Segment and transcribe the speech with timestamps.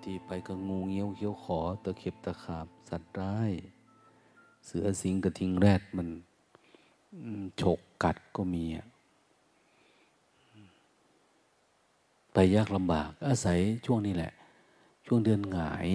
[0.00, 3.52] างทีไปก็งูเงี้ยวเขี้ยวขอตะเข็บตะขาบ สัตว์ร้าย
[4.66, 6.08] เสือสิงกระทิงแรดมัน
[7.60, 8.86] ฉกกัดก็มีอะ
[12.32, 14.32] ไปยากลำบาก อาศัยช่วงนี้แหละ
[15.06, 15.88] ช่วงเดือนหงาย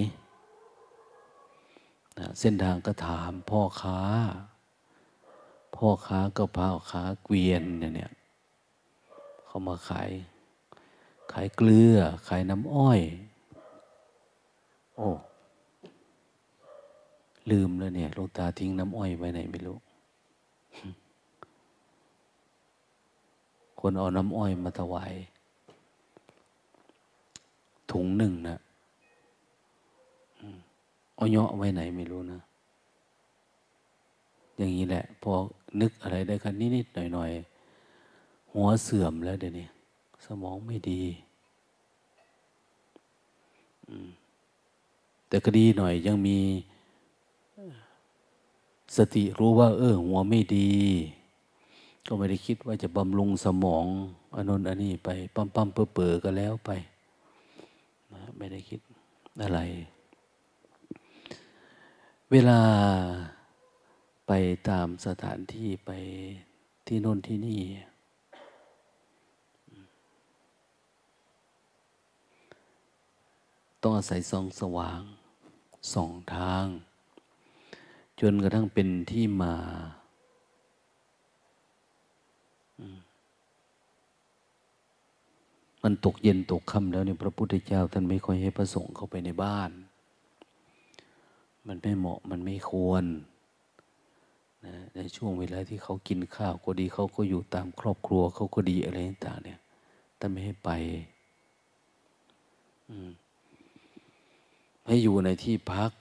[2.18, 4.00] นะเส้นทางก็ถามพ่อค้า
[5.76, 8.12] พ่อค้าก็พาค้าเกวียนเนี่ย
[9.46, 10.12] เขามาขาย
[11.32, 11.98] ขายเกลือ
[12.28, 13.02] ขายน้ำอ้อย
[14.96, 15.10] โอ้
[17.52, 19.78] ลืมแล้วเนี่ยลงตาทิ้งน้ำอ้อยไว้ไหนไม่รู้
[23.80, 25.14] คนเอาน้ำอ้อยมาถวาย
[27.92, 28.58] ถุงหนึ่งนะ
[31.16, 32.40] เอาเยาะไว้ไหนไม่รู้นะ
[34.58, 35.32] อย่างนี้แหละ พอ
[35.82, 39.68] นึกอะไรได้กันนิดๆหน่อยๆ หัวเสื่อมแล้วเดี๋ยวนี้
[40.26, 41.02] สมองไม่ดี
[45.36, 46.40] แต่ก็ดีหน่อยยังมี
[48.98, 50.72] สติรู้ว่า เออ หัวไม่ดี
[52.08, 53.86] ก็ไม่ได้คิดว่าจะบำรุงสมอง
[54.36, 56.72] อนนอันนี้ไป ปั๊มปั๊มเปื่อเปื่อก็แล้วไป
[58.14, 58.80] นะไม่ได้คิด
[59.42, 59.60] อะไร
[62.32, 62.60] เวลา
[64.28, 64.32] ไป
[64.70, 65.92] ตามสถานที่ไป
[66.88, 67.62] ที่โน่นที่นี่
[73.82, 75.04] ต้องอาศัยสองสว่าง
[75.94, 76.66] สองทาง
[78.20, 79.56] จนกระทั่งเป็นที่มา
[85.84, 89.72] มันตกเย็นตกค่ำแล้วเนี่ยพระพุทธเจ้า ท่านไม่ค่อยให้พระสงฆ์เข้าไปในบ้าน
[91.68, 93.06] มันไม่เหมาะมันไม่ควร
[94.66, 99.60] นะในช่วงเวลาที่เขากินข้าวก็ดีเขาก็อยู่ตามครอบครัวเขาก็ดีอะไรต่างเนี่ย
[100.20, 100.70] ท่านไม่ให้ไป
[104.86, 105.92] ให้อยู่ในที่พัก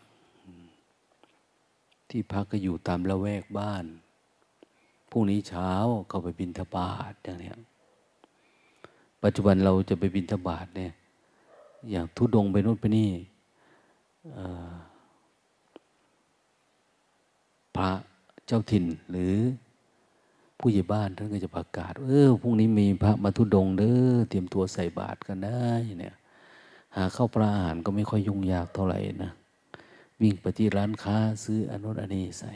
[2.11, 3.85] ที่พักก็อยู่ตามละแวกบ้าน
[5.11, 5.71] พรุ่งนี้เช้า
[6.09, 7.53] เขาไปบินทบาทอย่างนี้
[9.23, 10.93] ปัจจุบันเราจะไปบินทบาทเนี่ย
[11.91, 13.11] อย่างทุดงไปนู่นไปนี่
[17.77, 17.91] พระ
[18.47, 19.35] เจ้าถิ่นหรือ
[20.59, 25.69] ผู้ใหญ่บ้านท่านก็จะประกาศ เออพรุ่งนี้มีพระมาทุดงเด้อเตรียมตัวใส่บาตรกันได้
[26.01, 26.17] เนี่ย
[26.97, 29.33] หาข้าวปลาอาหารก็ไม่ค่อยยุ่งยากเท่าไหร่นะ
[30.23, 32.53] วิ่งไปที่ร้านค้าซื้ออนุอันนี้ใส่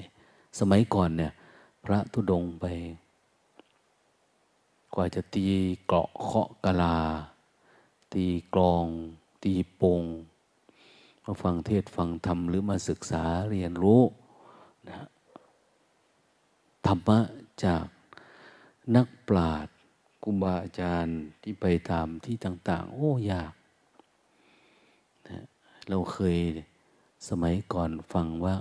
[0.58, 1.32] สมัยก่อนเนี่ย
[1.84, 2.66] พระทุดงไป
[4.94, 5.44] กว่าจะตี
[5.86, 6.98] เกราะเคาะกะลา
[8.12, 8.86] ตีกลอง
[9.42, 10.02] ตีปง
[11.24, 14.02] มาฟังเทศฟังธรรมหรือมาศึกษาเรียนรู้
[14.88, 15.06] นะ
[16.86, 17.18] ธรรมะ
[17.64, 17.86] จาก
[18.96, 19.74] นักปราชญ์
[20.22, 23.52] กุบาอาจารย์ที่ไปตามที่ต่าง ๆ โอ้ยาก
[25.88, 26.38] เราเคย
[27.28, 28.54] สมัยก่อนฟังว่า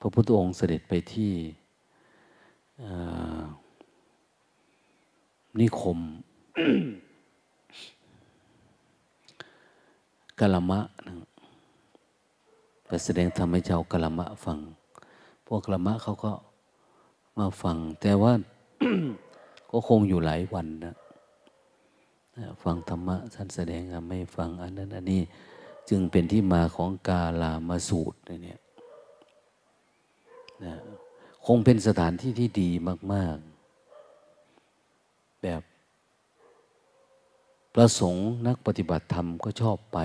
[0.00, 1.32] พระพุทธองค์เสด็จไปที่
[5.60, 5.98] นิคม
[10.40, 11.14] กะละมะนะ
[12.86, 14.58] ไปแสดงธรรมให้เจ้ากะละมะฟัง
[15.46, 16.32] พวกกะละมะเขาก็
[17.38, 18.32] มาฟัง แต่ว่า
[19.70, 20.94] ก็คงอยู่หลายวันนะ
[22.62, 25.22] ฟังธรรมะท่านแสดงไม่ฟังอันนั้นอันนี้
[25.90, 28.60] จึงเป็นที่มาของกาลามาสูตรเนี่ย
[30.64, 30.74] นะ
[31.46, 32.70] คงเป็นสถานที่ที่ดี
[33.12, 33.36] มาก
[34.60, 35.62] ๆ แบบ
[37.74, 39.98] พระสงฆ์นักปฏิบัติธรรมก็ชอบไป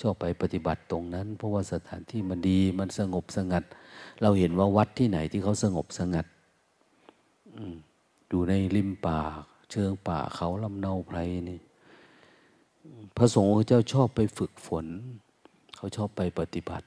[0.00, 3.64] ชอบไปปฏิบัติตรงนั้น เพราะว่าสถานที่มันดีมันสงบสงัด
[4.22, 6.26] เราเห็นว่าวัดที่ไหนที่เขาสงบสงัด
[8.28, 9.20] อยู่ในริมป่า
[9.70, 11.58] เชิงป่าเขาลำเนาไพรนี่
[13.16, 14.86] พระสงฆ์เจ้าชอบไปฝึกฝน
[15.76, 16.86] เขาชอบไปปฏิบัติ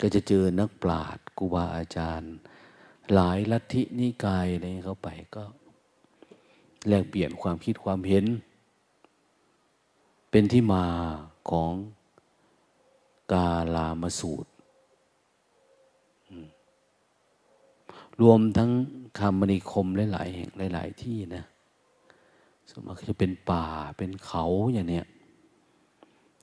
[0.00, 2.34] ก็จะเจอนักปราชญ์กูบาอาจารย์
[3.12, 5.44] หลายลัทธินิกายอะไรเขาไปก็
[6.88, 8.24] แลกเปลี่ยนความคิดความเห็น
[10.30, 10.84] เป็นที่มา
[11.50, 11.72] ของ
[13.32, 14.50] กาลามสูตร
[18.20, 18.70] รวมทั้ง
[19.18, 21.44] คำมณีคมหลายๆแห่งหลาย ๆ ที่นะ
[22.76, 23.64] สมมติจะเป็นป่า
[23.98, 24.42] เป็นเขา
[24.74, 25.06] อย่างเนี้ย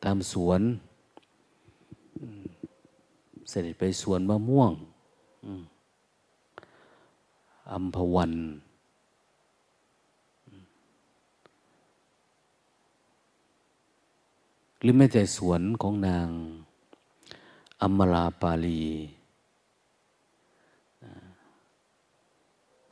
[0.03, 0.61] ตามสวน
[3.49, 4.71] เสด็จไปสวนมะม่วง
[7.71, 8.33] อัมพวัน
[14.81, 16.27] หรือแม้แต่สวนของนาง
[17.81, 18.83] อมราปาลี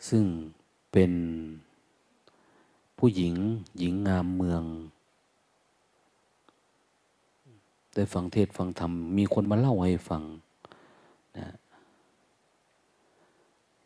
[0.10, 0.24] ซึ่ง
[0.92, 1.12] เป็น
[3.00, 3.36] ผู้หญิง
[3.80, 4.64] หญิงงามเมือง
[7.96, 10.24] ได้ฟังเทศฟังธรรม มีคนมาเล่าให้ฟัง
[11.38, 11.48] นะ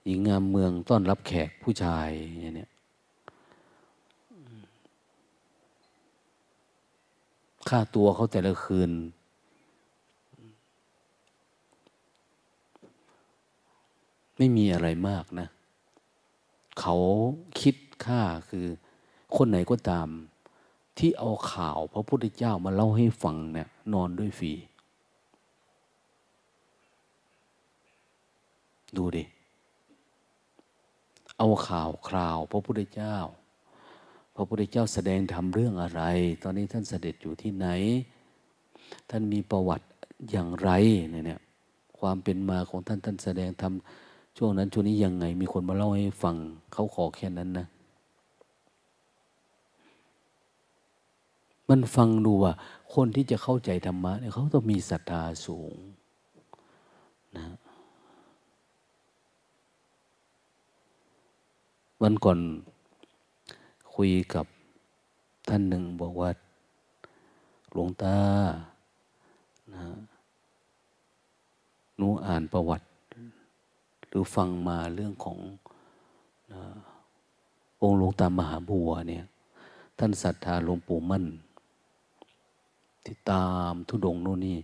[0.05, 2.09] หญิงงามเมืองต้อนรับแขกผู้ชาย
[2.55, 2.69] เนี่ย
[7.69, 8.91] ค่าตัวเขาแต่ละคืน
[14.37, 15.47] ไม่มีอะไรมากนะ
[16.79, 16.95] เขา
[17.61, 17.75] คิด
[18.05, 18.67] ค่าคือ
[19.37, 20.07] คนไหนก็ตาม
[20.97, 24.53] ที่เอาข่าวพระพุทธเจ้ามาเล่าให้ฟังเนี่ยนอนด้วยฟรี
[28.97, 29.23] ดูดิ
[31.37, 33.15] เอาข่าวคราว พระพุทธเจ้า
[34.35, 36.01] พระพุทธเจ้าแสดงทำเรื่องอะไร
[36.43, 37.67] ตอนนี้ท่านเสด็จอยู่ที่ไหน
[39.09, 39.87] ท่านมีประวัติ
[40.31, 40.69] อย่างไร
[41.11, 41.41] เนี่ย
[41.99, 46.35] ความเป็นมาของท่านท่านแสดงทำช่วงนั้นช่วงนี้ยังไง มีคนมาเล่าให้ฟัง
[46.73, 47.67] เขาขอแค่นั้นนะ
[51.75, 52.53] มันฟังดูว่า
[52.93, 55.73] คนที่จะเข้าใจธรรมะเนี่ยเขาต้องมีศรัทธาสูง
[57.37, 57.43] นะ
[62.01, 62.39] วันก่อน
[63.95, 64.45] คุยกับ
[65.49, 66.29] ท่านหนึ่งบอกว่า
[67.71, 68.17] หลวงตา
[69.73, 69.83] นะ
[71.97, 72.87] หนูอ่านประวัติ
[74.09, 75.37] หรือฟังมาเรื่องของ
[76.53, 76.61] นะ
[77.81, 79.25] องค์หลวงตามหาบัวเนี่ย
[79.97, 81.25] ท่านศรัทธาหลวงปู่มั่น
[83.05, 84.57] ที่ตามทุดงโน่นนี่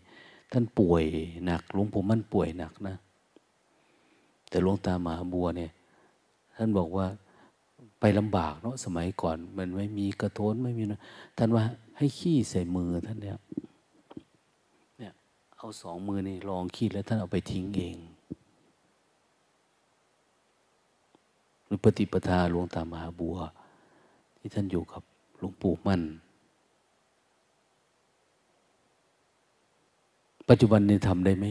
[0.52, 1.04] ท่านป่วย
[1.46, 2.96] หนักหลวงปู่มั่นป่วยหนักนะ
[4.50, 5.72] แต่หลวงตามหาบัวเนี่ย
[6.58, 7.08] ท่านบอกว่า
[8.00, 11.00] ไปลำบากเนาะสมัยก่อน มันไม่มีกระโถนไม่มีนะ
[11.38, 11.64] ท่านว่า
[11.98, 13.38] ให้ขี้ใส่มือท่านเนี่ย
[14.98, 15.14] เนี่ย
[15.58, 17.98] เอาสองมือนี่ลองขี้แล้วท่านเอาไปทิ้งเอง
[21.66, 23.38] หรือปฏิปทาหลวงตามหาบัว
[24.38, 25.02] ที่ท่านอยู่กับ
[25.38, 26.02] หลวงปู่มั่น
[30.50, 31.46] ปัจจุบันนี้ทำได้ไหม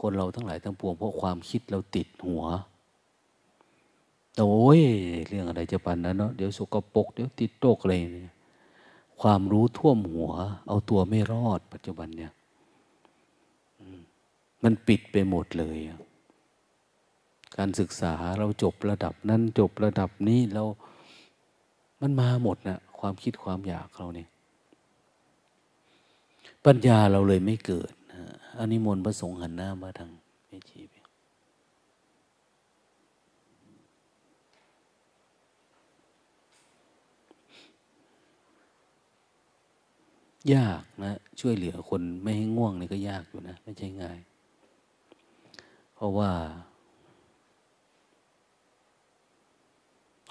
[0.00, 2.44] คนเราทั้งหลายทั้งปวงเพราะความคิดเราติดหัว
[4.38, 4.80] โอ้ย
[5.28, 8.34] เรื่องอะไรจะปันนั้นเนาะเดี๋ยวสกปรกเดี๋ยวติดโรคอะไรเนี่ย
[9.20, 10.30] ความรู้ท่วมหัว
[10.68, 12.32] เอาตัวไม่รอด ปัจจุบันเนี่ย
[14.62, 15.78] มันปิดไปหมดเลย
[17.56, 20.64] การศึกษาเราจบระดับนั้นจบระดับนี้เรา
[22.00, 24.28] มันมาหมดนะความคิดความอยากเราเนี่ย
[26.68, 27.92] ปัญญาเราเลยไม่เกิด
[28.58, 30.10] อันนี้มนต์พระสงฆ์หันหน้ามาทาง
[30.48, 30.80] เมชี
[40.54, 44.18] ยากนะ ช่วยเหลือคนไม่ให้ง่วงนี่ก็ยากอยู่นะ ไม่ใช่ง่าย
[45.94, 46.30] เพราะว่า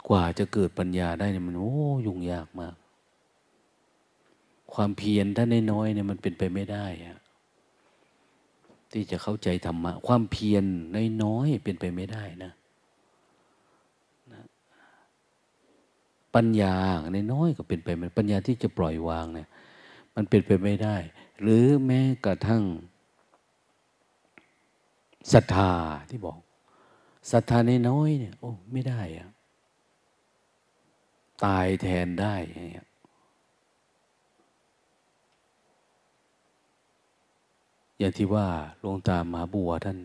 [0.08, 1.74] กว่าจะเกิดปัญญาได้เนี่ยมันโอ้
[2.06, 2.76] ยุ่งยากมาก
[4.74, 7.18] ความเพียรถ้าน้อยเนี่ยมันเป็นไปไม่ได้อะ
[8.92, 10.64] ที่จะเข้าใจธรรมะ ความเพียร
[11.24, 12.52] น้อยๆเป็นไปไม่ได้นะ
[14.34, 14.44] นะ
[16.36, 16.76] ปัญญา
[17.14, 19.48] ในน้อยก็เป็นไปมันปัญญาที่จะปล่อยวางเนี่ย
[20.16, 20.98] มันเป็นไปไม่ได้
[21.42, 22.64] หรือแม้กระทั่ง
[25.34, 25.72] ศรัทธา
[26.10, 26.38] ที่บอก
[27.32, 29.30] ศรัทธาในน้อยเนี่ย โอ้ไม่ได้อะ
[31.46, 32.88] ตายแทนได้อย่างเงี้ย
[37.98, 38.48] อย่างที่ว่า
[38.80, 40.00] หลวงตามหาบัวท่าน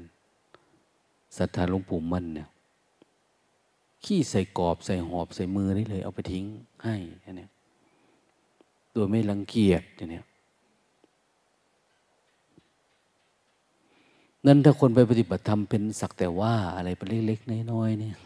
[1.36, 2.48] ศรัทธาหลวงปู่มั่นเนี่ย
[4.04, 6.44] ขี้ใส่กรอบใส่หอบใส่มือนี่เลย เอาไปทิ้ง
[6.84, 6.96] ให้
[7.38, 7.50] เนี่ย
[8.92, 10.24] โดยไม่รังเกียจเนี่ย
[14.46, 18.16] นั่นถ้าคนไปปฏิบัติธรรมเป็นสักแต่ว่าอะไรเป็นเล็กๆน้อยๆเนี่ย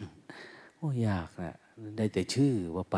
[0.75, 1.55] โอ้ยากนะ
[1.97, 2.97] ได้แต่ชื่อว่าไป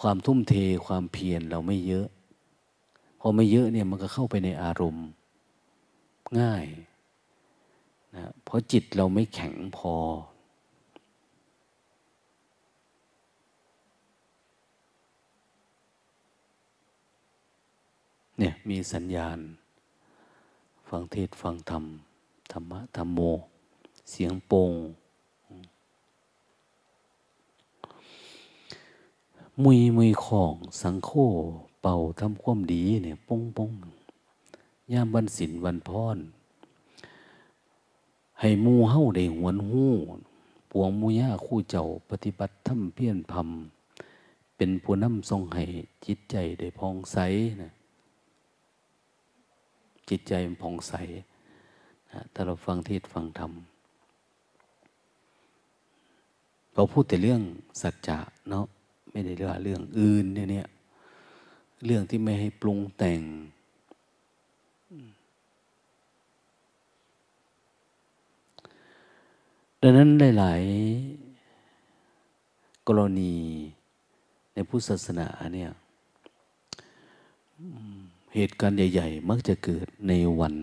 [0.00, 0.54] ความทุ่มเท
[0.86, 2.06] ความเพียรเราไม่เยอะ
[3.20, 5.06] พอไม่เยอะเนี่ยมันก็เข้าไปในอารมณ์
[6.40, 6.66] ง่าย
[8.16, 9.94] นะเพราะจิตเราไม่แข็งพอ
[18.38, 19.38] เนี่ยมีสัญญาณ
[20.88, 21.84] ฟังเทศฟังธรรม
[22.52, 23.20] ธรรมะธรรมโม
[24.10, 24.72] เสียงโปง
[29.62, 31.10] มุยมุยของสังโฆ
[31.80, 33.72] เป่าทำความดีเนี่ยป้งป้ง
[34.92, 36.18] ย่ามวันศิลวันพร
[38.40, 39.92] ให้มูเฮ้าได้หวนหู้
[40.70, 45.64] ปวงมูย่าคู่เจ้าปฏิบัติทำเพี้ยนพำเป็นผู้นำทรงให้
[46.06, 47.18] จิตใจได้พองใส
[47.62, 47.72] นะ
[50.08, 50.94] จิตใจมันผ่องใส
[52.32, 53.52] ถ้าเราฟังเทศฟังธรรม
[56.74, 57.42] เราพูดแต่เรื่อง
[57.80, 58.18] สัจจะ
[58.50, 58.66] เนาะ
[59.10, 60.68] ไม่ได้เรื่องเรื่องอื่นเนี่ย
[61.84, 63.20] เรื่องที่ไม่ให้ปรุงแต่ง
[69.80, 70.08] ดังนั้น
[70.38, 70.62] หลาย
[71.50, 73.34] ๆ กรณี
[74.52, 75.70] ในพุทธศาสนาเนี่ย
[78.34, 80.54] เหตุการณ์ใหญ่ ๆ มักจะเกิดในวัน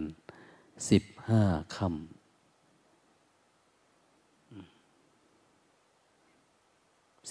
[0.89, 1.41] สิบห้า
[1.75, 2.01] ค่ำ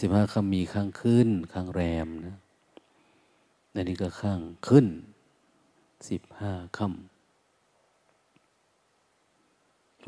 [0.00, 2.36] สิบห้าค่ำมีข้างขึ้นข้างแรมนะ
[3.82, 4.86] นนี้ก็ข้างขึ้น
[6.08, 7.16] สิบห้าค่ำ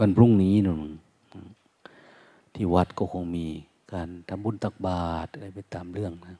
[0.00, 0.80] วันพรุ่งนี้นึ่ง
[2.54, 3.46] ที่วัดก็คงมี
[3.92, 6.36] การทำบุญตักบาตรอะไรไปตามเรื่องนะ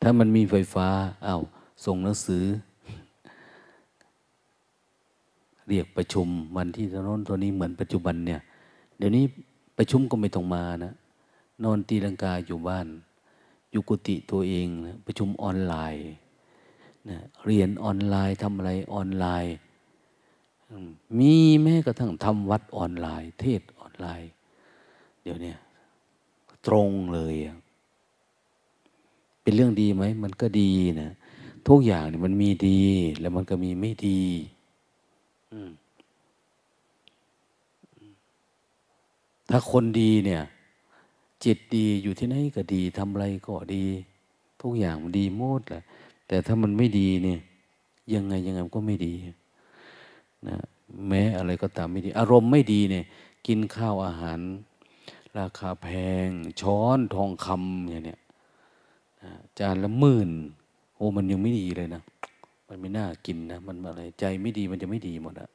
[0.00, 0.88] ถ้ามันมีไฟฟ้า
[1.26, 1.40] อา้าว
[1.84, 2.44] ส่งหนังสือ
[5.68, 8.40] เรียกประชุมวันที่ตอนน้นตัวนี้เหมือนปัจจุบันเนี่ย
[8.98, 9.24] เดี๋ยวนี้
[9.78, 10.92] ประชุมก็ไม่ต้องมานะ
[11.64, 12.86] นอนตีลังกาอยู่บ้าน
[13.70, 16.06] อยู่กุฏิตัวเองนะประชุมออนไลน์
[17.08, 19.54] นะเรียนออนไลน์ทำอะไรออนไลน์
[21.18, 24.30] มีแม้กระทั่งทำวัดออนไลน์ เทศออนไลน์
[25.22, 25.54] เดี๋ยวนี้
[26.66, 27.34] ตรงเลย
[29.42, 31.10] เป็นเรื่องดีไหม มันก็ดีนะ
[31.68, 32.80] ทุกอย่างเนี่ยมันมีดี
[33.20, 34.22] แล้วมันก็มีไม่ดี
[39.50, 40.42] ถ้าคนดีเนี่ย
[41.44, 43.84] จิตดีอยู่ที่ไหนก็ดีทำอะไรก็ดี
[44.60, 45.82] ทุกอย่างมันดีหมดแหละ
[46.28, 47.40] แต่ถ้ามันไม่ดีเนี่ย
[48.14, 49.14] ยังไงยังไงก็ไม่ดี
[50.48, 50.58] นะ
[51.08, 53.04] แม้อะไรก็ตามไม่ดี อารมณ์ไม่ดีเนี่ย
[53.46, 54.40] กินข้าวอาหาร
[55.38, 55.88] ราคาแพ
[56.26, 56.28] ง
[56.60, 58.20] ช้อนทองคำอย่างเนี้ย
[59.58, 60.30] จานละหมื่น
[60.94, 62.02] โอ้มันยังไม่ดีเลยนะ
[62.68, 65.48] มันไม่น่ากินนะ มันอะไรใจไม่ดีมันจะไม่ดีหมดอะ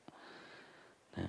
[1.17, 1.25] นะ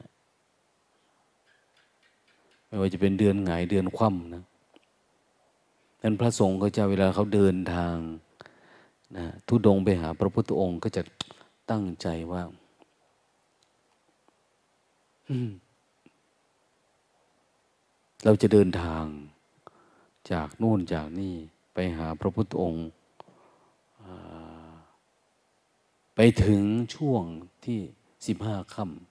[2.69, 4.45] ไม่ว่าจะเป็นเดือนหงายเดือนคว่ำนะ
[6.03, 7.97] นั้นพระสงฆ์ก็จะเวลาเขาเดินทาง
[9.17, 11.03] นะทุดงไปหาพระพุทธองค์ก็จะ
[11.71, 12.43] ตั้งใจว่า
[18.25, 19.05] เราจะเดินทาง
[20.33, 21.35] จากนู่นจากนี่
[21.75, 22.87] ไปหาพระพุทธองค์
[26.15, 26.63] ไปถึง
[26.95, 27.25] ช่วง
[27.65, 27.81] ที่
[28.27, 29.08] สิบห้าค่ำ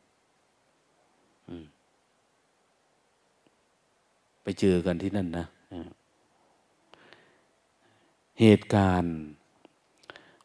[4.50, 5.46] ไปเจอกันที่นั่นนะ
[8.40, 9.14] เหตุการณ์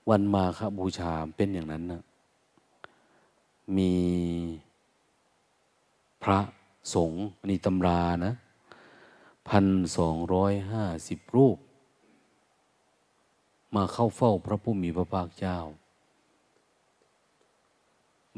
[0.08, 2.02] วันมาคบูชาเป็นอย่างนั้นนะ
[3.76, 3.92] มี
[6.22, 6.40] พระ
[6.94, 8.32] สงฆ์นี่ตำรานะ
[9.48, 9.66] พัน
[9.96, 11.58] สองร้อยห้าสิบรูป
[13.74, 15.58] มาเข้าเฝ้าพระผู้มีพระภาคเจ้า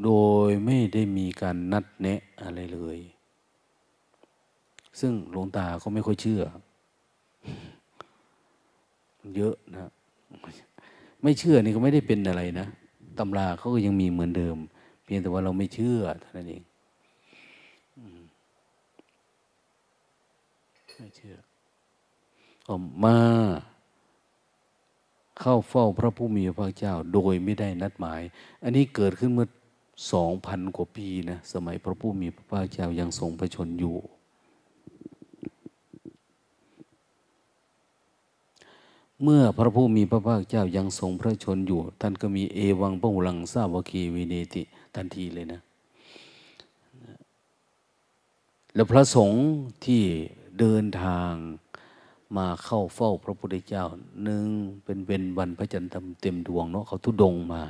[0.03, 0.11] โด
[0.47, 2.99] ยไม่ได้มีการนัดแนะอะไรเลย
[4.99, 6.41] ซึ่งหลวงตาก็ไม่ค่อยเชื่อ
[9.35, 9.91] เยอะนะ
[11.23, 12.67] ไม่เชื่อนี่ก็ไม่ได้เป็นอะไรนะ
[13.19, 14.57] ตำราเขาก็ยังมีเหมือนเดิม
[15.03, 16.63] เพียงแต่ว่าเราไม่เชื่อเท่านั้นเอง
[20.97, 21.35] ไม่เชื่อ
[22.69, 23.17] ออกมา
[25.39, 28.21] เข้าเฝ้าพระผู้มีพระเจ้า โดยไม่ได้นัดหมาย
[28.63, 29.47] อันนี้เกิดขึ้นเมื่อ
[30.13, 33.95] สองพันกว่าปีนะ สมัยพระผู้มีพระภาคเจ้ายังทรงพระชนอยู่
[39.23, 44.63] เมื่อพระผู้มีพระภาคเจ้ายังทรงพระชนอยู่ ท่านก็มีเอวังพระหุลังสาวกีวินติ
[44.95, 45.59] ทันทีเลยนะ
[48.75, 49.41] แล้วพระสงฆ์
[49.85, 50.03] ที่
[50.59, 51.33] เดินทาง
[52.37, 53.85] มาเข้าเฝ้าพระพุทธเจ้า
[54.23, 54.47] หนึ่ง
[54.83, 55.89] เป็นเป็นวันพระจันทร์
[56.21, 57.61] เต็มดวงเนาะเขาทุดงมา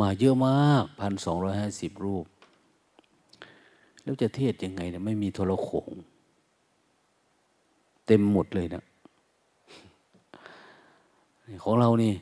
[0.00, 2.26] มาเยอะมากพันสองร้อยห้าสิบรูป
[4.02, 5.90] แล้วจะเทศยังไงเนี่ยไม่มีโทรโขง
[8.06, 8.82] เต็มหมดเลยนะ
[11.62, 12.12] ของเรานี่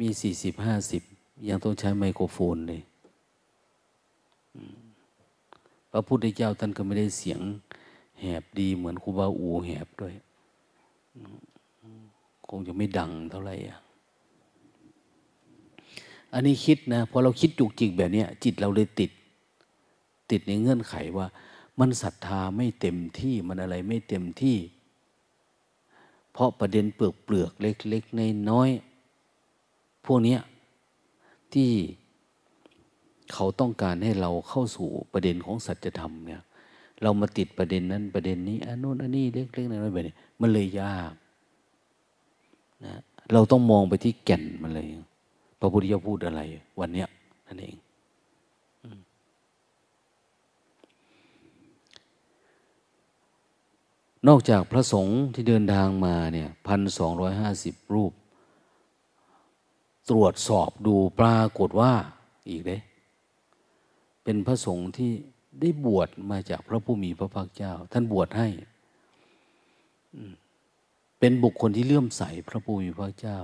[0.00, 1.02] มีสี่สิบห้าสิบ
[1.48, 2.80] ยังต้องใช้ไมโครโฟนเลย
[5.90, 7.40] พระพุทธเจ้าท่านก็ไม่ได้เสียง
[8.20, 10.14] แหบดีเหมือนครูบาอูแหบด้วย
[12.48, 13.78] คงจะไม่ดังเท่าไหร่อะ
[16.32, 19.10] อันนี้คิดนะพอเราคิดจุกจิกแบบนี้จิตเราเลยติด
[20.30, 21.26] ติดในเงื่อนไขว่า
[21.78, 24.56] มันศรัทธาไม่เต็มที่มันอะไรไม่เต็มที่
[26.36, 28.70] เพราะประเด็นเปลือกเปลือกเล็กๆในน้อย
[30.06, 30.36] พวกนี้
[31.52, 31.70] ที่
[33.32, 36.42] เขาต้องการให้เราเข้าสู่ประเด็นของสัจธรรมเนี่ย
[37.02, 41.12] เรามาติดประเด็นนั้นประเด็นนี้อันนู้นอันนี้เล็กๆน้อยๆแบบนี้มันเลยยาก
[42.84, 43.00] นะ
[43.32, 44.86] เราต้องมองไปที่แก่นมันเลย
[45.60, 46.40] พระพุทธเจ้าพูดอะไร
[46.80, 47.08] วันเนี้ย
[47.46, 47.76] นั่นเอง
[54.28, 58.12] นอกจากพระสงฆ์ที่เดินทางมาเนี่ยพันสองร้อยห้าสิบรูป
[60.10, 61.92] ตรวจสอบดูปรากฏว่า
[62.48, 62.80] อีกเลย
[64.24, 65.12] เป็นพระสงฆ์ที่
[65.60, 68.48] ได้บวชมาจากพระผู้มีพระภาคเจ้า ท่านบวชให้
[71.18, 73.38] เป็นบุคคลที่เลื่อมใสพระผู้มีพระเจ้า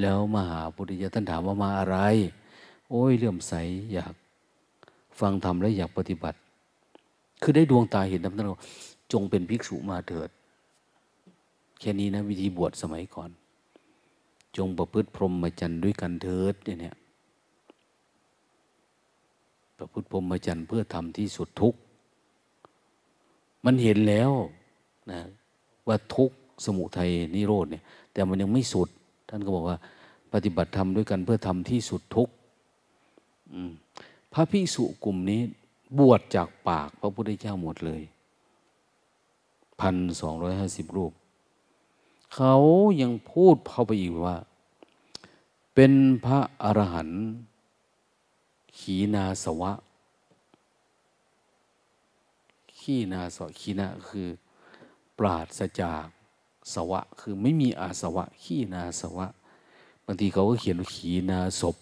[0.00, 1.98] แล้วมาหาพุทธิยท่านถามว่ามาอะไร
[2.90, 3.54] โอ้ยเลื่อมใส
[3.92, 4.14] อยาก
[5.20, 6.38] ฟังธรรมและอยากปฏิบัติ
[7.42, 8.60] คือได้ดวงตาเห็นธรรมท่านบอก
[9.12, 10.30] จงเป็นภิกษุมาเถิด
[11.78, 13.30] แค่นี้นะวิธีบวชสมัยก่อน
[14.56, 16.96] จงประพฤติพรหมจรรย์ด้วยกันเถิดเนี่ย
[19.78, 21.78] ประพฤติพรหมจรรย์เพื่อทำที่สุดทุกข์
[23.64, 24.32] มันเห็นแล้ว
[25.10, 25.20] นะ
[25.88, 26.30] ว่าทุก
[26.64, 28.88] สมุทัยนิโรธเนี่ย แต่มันยังไม่สุด
[29.28, 29.78] ท่านก็บอกว่า
[30.32, 32.28] ปฏิบัติธรรมด้วยกันเพื่อทำที่สุดทุก
[34.32, 35.40] พระพิสุกลุ่มนี้
[35.98, 38.02] บวชจากปากพระพุทธเจ้าหมดเลย
[39.80, 41.12] พันสองร้อยห้าสิบรูป
[42.34, 42.54] เขา
[43.00, 44.36] ยังพูดเข้าไปอีกว่า
[45.74, 45.92] เป็น
[46.24, 47.22] พระอรหันต์
[48.78, 49.72] ขีนาสวะ
[52.78, 54.28] ขีนาสวะขีนาคือ
[55.18, 56.06] ปราศจาก
[56.74, 59.26] สวะ คือไม่มีอาสวะ ขีนาสวะ
[60.04, 61.76] บางทีเขาก็เขียนขีนาศพ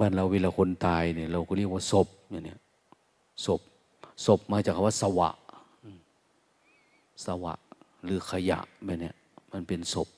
[0.00, 2.58] บ้านเราเวลาคนตายเนี่ยเราก็เรียกว่าศพอย่างเนี่ย
[3.46, 3.60] ศพ
[4.26, 5.30] ศพมาจากคำว่าสวะ
[7.24, 7.54] สวะ
[8.04, 9.14] หรือขยะไปเนี่ย
[9.52, 10.08] มันเป็นศพ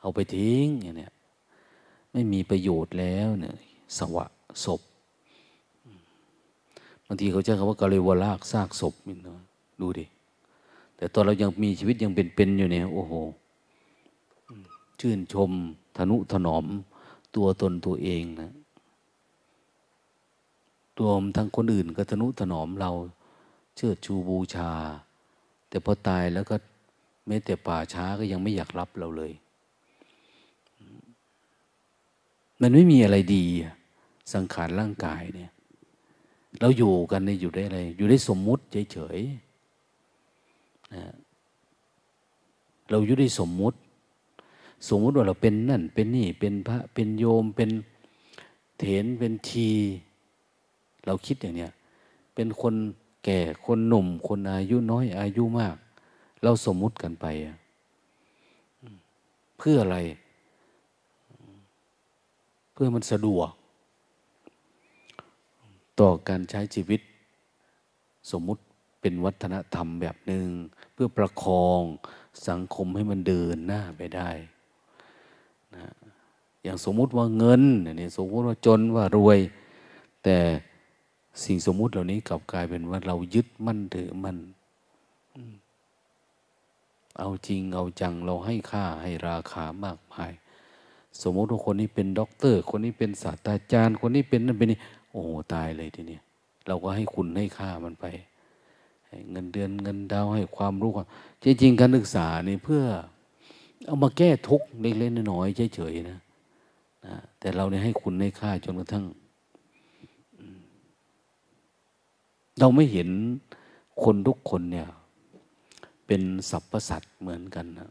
[0.00, 1.12] เอาไปทิ้งอย่างเนี้ย
[2.12, 3.54] ไม่มีประโยชน์แล้วเนี่ย
[3.98, 4.24] สวะ
[4.64, 4.80] ศพ
[7.06, 9.18] บางทีเขาใช้คำว่ากะเลวลากซากศพมิน
[9.80, 10.04] ดูดิ
[10.96, 13.12] แต่ตอนเรายังมีชีวิตยังเป็นๆอยู่เนี่ยโอ้โห
[15.00, 15.50] ชื่นชม
[15.96, 16.64] ทนุถนอม
[17.36, 18.50] ตัวตนตัวเองนะ
[20.98, 22.90] ตัวทั้งคนอื่นก็ทนุถนอมเรา
[23.76, 24.70] เชิดชูบูชา
[25.68, 26.56] แต่พอตายแล้วก็
[27.26, 29.32] แม้แต่ป่าช้าก็ยังไม่อยากรับเราเลย
[32.60, 33.44] มันไม่มีอะไรดี
[34.32, 35.52] สังขารร่างกายเนี่ย
[36.60, 41.04] เราอยู่กันในอยู่ได้อะไร อยู่ได้สมมุติเฉยๆนะ
[42.90, 43.78] เราอยู่ได้สมมุติ
[44.88, 47.70] สมมุติว่าเราเป็นนั่น เป็นนี่เป็นพระเป็นโยมเป็น
[48.78, 49.70] เถนเป็นที
[51.06, 51.72] เราคิดอย่างเนี้ย
[52.34, 52.74] เป็นคน
[53.24, 55.76] แก่คนหนุ่ม คนอายุน้อยอายุมาก
[56.42, 57.26] เราสมมุติกันไป
[59.58, 59.98] เพื่ออะไร
[62.72, 63.50] เพื่อมันสะดวก
[66.00, 67.00] ต่อการใช้ชีวิต
[68.30, 68.62] สมมุติ
[69.00, 70.46] เป็นวัฒนธรรมแบบหนึ่ง
[70.92, 71.82] เพื่อประคอง
[72.48, 74.30] สังคมให้มันเดินหน้าไปได้
[75.74, 75.92] นะ
[76.62, 79.38] อย่างสมมุติว่าเงินเนี่ยสมมุติว่าจนว่ารวย
[80.24, 80.36] แต่
[81.44, 84.38] สิ่งสมมุติเหล่านี้กลับกลายเป็นว่าเรายึดมั่นถือมั่น
[87.18, 90.32] เอาจริงเอาจังเราให้ค่าให้ราคามากมาย
[91.22, 94.78] สมมติว่าคนนี้เป็นด็อกเตอร์ คนนี้เป็นศาสตราจารย์ คนนี้เป็นนั่นเป็นนี่
[95.10, 95.22] โอ้
[95.54, 96.18] ตายเลยทีนี้
[96.66, 98.04] เราก็ให้คุณให้ค่ามันไป
[99.30, 101.06] เงินเดือนเงินดาวให้ความรู้ความ
[101.42, 102.82] จริงๆการศึกษานี่เพื่อ
[103.86, 106.18] เอามาแก้ทุกข์เล็กๆน้อยๆเฉยๆนะ
[107.06, 109.04] นะแต่เราเนี่ยให้คุณให้ค่าจนกระทั่ง
[112.58, 113.08] เราไม่เห็น
[114.04, 114.88] คนทุกคนเนี่ย
[116.06, 117.90] เป็นสรรพสัตว์เหมือนกันนะ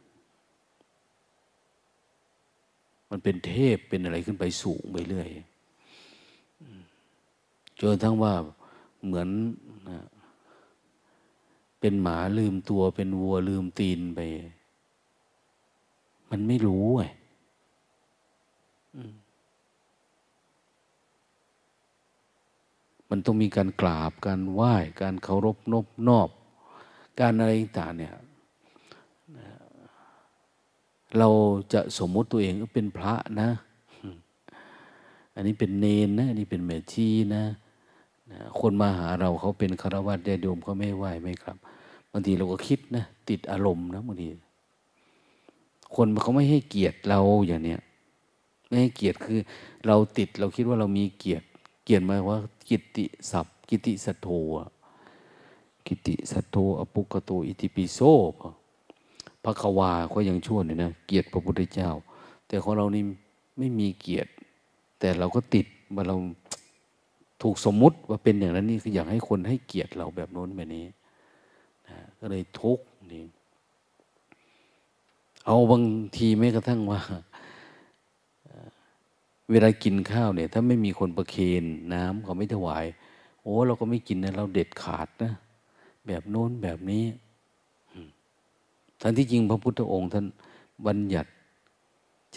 [3.09, 5.29] มันเป็นเทพเป็นอะไรขึ้นไปสูงไปเรื่อย
[7.79, 8.33] จนทั้งว่า
[9.05, 9.27] เหมือน
[9.89, 9.99] นะ
[11.79, 14.19] เป็นหมาลืมตัวเป็นวัวลืมตีนไป
[16.29, 17.03] มันไม่รู้ไง
[23.09, 26.29] มันต้องมีการกราบการไหว้ การเคารพนบนอบ
[27.19, 28.13] การอะไรต่างเนี่ย
[31.17, 31.29] เรา
[31.73, 33.49] จะสมมติตัวเองก็เป็นพระนะ
[35.35, 37.43] อันนี้เป็นเนนนะ อันนี้เป็นแม่ชีนะ
[38.31, 41.57] นะ คนมาหาเราเขาเป็นคารวะญาติโยมเขาไม่ไหวไม่ครับ
[42.11, 44.27] บางทีเราก็คิดนะ ติดอารมณ์นะบางที
[45.95, 47.79] คนเขาไม่ให้เกียรติเราอย่างเนี้ย
[48.67, 49.39] ไม่ให้เกียรติคือ
[49.87, 51.46] เราติดเราคิดว่าเรามีเกียรติ
[51.89, 52.37] เกียรติมาว่า
[52.69, 54.27] กิติศัพกิติสัตโธ
[55.87, 57.99] กิติสัตโธอปุกโตอิติปิโส
[59.43, 61.89] พระควาก็ยังชั่วเนี่ยนะเกียรติพระพุทธเจ้า
[62.47, 63.03] แต่ของเรานี่
[63.57, 64.29] ไม่มีเกียรติ
[64.99, 66.15] แต่เราก็ติดว่าเรา
[67.41, 70.85] ถูกสมมุติว่าเป็นอย่างนั้นนี่คืออยากให้คนให้เกียรติเราแบบโน้นแบบนี้
[71.87, 73.23] นะก็เลยทุกข์นี่
[75.45, 75.83] เอาบาง
[76.17, 76.99] ทีแม้กระทั่งว่า
[79.51, 82.85] เวลากินข้าวเนี่ย ถ้าไม่มีคนประเคนน้ำเขาไม่ถวาย
[83.41, 85.33] โอ้ เราก็ไม่กินนะเราเด็ดขาดนะ
[86.07, 87.05] แบบโน้นแบบนี้
[89.01, 90.25] ทั้งที่จริงพระพุทธองค์ท่าน
[90.85, 91.29] บัญญัติ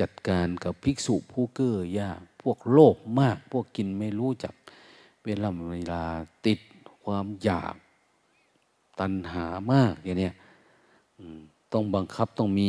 [0.00, 4.54] จัดการกับภิกษุผู้เก้อยาก พวกโลภมาก พวกกินไม่รู้จัก
[5.24, 6.02] เวลาเวลา
[6.46, 6.60] ติด
[7.04, 7.74] ความอยาก
[9.00, 10.34] ตัณหามากอย่างเนี้ย
[11.72, 12.68] ต้องบังคับต้องมี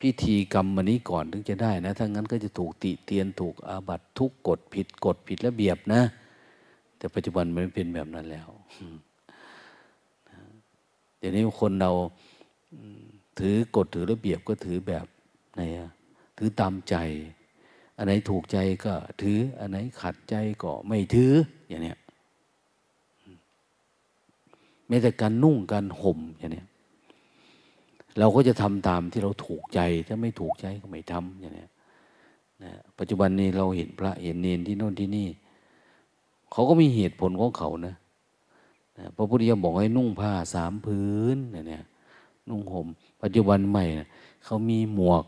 [0.00, 6.02] พิธีกรรมมันนี้ก่อนถึงจะได้นะถ้างั้นก็จะถูกติเตียนถูกอาบัตทุกกฎผิดกฎผิดระเบียบนะ
[6.96, 8.48] แต่ปัจจุบันมันเป็นแบบนั้นแล้ว
[11.18, 11.90] เดี๋ยวนี้คนเรา
[13.38, 15.06] ถือกฎถือระเบียบก็ถือแบบ
[15.54, 15.90] ไหนอะ
[16.38, 16.96] ถือตามใจ
[17.96, 21.32] อันไหนถูกใจก็ถือ อันไหนขัดใจก็ไม่ถือ
[21.68, 21.98] อย่างเนี้ย
[24.88, 26.66] แม้แต่การนุ่งการห่มอย่างเนี้ย
[28.18, 31.66] เราก็จะทำตามที่เราถูกใจถ้าไม่ถูกใจก็ไม่ทำอย่างนี้
[32.62, 35.28] นะปัจจุบันนี้เราเห็นพระเห็นเนนที่โน่นที่นี่
[36.52, 37.94] เขาก็มีเหตุผลของเขานะ
[38.98, 41.84] นะพระพุทธเจ้าบอกให้นุ่งผ้าสามพื้นเนี่ย
[42.48, 42.86] นุ่งห่ม
[43.22, 44.08] ปัจจุบันใหม่นะ
[44.44, 45.24] เขามีหมวก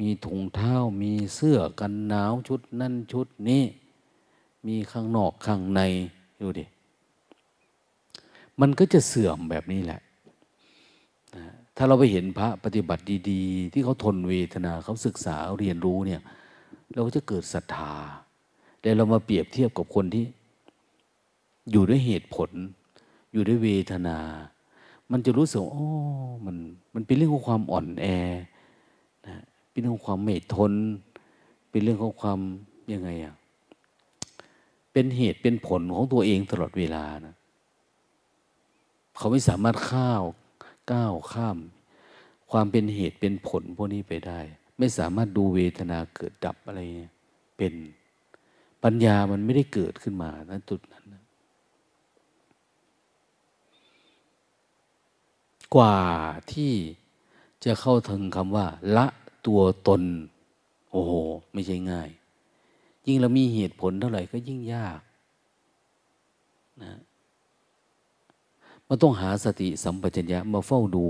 [0.00, 3.64] มีถุงเท้า มีเสื้อกันหนาวชุดนั่นชุดนี้
[4.66, 5.80] มีข้างนอกข้างใน
[6.40, 6.64] ดูดิ
[8.60, 10.00] มันก็จะเสื่อมแบบนี้แหละ
[11.76, 16.22] ถ้าเราไปเห็นพระปฏิบัติดีๆ ที่เขาทนเวทนาเขาศึกษาเรียนรู้เนี่ย
[16.92, 17.94] เราก็จะเกิดศรัทธา
[18.80, 20.24] แต่เรามาเปรียบเทียบกับคนที่
[21.70, 22.50] อยู่ด้วยเหตุผล
[23.32, 24.18] อยู่ด้วยเวทนา
[25.10, 25.88] มันจะรู้สึกโอ้
[26.46, 26.56] มัน
[26.94, 28.06] มันเป็นเรื่องของความอ่อนแอ
[29.26, 30.72] นะเป็นเรื่องของความไม่ทน
[31.70, 32.38] เป็นเรื่องของความ
[32.92, 33.34] ยังไงอะ
[34.92, 37.34] เป็นเหตุเป็นผลของตัวเองตลอดเวลานะ
[39.16, 40.22] เขาไม่สามารถข้าว
[40.92, 41.58] ก้าวข้าม
[42.50, 44.40] ความเป็นเหตุเป็นผลพวกนี้ไปได้
[44.78, 46.80] ไม่สามารถดูเวทนาเกิดดับอะไร
[47.56, 47.74] เป็น
[48.82, 51.04] ปัญญามันไม่ได้เกิดขึ้นมาณจุดนั้น
[55.74, 55.98] กว่า
[56.52, 56.72] ที่
[57.64, 58.66] จะเข้าถึงคำว่า
[58.96, 59.06] ละ
[59.46, 60.02] ตัวตน
[60.90, 61.12] โอ้โห
[61.52, 62.10] ไม่ใช่ง่าย
[63.06, 65.00] ยิ่งเรามีเหตุผลเท่าไหร่ก็ยิ่งยาก
[66.82, 66.92] นะ
[68.94, 71.06] มันต้องหาสติสัมปชัญญะมาเฝ้าดู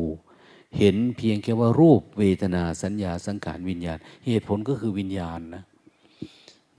[0.78, 5.64] เห็นเพียงแค่ว่ารูปเวทนาสัญญาสังขารวิญญาณ เหตุผลก็คือวิญญาณนะ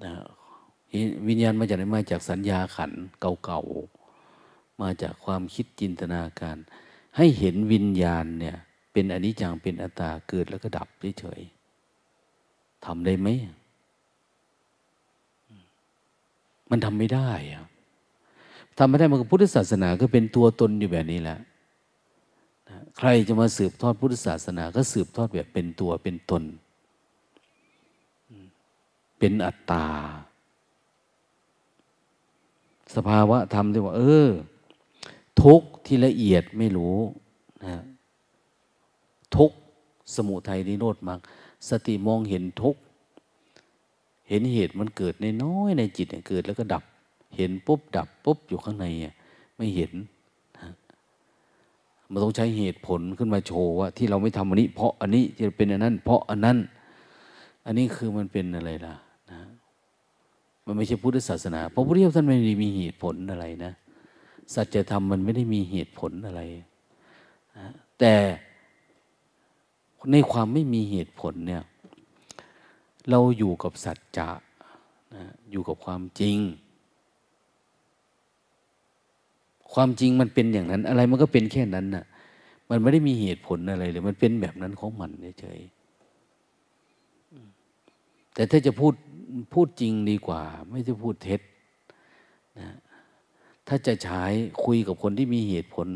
[0.03, 0.11] นะ
[1.27, 2.91] วิญญาณมาจากไหนมาจากสัญญาขัน
[3.45, 6.57] เก่าๆมาจากความคิดจินตนาการ
[7.17, 8.57] ให้เห็นวิญญาณเนี่ย
[8.93, 10.87] เป็นอนิจจังเป็นอัตตาเกิดแล้วก็ดับ
[11.19, 13.27] เฉยๆทำได้ไหม
[16.69, 17.65] มันทำไม่ได้อะ
[18.77, 21.37] ทำไม่ได้มันก็พุทธศาสนาก็เป็นตัวตนอยู่แบบนี้แหละ
[22.97, 26.43] ใครจะมาสืบทอดพุทธศาสนาก็สืบทอดแบบเป็นตัวเป็นตน
[29.17, 29.85] เป็นอัตตา
[32.95, 34.29] สภาวะธรรมที่ว่า เออ
[35.41, 36.97] ทุกที่ละเอียดไม่รู้
[37.65, 37.75] นะ
[39.35, 39.51] ทุก
[40.15, 41.19] สมุทัยนิโรธมาก
[41.69, 42.75] สติมองเห็นทุก
[44.29, 46.83] เห็นเหตุมันเกิดในน้อยในจิตเกิดแล้วก็ดับ
[47.35, 48.85] เห็นปุ๊บดับปุ๊บอยู่ข้างใน
[49.57, 49.91] ไม่เห็น
[52.11, 56.57] มันต้องใช้เหตุผลขึ้นมาโชว์ว่า ที่เราไม่ทำอันนี้ เพราะอันนี้จะเป็นอันนั้น เพราะอันนั้น
[57.65, 58.95] อันนี้คือมันเป็นอะไรล่ะ
[59.31, 59.41] นะ
[60.65, 63.73] มันไม่ใช่พุทธศาสนาเพราะพระพุทธเจ้าท่านไม่ได้มีเหตุผลอะไรนะ
[64.53, 66.41] สัจธรรมมันไม่ได้มีเหตุผลอะไร
[67.57, 67.67] นะ
[67.99, 68.13] แต่
[70.11, 71.63] ในความไม่มีเหตุผลเนี่ย
[73.09, 74.29] เราอยู่กับสัจจะ
[75.15, 76.37] นะอยู่กับความจริง
[79.73, 82.05] ความจริงมันเป็นอย่างนั้น อะไรมันก็เป็นแค่นั้นน่ะ
[82.69, 85.59] มันไม่ได้มีเหตุผลอะไรเลย มันเป็นแบบนั้นของมันเฉย
[88.33, 88.93] แต่ถ้าจะพูด
[89.53, 91.41] พูดจริงดีกว่า ไม่จะพูดเท็จ
[92.59, 92.69] นะ
[93.67, 94.21] ถ้าจะใช้
[94.63, 95.87] คุยกับคนที่มีเหตุผล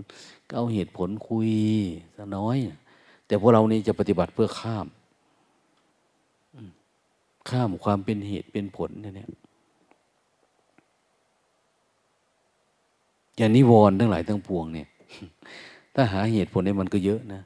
[0.47, 1.49] ก็เอาเหตุผลคุย
[2.17, 2.57] สักน้อย
[3.27, 4.87] แต่พวกเรานี่จะปฏิบัติเพื่อข้าม
[7.49, 9.27] ข้ามความเป็นเหตุเป็นผลเนี่ย
[13.37, 14.87] อย่างนิวรณ์ทั้งหลายทั้งปวงเนี่ย
[15.95, 17.41] ถ้าหาเหตุผลในมันก็เยอะนะ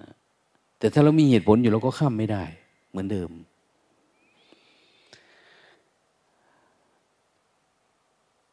[0.00, 0.10] นะ
[0.78, 2.44] แต่ถ้าเรามีเหตุผลอยู่เราก็ข้ามไม่ได้
[2.90, 3.30] เหมือนเดิม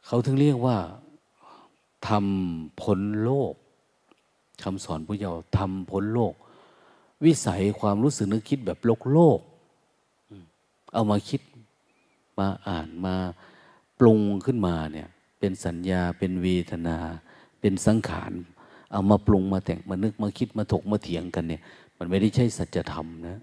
[0.06, 0.76] เขาถึงเรียกว่า
[2.08, 3.54] ทำพ้นโลก
[4.62, 6.34] คำสอนพระเจ้าทำพ้นโลก
[7.24, 9.40] วิสัยความรู้สึกนึกคิดแบบโลกโลก
[10.92, 11.40] เอามาคิด
[12.38, 13.14] มาอ่านมา
[13.98, 15.08] ปรุงขึ้นมาเนี่ย
[15.42, 16.98] เป็นสัญญา เป็นเวทนา
[17.60, 18.32] เป็นสังขาร
[18.92, 21.62] เอามาปรุงมาแต่งมานึกมาคิดมาถกมาเถียงกันเนี่ย
[21.98, 23.38] มันไม่ได้ใช่สัจธรรมนะ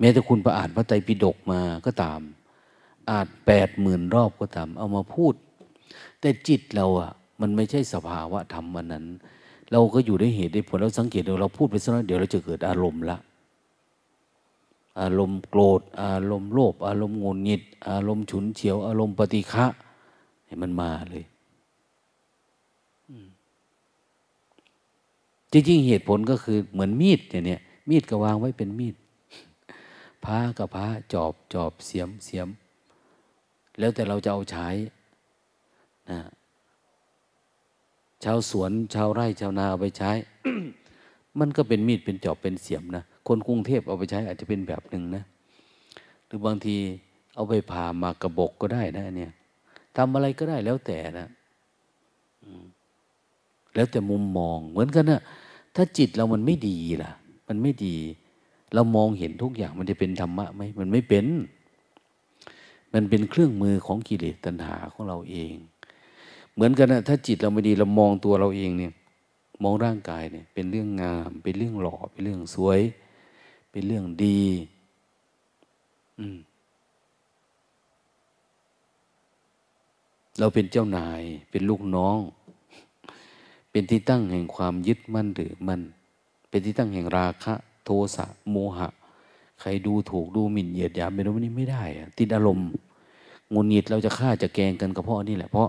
[0.00, 2.20] ม้แต่คุณไปอ่านพระไตรปิฎกมาก็ตาม
[3.10, 5.34] อ่านแปดหมื่นรอบก็ตาม เอามาพูด
[6.20, 9.06] แต่จิตเราอะมันไม่ใช่สภาวะธรรมวันนั้น
[9.70, 13.16] เราก็อยู่ได้เหตุได้ผลแล้วสังเกตดูเราพูดไปสักหน่อยเดี๋ยวเราจะเกิดอารมณ์ละ
[15.00, 19.66] อารมณ์โกรธ อารมณ์โลภอารมณ์งุนงิด อารมณ์ฉุนเฉียว อารมณ์ปฏิฆะ
[20.52, 21.24] ให้มันมาเลย
[25.52, 28.94] จริงๆเหตุผลก็คือเหมือนมีดเนี่ยมีดก็วางไว้เป็นมีด
[30.24, 32.48] พ้ากับพ้าจอบจอบเสียมเสียม
[33.78, 34.68] แล้วแต่เราจะเอาใช้
[36.10, 36.20] นะ
[38.24, 40.10] ชาวสวนชาวไร่ชาวนาเอาไปใช้
[41.38, 45.22] มันก็เป็นมีดเป็นจอบเป็นเสียมนะคนกรุงเทพเอาไปใช้อาจจะเป็นแบบหนึ่งนะ
[46.26, 46.76] หรือบางที
[47.34, 49.32] เอาไปผ่ามากระบกก็ได้นะเนี่ย
[49.96, 51.28] ทำอะไรก็ได้แล้วแต่นะ
[53.74, 55.20] แล้วแต่มุมมอง เหมือนกันนะ
[55.76, 57.10] ถ้าจิตเรามันไม่ดีล่ะ
[57.48, 57.96] มันไม่ดี
[58.74, 61.26] เรามองเห็นทุกอย่างมันจะเป็นธรรมะไหมมันไม่เป็น
[62.92, 65.54] มันเป็นเครื่องมือของกิเลสตัณหาของเราเอง
[66.54, 68.92] เหมือนกันนะถ้าจิตเราไม่ดีเรามองตัวเราเองเนี่ย
[69.62, 72.80] มองร่างกายเนี่ย เป็นเรื่องงาม เป็นเรื่องหล่อ เป็นเรื่องสวย
[73.70, 74.42] เป็นเรื่องดี
[76.18, 76.36] อืม
[80.38, 82.18] เราเป็นเจ้านายเป็นลูกน้อง
[83.70, 85.80] เป็นที่ตั้งแห่งความยึดมั่นหรือมัน
[86.48, 88.88] เป็นที่ตั้งแห่งราคะ โทสะโมหะ
[89.60, 92.68] ใครดูถูกดูหมิ่นเหยียดหยามเป็นวันนี้ไม่ได้อะติดอารมณ์
[93.54, 95.68] งุนงิดเราจะฆ่าจะแกงกันก็เพราะนี่แหละ เพราะ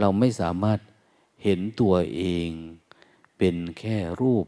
[0.00, 0.78] เราไม่สามารถ
[1.44, 2.48] เห็นตัวเอง
[3.38, 4.46] เป็นแค่รูป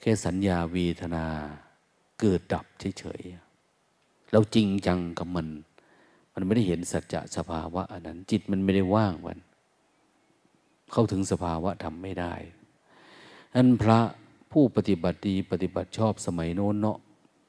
[0.00, 1.26] แค่สัญญาเวทนา
[2.20, 2.64] เกิดดับ
[2.98, 5.46] เฉยๆเราจริงจังกับมัน
[6.38, 9.38] มันไม่ได้เห็นสัจจะสภาวะอันนั้น จิตมันไม่ได้ว่างวัน
[10.92, 12.34] เข้าถึงสภาวะธรรมไม่ได้
[13.54, 14.00] อันพระ
[14.52, 16.98] ผู้ปฏิบัติดีปฏิบัติชอบสมัยโน้นเนาะ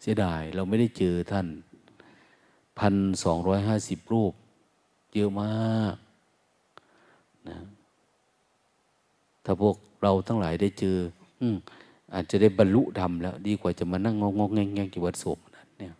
[0.02, 1.48] เสียดายเราไม่ได้เจอท่าน
[2.80, 4.34] พันสองร้อยห้าสิบรูป
[5.14, 5.96] เยอะมาก
[7.50, 7.58] นะ
[9.46, 10.98] ถ้าพวกเราทั้งหลายได้เจอ
[11.42, 11.48] อื
[12.14, 15.94] อาจจะได้บรรลุธรรมแล้ว ดีกว่าจะมานั่งงงงแงงแงงกิวัดศพนั่นเนี่ย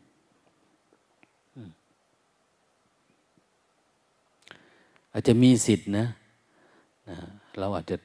[5.18, 6.06] อาจจะมีสิทธินะ
[7.10, 7.18] นะ
[7.60, 7.98] เราอาจจะ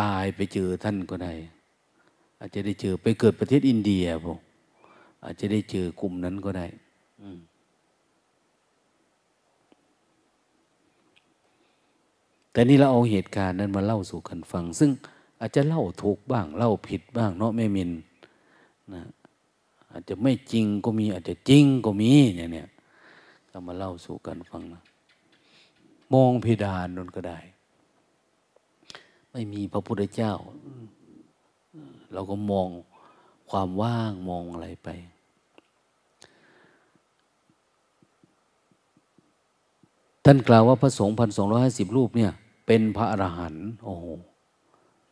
[0.00, 1.32] ตายไปเจอท่านก็ได้
[2.40, 4.38] อาจจะได้เจอไปเกิดประเทศอินเดียพวก
[5.24, 6.66] อาจจะได้เจอกลุ่มนั้นก็ได้
[12.52, 14.90] แต่นี่เราเอาเหตุการณ์นั้นมาเล่าสู่กันฟัง ซึ่ง
[15.40, 17.90] อาจจะเล่าถูกบ้าง เล่าผิดบ้าง เนาะแม่มิน
[18.92, 19.02] นะ
[19.92, 22.68] อาจจะไม่จริงก็มี อาจจะจริงก็มีเนี่ยเนี่ย
[23.50, 24.82] ก็มาเล่าสู่กันฟังนะ
[26.14, 27.38] มองเพดานนนก็ได้
[29.32, 30.32] ไม่มีพระพุทธเจ้า
[32.12, 32.68] เราก็มอง
[33.50, 34.88] ความว่างมองอะไรไป
[40.24, 42.32] ท่านกล่าวว่าพระสงฆ์พันสองร้อยห้าสิบรูปเนี่ย
[42.66, 44.04] เป็นพระอรหันต์โอ้โห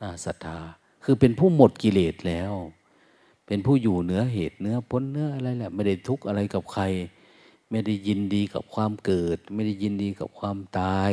[0.01, 0.59] น่าศรัทธา
[1.05, 2.53] คือเป็นผู้หมดกิเลสแล้ว
[3.47, 6.83] เป็นผู้อยู่เหนือเหตุเนื้อพ้นเนื้ออะไรแหละ ไม่ได้ทุกข์อะไรกับใคร
[7.71, 11.13] ไม่ได้ยินดีกับความเกิด ไม่ได้ยินดีกับความตาย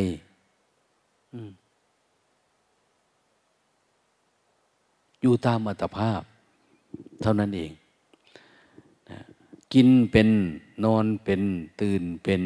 [5.22, 6.22] อยู่ตามอัตภาพ
[7.22, 7.72] เท่านั้นเอง
[9.10, 9.20] นะ
[9.74, 10.30] กินเป็น
[10.86, 11.42] นอนเป็น
[11.82, 12.42] ตื่นเป็น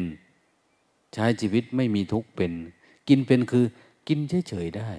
[1.14, 2.52] ใช้ชีวิตไม่มีทุกข์เป็น
[3.08, 3.64] กินเป็นคือ
[4.08, 4.90] กินเฉยๆได้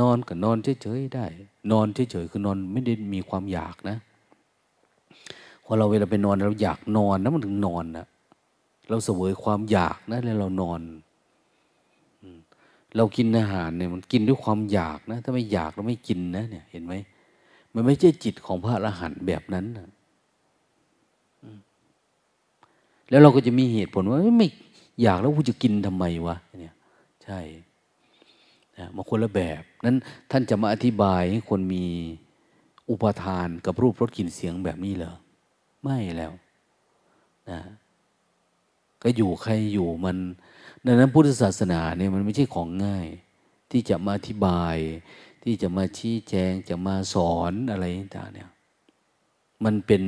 [0.00, 1.26] นอนก็นอนเฉยๆได้
[1.72, 3.98] นอนเฉยๆคือนอนไม่ได้มีความอยากนะ
[5.64, 8.06] พอเราเวลาไปนอนเราอยากนอนนะมันถึงนอนนะ
[8.88, 10.80] เราเสวยความอยากนะแล้วเรานอน
[12.96, 16.94] เรากินอาหารเนี่ยมันกินด้วยความอยากนะถ้าไม่อยากเราไม่กินนะ เนี่ย เห็นไหม
[17.74, 19.88] มันไม่ใช่จิตของพระอรหันต์แบบนั้นนะ
[23.10, 24.48] แล้วเราก็จะมีเหตุผลว่าไม่
[25.02, 26.74] อยากแล้วกูจะกินทำไมวะเนี่ย
[27.24, 27.40] ใช่
[28.96, 29.96] มาคนละแบบนั้น
[30.30, 31.84] ท่านจะมาอธิบายให้คนมี
[32.90, 35.14] อุปทานกับรูปรสกลิ่นเสียงแบบนี้เหรอ
[35.84, 36.32] ไม่แล้ว
[37.50, 37.60] นะ
[39.02, 40.16] ก็อยู่ใครอยู่มัน
[40.86, 43.06] ดังนั้นพุทธศาสนาเนี่ยมันไม่ใช่ของง่าย
[43.70, 44.76] ที่จะมาอธิบาย
[45.42, 47.84] ที่จะมาชี้แจงจะมาสอนอะไร
[48.16, 48.50] ต่างเนี่ย
[49.64, 50.02] มันเป็น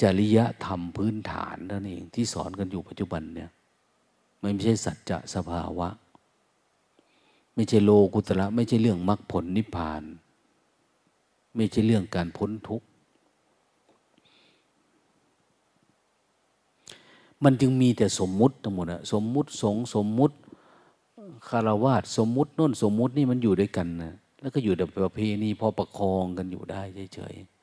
[0.00, 3.50] จริยธรรมพื้นฐานนั่นเองที่สอนกันอยู่ปัจจุบันเนี่ย
[4.42, 5.88] มันไม่ใช่สัจจะสภาวะ
[7.54, 10.02] ไม่ใช่โลกุตระไม่ใช่เรื่องมรรคผลนิพพาน
[11.56, 12.86] ไม่ใช่เรื่องการพ้นทุกข์
[17.44, 20.36] มันจึงมีแต่สมมุติทั้งหมดอะสมมุติสงสมมุติ
[21.48, 26.82] คารวาสสมมุติน้นสมมุตินี่มันอยู่ด้วยกันนะแล้วก็อยู่แบบประเพณีพอประคองกันอยู่ได้
[27.14, 27.54] เฉยๆ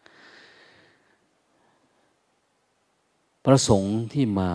[3.44, 4.52] พระสงฆ์ที่มา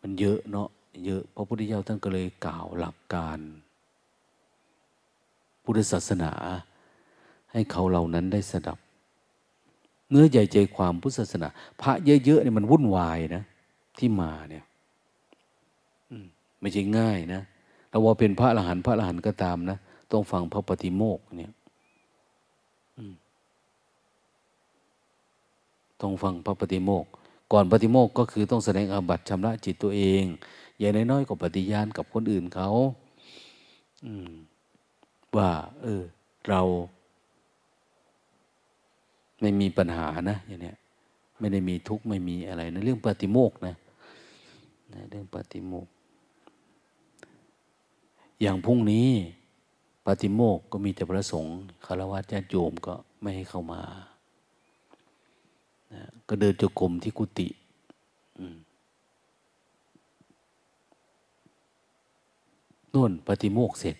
[0.00, 0.68] มันเยอะเนาะ
[1.04, 3.38] เยอะพระพุทธเจ้าท่านก็เลยกล่าวหลักการ
[5.62, 6.32] พุทธศาสนา
[7.52, 8.78] ให้เขาเหล่านั้นได้สดับ
[10.10, 11.48] เนื้อใหญ่ใจความพุทธศาสนา
[11.82, 11.92] พระ
[12.24, 13.42] เยอะๆเนี่ยมันวุ่นวายนะ
[13.98, 14.64] ที่มาเนี่ย
[16.60, 17.42] ไม่ใช่ง่ายนะ
[17.90, 19.78] เราว่าเป็นพระอรหันต์พระอรหันต์ก็ตามนะ
[20.12, 21.52] ต้องฟังพระปฏิโมกเนี่ย
[26.00, 27.04] ต้องฟังพระปฏิโมก
[27.52, 30.24] ก่อนปฏิโมกก็คือต้องแสดงอาบัติชำระจิตตัวเอง
[30.78, 32.70] อย่างน้อยๆก็ปฏิญาณกับคนอื่นเขา
[35.36, 35.50] ว่า
[35.82, 36.02] เออ
[36.48, 36.60] เรา
[39.40, 40.76] ไม่มีปัญหานะอย่างเนี้ย
[41.38, 43.74] ไม่ได้มีทุกข์ไม่มีอะไรนะเรื่องปฏิโมกนะ
[45.10, 45.86] เรื่องปฏิโมก
[48.40, 49.08] อย่างพรุ่งนี้
[50.06, 53.82] ปฏิโมกก็มีแต่พระสงฆ์คารวะญาติโยมก็ไม่ให้เข้ามา
[55.92, 57.48] นะก็เดินจกรมที่กุฏิ
[62.92, 63.96] นู่นปฏิโมกเสร็จ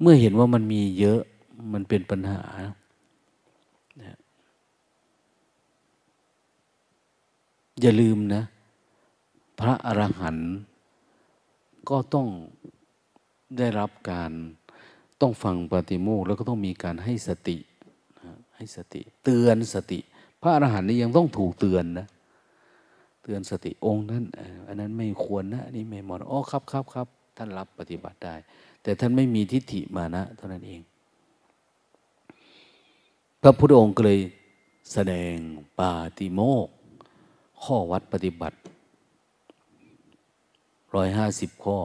[0.00, 1.20] เมื่อเห็นว่ามันมีเยอะ
[1.72, 2.42] มันเป็นปัญหา
[7.80, 8.42] อย่าลืมนะ
[9.60, 10.50] พระอรหันต์
[11.90, 12.28] ก็ต้อง
[13.58, 14.30] ได้รับการ
[15.20, 17.56] ต้องฟังปฏิโมกแล้วก็ต้องมีการให้สติ
[18.56, 19.98] ให้สติ เตือนสติ
[20.42, 22.06] พระอรหันต์นี่ยังต้องถูกเตือนนะ
[23.22, 24.24] เตือนสติองค์นั้น
[24.66, 27.06] อันนั้นไม่ควรนะนี่ไม่เหมาะอ๋อครับครับครับ
[27.36, 28.34] ท่านรับปฏิบัติได้
[28.88, 30.80] แต่ท่านไม่มีทิฏฐิมานะเท่านั้นเอง
[33.42, 34.20] พระพุทธองค์ก็เลย
[34.92, 35.34] แสดง
[35.78, 36.68] ปาติโมก
[37.62, 38.56] ข้อวัดปฏิบัติ
[40.94, 41.78] ร้อยห้าสิบข้อ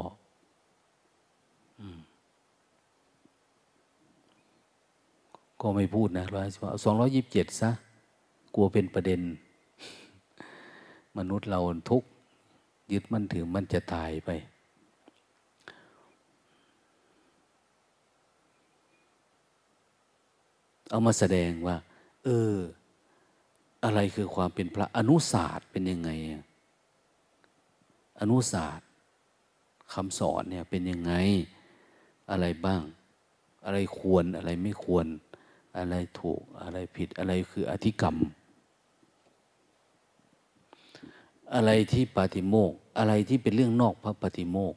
[5.61, 7.71] ก็ไม่พูดนะร้อยสิบสองร้อยยิบเจ็ดซะ
[8.55, 9.21] กลัวเป็นประเด็น
[11.17, 12.03] มนุษย์เราทุก
[12.91, 14.31] ยึดมันถือมันจะตายไป
[20.93, 21.77] เอามาแสดงว่า
[22.23, 22.53] เออ
[23.83, 26.09] อะไรคือความเป็นพระอนุศาสตร์เป็นยังไง
[28.21, 28.87] อนุศาสตร์
[29.93, 31.13] คำสอนเนี่ยเป็นยังไง
[32.31, 32.81] อะไรบ้าง
[33.65, 35.05] อะไรควรอะไรไม่ควร
[35.77, 38.15] อะไรถูกอะไรผิดอะไรคืออธิกรรม
[41.53, 44.75] อะไรที่ปาติโมกอะไรที่เป็นเรื่องนอกพระปฏิโมก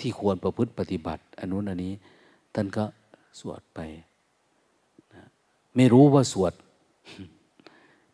[0.00, 1.92] ที่ควรประพฤติปฏิบัติ อันนู้นอันนี้
[2.54, 2.84] ท่านก็
[3.40, 3.80] สวดไป
[5.76, 6.52] ไม่รู้ว่าสวด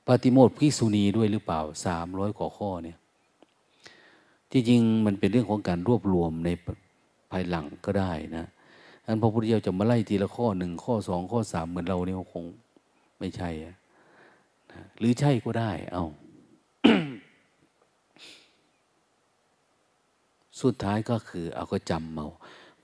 [0.07, 2.99] ปฏิโมทพิสุนีด้วยหรือเปล่าสามร้อยกว่าข้อเนี่ย
[4.51, 6.49] ที่จริงมันเป็นเรื่องของการรวบรวมใน
[7.31, 8.47] ภายหลังก็ได้นะ
[9.05, 12.45] อันพระพุทธเจ้าจะมาไล่ทีละข้อหนึ่งข้อสองข้อสามเหมือนเราเนี่ยคง
[13.19, 13.77] ไม่ใช่นะ
[14.99, 16.05] หรือใช่ก็ได้ เอา
[20.61, 22.27] สุดท้ายก็คือ เอาก็จำเมา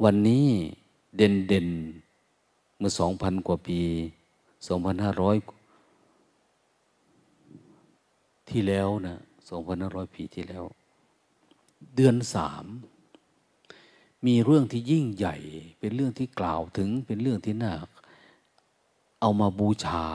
[0.04, 0.46] วันนี้
[1.16, 1.68] เด่นเด่น
[2.78, 3.80] เมื่อสองพันกว่าปี
[4.68, 5.36] สองพันห้าร้อย
[8.48, 9.18] ที่แล้วนะ
[9.48, 10.64] สองพันห้าร้อยปีที่แล้ว
[11.94, 12.64] เดือนสาม
[14.26, 15.36] มีเรื่องที่ยิ่งใหญ่
[15.78, 17.72] เป็นเรื่องที่กล่าวถึงเป็นเรื่องที่น่า
[19.20, 20.06] เอามาบูชา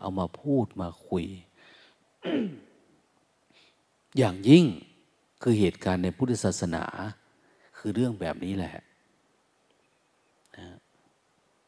[0.00, 1.26] เอามาพูดมาคุย
[4.16, 4.64] อย่างยิ่ง
[5.42, 6.84] คือเหตุการณ์ในพุทธศาสนา
[7.78, 8.74] คือเรื่องแบบนี้แหละ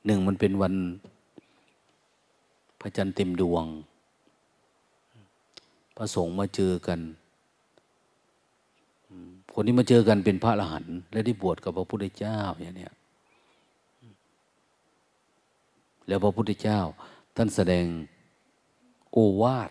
[0.06, 0.74] หนึ่งมันเป็นวัน
[2.80, 3.64] พระจันทร์เต็มดวง
[5.96, 7.00] พระสงฆ์มาเจอกัน
[9.52, 12.88] คนที่มาเจอกันเป็นพระอรหันต์และได้บวชกับพระพุทธเจ้าอย่างนี้
[16.06, 16.80] แล้วพระพุทธเจ้า
[17.36, 17.84] ท่านแสดง
[19.12, 19.70] โอวาท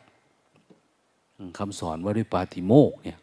[1.57, 3.19] คำสอนว่าด้วยปาติโมกเนี่ย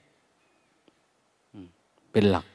[2.12, 2.46] เป็นหลัก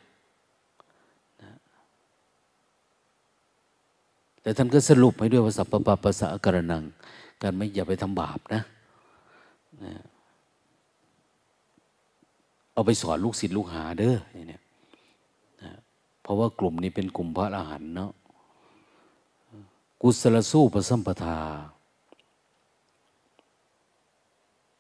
[4.43, 6.83] แต่ท่านก็สรุปให้ด้วยว่าสัพพะปัสสะกรนัง
[7.41, 8.61] การไม่อย่าไปทำบาปนะ
[12.73, 14.15] เอาไปสอนลูกศิษย์ลูกหาเด้อ
[14.49, 14.61] เนี่ย
[16.21, 18.11] เพราะว่ากลุ่มนี้เป็นกลุ่มพระอรหันต์เนาะ
[20.01, 21.37] กุศลสู้ประสัมปทา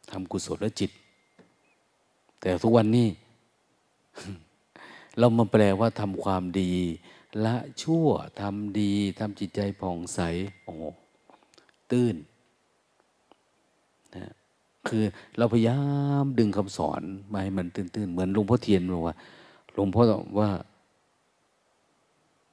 [0.09, 0.91] ทำกุศลจิต
[2.39, 3.07] แต่ทุกวันนี้
[5.17, 6.71] เรามาแปลว่าทำความดี
[7.45, 8.07] ละชั่ว
[8.39, 10.19] ทำดีทำจิตใจผ่องใส
[10.63, 10.73] โอ้
[11.91, 12.15] ตื้น
[14.15, 14.33] นะ
[14.87, 15.03] คือ
[15.37, 15.79] เราพยายา
[16.23, 19.15] มดึงคำสอนมาให้มันตื่นๆ เหมือนหลวงพ่อเทียนบอกว่า
[19.73, 20.03] หลวงพ่อ
[20.39, 20.49] ว่า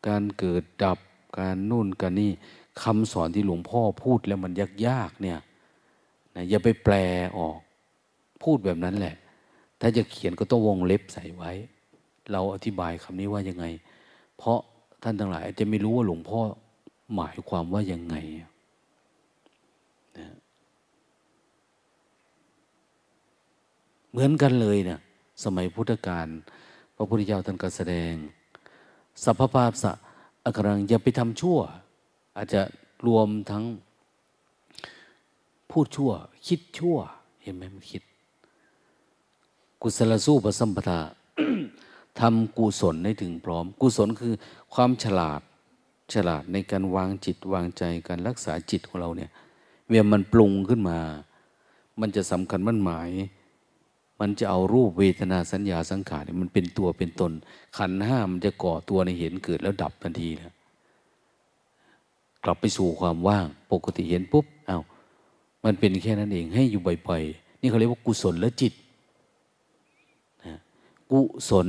[0.06, 0.98] การเกิดดับ
[1.38, 2.30] การนู่นกันนี่
[2.82, 4.52] คำสอนที่หลวงพ่อพูดแล้วมัน
[4.86, 5.38] ยากๆเนี่ย
[6.34, 6.94] นะอย่าไปแปล
[7.38, 7.58] ออก
[8.42, 9.16] พูดแบบนั้นแหละ
[9.80, 11.52] ถ้าจะเขียนก็ต้องวงเล็บใส่ไว้
[12.32, 13.64] เราอธิบายคำนี้ว่ายังไง
[14.38, 14.58] เพราะ
[15.02, 16.40] ท่านทั้งหลายจะไม่รู้ว่าหลวงพ่อ
[17.14, 18.16] หมายความว่ายังไง
[20.18, 20.28] นะ
[24.10, 25.00] เหมือนกันเลยเนะ
[25.44, 26.26] สมัยพุทธกาล
[26.96, 28.12] พระพุทธเจ้าท่านก็แสดง
[29.24, 29.92] สัพพปาพสะ
[30.44, 31.58] อักรังอย่าไปทำชั่ว
[32.36, 32.62] อาจจะ
[33.06, 33.64] รวมทั้ง
[35.70, 36.10] พูดชั่ว
[36.46, 36.96] คิดชั่ว
[37.42, 38.02] เห็นไหมมันคิด
[39.82, 41.00] กุศลสู้ประสัมปทา
[42.20, 44.34] ทำกุศลให้ถึงพร้อม กุศลคือ
[44.74, 45.40] ความฉลาด
[46.14, 49.30] ฉลาดในการวางจิตวางใจการรักษาจิตของเราเนี่ย
[49.88, 50.98] เวลามันปรุงขึ้นมา
[52.00, 53.10] มันจะสำคัญมั่นหมาย
[54.20, 57.32] มันจะเอารูปเวทนาสัญญาสังขารเนี่ยมันเป็นตัวเป็นตน
[57.78, 60.54] ขันห้ามันจะก่อตัวในเห็นเกิดแล้วดับทันทีนะ
[62.44, 64.82] กลับไปสู่ความว่างปกติเห็นปุ๊บอา้าว
[65.64, 68.72] มันเป็นแค่นั้นเองให้อยู่บ่อยๆนี่เขาเรียกว่ากุศลและจิต
[70.46, 70.58] นะ
[71.10, 71.68] กุศล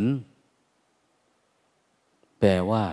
[2.43, 2.83] แปลว่า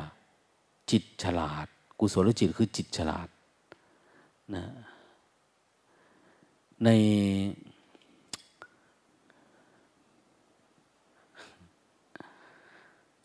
[0.91, 1.67] จิตฉลาด
[1.99, 3.29] กุศลจิตคือจิตฉลาด
[4.55, 4.65] นะ
[6.85, 6.89] ใน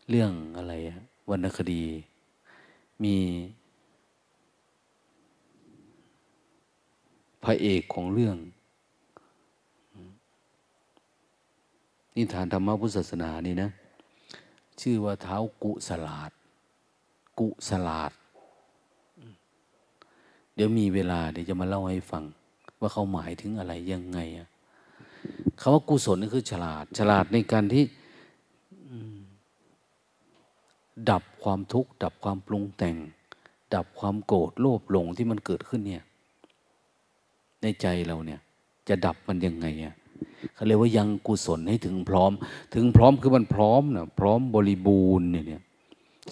[0.08, 0.72] เรื่องอะไร
[1.30, 1.82] วรรณคดี
[3.04, 3.16] มี
[7.44, 8.36] พระเอกของเรื่อง
[12.16, 13.70] นิทานธรรมพุทธศาสนานี่นะ
[14.80, 16.30] ชื่อว่าเท้ากุสลาด
[17.38, 18.12] กุสลาด
[20.54, 22.24] เดี๋ยวมีเวลาเดี๋ยวจะมาเล่าให้ฟัง
[22.80, 24.48] ว่าเขาหมายถึงอะไรยังไงอะ
[25.60, 27.84] คำว่ากุศลนี่คือฉลาด ฉลาดในการที่
[31.10, 32.96] ดับความทุกข์ ดับความปรุงแต่ง
[33.74, 36.04] ดับความโกรธโลภหลงที่มันเกิดขึ้นเนี่ย
[37.62, 38.40] ในใจเราเนี่ย
[38.88, 39.94] จะดับมันยังไงอะ
[40.54, 42.32] เขาเรียกว่ายังกุศลให้ถึงพร้อม
[42.74, 45.62] ถึงพร้อมคือมันพร้อมนะพร้อมบริบูรณ์เนี่ย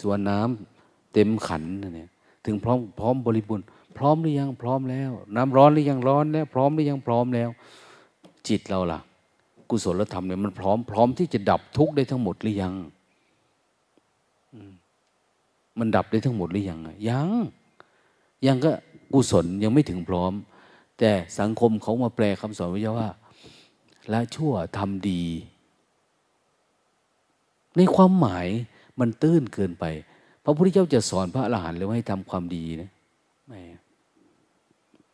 [0.02, 2.08] ส่วนน้ำเต็มขันเนี่ย
[2.44, 3.64] ถึงพร้อมพร้อมบริบูรณ์
[3.96, 7.50] พร้อมหรือยังพร้อมแล้ว น้ำร้อนหรือยังร้อนแล้ว พร้อมหรือยังพร้อมแล้ว
[8.48, 9.00] จิตเราล่ะ
[9.70, 12.74] กุศลธรรมเนี่ยมันพร้อมพร้อมที่จะดับทุกข์ได้ทั้งหมดหรือยัง
[15.78, 16.78] มันดับได้ทั้งหมดหรือยัง
[17.08, 17.28] ยัง
[18.46, 18.72] ยังก็
[19.14, 20.32] กุศลยังไม่ถึงพร้อม
[20.98, 23.08] แต่สังคมเขามาแปลคำสอนวิทยาว่า
[24.12, 25.22] ละชั่วทำดี
[27.76, 28.46] ในความหมาย
[29.00, 29.84] มันตื้นเกินไป
[30.44, 32.90] พระพุทธเจ้าจะสอนพระอรหันต์เลยว่าให้ทำความดีนะ
[33.46, 33.60] ไม่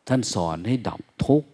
[0.07, 1.49] ท่านสอนให้ดับทุกข์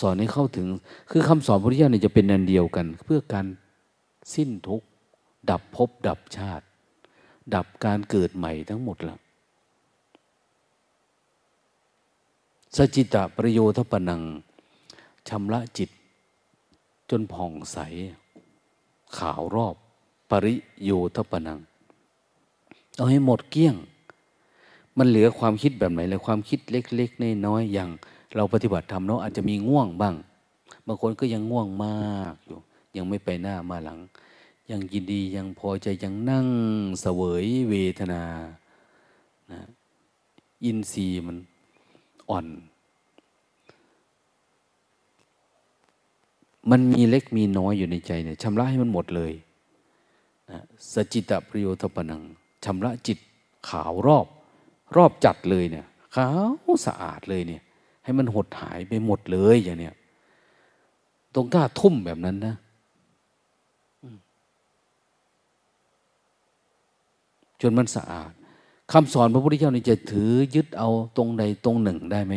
[0.00, 0.66] สอนให้เข้าถึง
[1.10, 3.46] คือคำสอนพระพุทธเจ้าเนี่ยจะเป็นนันเดียวกัน เพื่อการ
[4.34, 4.86] สิ้นทุกข์
[5.50, 6.64] ดับภพดับชาติ
[7.54, 9.16] ดับการเกิดใหม่ทั้งหมดละ
[12.76, 14.22] สจิตะประโยชน์ปนัง
[15.28, 15.90] ชำระจิต
[17.10, 17.78] จนผ่องใส
[19.16, 19.74] ขาวรอบ
[20.30, 21.58] ปริโยทปนัง
[22.96, 23.76] เอาให้หมดเกลี้ยง
[24.98, 27.88] มันเหลือความคิดแบบไหนเลยความคิดเล็กๆน้อยๆอย่าง
[28.36, 30.14] เราปฏิบัติธรรมเนาะอาจจะมีง่วงบ้าง
[30.86, 32.58] บางคนก็ยังง่วงมากอยู่
[32.96, 33.98] ยังไม่ไปหน้ามาหลัง
[34.70, 36.46] ยังยินดียังพอใจยังนั่ง
[37.00, 38.22] เสวยเวทนา
[39.50, 39.60] นะ
[40.64, 41.36] อินทรีย์มัน
[42.30, 42.46] อ่อน
[46.70, 49.32] มันมีเล็กมีน้อยอยู่ในใจเนี่ยชำระให้มันหมดเลย
[50.50, 50.60] นะ
[50.92, 52.22] สจิตะประโยชน์ปนัง
[52.64, 53.18] ชำระจิต
[53.68, 54.26] ขาวรอบ
[54.96, 56.28] รอบจัดเลยเนี่ยขา
[56.66, 57.62] วสะอาดเลยเนี่ย
[58.04, 59.94] ให้มันหดหายไปหมดเลยอย่างเนี้ย
[61.34, 62.54] ตรงกล้าทุ่มแบบนั้นนะ
[67.60, 68.32] จนมันสะอาด
[68.92, 72.34] คำสอนพระพุทธเจ้านี่จะถือยึดเอาตรงใดตรงหนึ่งได้ไหม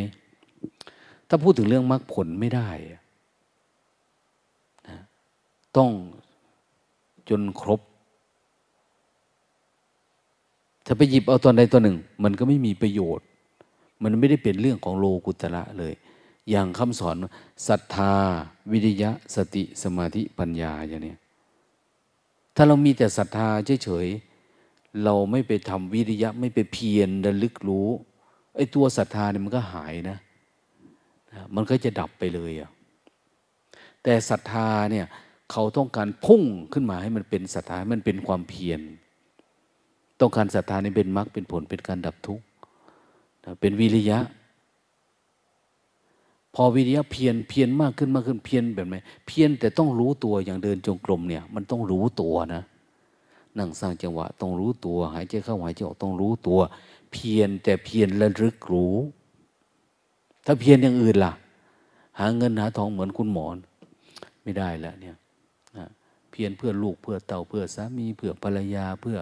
[1.28, 3.02] ถ้าพูดถึงเรื่องมรรคผลไม่ได้นะ
[5.76, 5.90] ต้อง
[7.28, 7.80] จนครบ
[10.86, 13.26] ถ้าไปหยิบเอาตัวใดตัวหนึ่ง มันก็ไม่มีประโยชน์
[14.02, 15.94] มันไม่ได้เป็นเรื่องของโลกุตระเลย
[16.50, 17.16] อย่างคำสอน
[17.68, 18.14] ศรัทธา
[18.72, 21.14] วิริยะ สติสมาธิปัญญาอย่างนี้
[22.56, 23.48] ถ้าเรามีแต่ศรัทธา
[23.84, 27.88] เฉยๆเราไม่ไปทำวิริยะ ไม่ไปเพียรระลึกรู้
[28.56, 30.18] ไอ้ตัวศรัทธาเนี่ยมันก็หายนะ
[31.54, 32.70] มันก็จะดับไปเลยอะ
[34.02, 35.06] แต่ศรัทธาเนี่ย
[35.52, 36.42] เขาต้องการพุ่ง
[36.72, 38.80] ขึ้นมาให้มันเป็นศรัทธามันเป็นความเพียร
[40.20, 42.44] ต้องการศรัทธานี่เป็นมรรคเป็นผลเป็นการดับทุกข์
[43.60, 44.18] เป็นวิริยะ
[46.54, 52.62] พอวิริยะเพียรเพียรมากขึ้นมากขึ้นเพียรแบบไหนเพียรแต่ต้องรู้ตัวอย่างเดินจงกรมเนี่ย มันต้องรู้ตัวนะ
[53.58, 56.58] นั่งสร้างจังหวะต้องรู้ตัว หายใจเข้าหายใจออกต้องรู้ตัว
[57.12, 58.94] เพียรแต่เพียรระลึกรู้
[60.46, 61.32] ถ้าเพียรอย่างอื่นล่ะ
[62.18, 63.46] หาเงินหาทองเหมือนคุณหมอ
[64.42, 65.16] ไม่ได้แล้วเนี่ย
[66.34, 69.18] เพียรเพื่อลูกเพื่อเต่าเพื่อสามีเพื่อภรรยาเพื่อ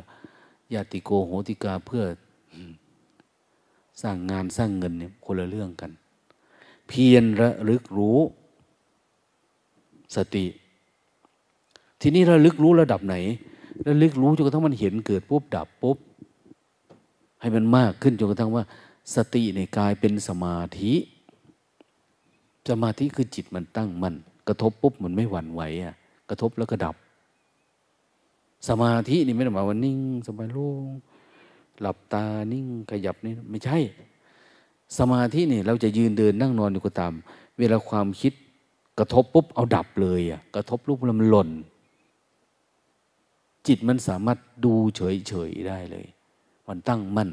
[0.72, 2.02] ญาติโกโหติกาเพื่อ
[4.02, 5.90] สร้างงานสร้างเงินเนี่ยคนละเรื่องกัน
[6.88, 8.18] เพียรระลึกรู้
[10.16, 10.46] สติ
[12.00, 13.16] ทีนี้ระลึกรู้ระดับไหน
[13.86, 15.98] ระลึกรู้จนกระทั่งมันเห็นเกิดปุ๊บดับปุ๊บ
[17.40, 18.64] ให้มันมากขึ้นจนกระทั่งว่า
[19.14, 20.92] สติในกายเป็นสมาธิ
[22.70, 24.14] สมาธิคือจิตมันตั้งมัน
[24.48, 25.94] กระทบปุ๊บมันไม่หวั่นไหวอะ
[26.32, 26.96] ระทบแล้วก็ดับ
[28.68, 30.84] สมาธินี่ไม่ได้หมายว่านิ่ง สบายโล่ง
[31.80, 33.78] หลับตานิ่งขยับนี่ไม่ใช่
[34.98, 37.12] สมาธินี่เราจะยืนเดินนั่งนอนอยู่ก็ตาม
[37.58, 38.32] เวลาความคิด
[38.98, 41.50] กระทบปุ๊บเอาดับเลยอะกระทบรูปล้วมันหล่น
[43.66, 46.06] จิตมันสามารถดูเฉยๆได้เลย
[46.68, 47.30] มันตั้งมั่น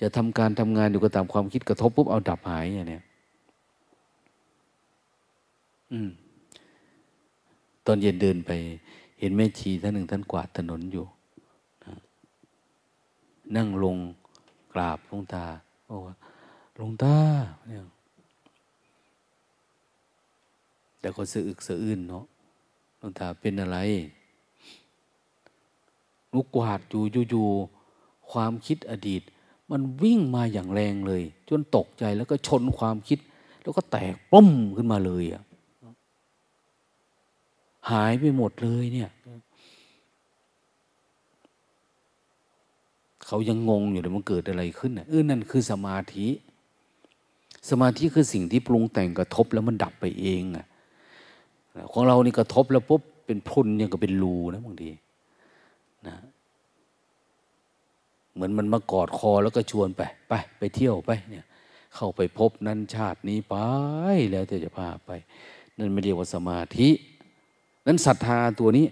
[0.00, 3.04] จะทำการทำงานอยู่ก็ตามความคิดกระทบปุ๊บเอาดับหายอย่างเนี้ย
[5.92, 6.08] อืม
[7.86, 8.50] ตอนเย็นเดินไป
[9.18, 11.04] เห็นแม่ชีท่านหนึ่งท่านกวาดถนนอยู่
[13.56, 13.96] นั่งลง
[14.72, 15.44] กราบหลวงตา
[15.88, 16.14] บอกว่า
[16.76, 17.16] หลวงตา
[17.66, 17.80] เนี่ย
[21.00, 22.24] แต่ก็สะอึกสะอื้นเนาะ
[22.98, 23.78] หลวงตาเป็นอะไร
[26.34, 27.48] ลูกกวาดอยู่อยู่
[28.32, 29.22] ความคิดอดีต
[29.70, 33.18] มันวิ่งมาอย่างแรงเลย จนตกใจแล้วก็ชนความคิด
[33.62, 35.42] แล้วก็แตกปุ้มขึ้นมาเลยอะ
[37.90, 39.10] หายไปหมดเลยเนี่ย
[43.26, 46.28] เขายังงงอยู่เลยมันเกิดอะไรขึ้นเออนั่นคือสมาธิ
[47.70, 50.66] สมาธิคือสิ่งที่ปรุงแต่งกระทบแล้วมันดับไปเองอะ
[51.92, 54.90] ของเรานี่กระทบแล้วปุ๊บเป็นพุนยังก็เป็นรูนะบางที
[56.06, 56.16] นะ
[58.34, 61.44] เหมือนมันมากอดคอแล้วก็ชวนไป ไป ไปเที่ยวไปเนี่ย
[61.94, 63.54] เข้าไปพบนั้นชาตินี้ไป
[64.30, 65.10] แล้วจะจะพาไป
[65.78, 66.88] นั่นไม่เรียกว่าสมาธิ
[67.86, 68.86] นั้นศรัทธาตัวนี้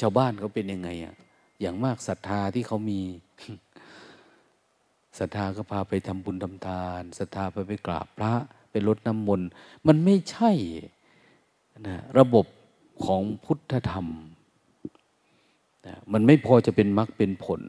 [0.00, 1.14] ชาวบ้านเขาเป็นยังไงอะ
[1.60, 3.00] อย่างมากศรัทธาที่เขามี
[5.18, 8.32] ศรัทธาก็พาไปทำบุญทำทานศรัทธาไปไปกราบพระ
[8.70, 9.48] ไปลดน้ำมนต์
[9.86, 10.50] มันไม่ใช่
[11.88, 12.46] นะระบบ
[13.04, 14.06] ของพุทธธรรม
[15.86, 17.62] นะมันไม่พอจะเป็นมรรคเป็นผล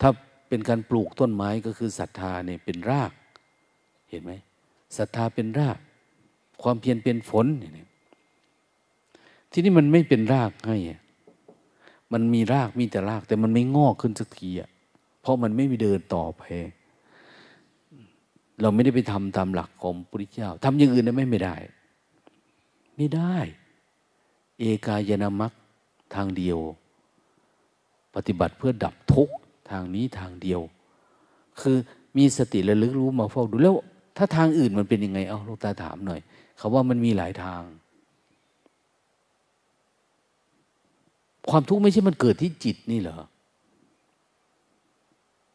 [0.00, 0.10] ถ้า
[0.48, 3.12] เป็นการปลูกต้นไม้ก็คือศรัทธาเนี่ยเป็นราก
[4.10, 4.32] เห็นไหม
[4.96, 5.78] ศรัทธาเป็นราก
[6.62, 7.46] ความเพียรเป็นฝน
[9.50, 10.76] ที่นี่มันไม่เป็นรากให้
[12.12, 14.70] มันมีรากมีแต่ราก แต่มันไม่งอกขึ้นสักทีอะ
[15.20, 16.42] เพราะมันไม่มีเดินต่อไป
[18.60, 21.56] เราไม่ได้ไปทำตามหลักของพระพุทธเจ้าทำอย่างอื่นได้ไม่ไม่ได้
[22.96, 23.36] ไม่ได้
[24.58, 25.52] เอกายนามัค
[26.14, 26.58] ทางเดียว
[28.14, 29.34] ปฏิบัติเพื่อดับทุกข์
[29.70, 30.60] ทางนี้ทางเดียว
[31.60, 31.76] คือ
[32.16, 33.76] มีสติระลึกรู้มาเฝ้าดูแล้ว
[34.16, 36.20] ถ้าทางอื่นมันเป็นยังไง เอาลูกตาถามหน่อย
[36.58, 37.62] เขาว่ามันมีหลายทาง
[41.50, 43.18] ความทุกข์ไม่ใช่มันเกิดที่จิตนี่เหรอ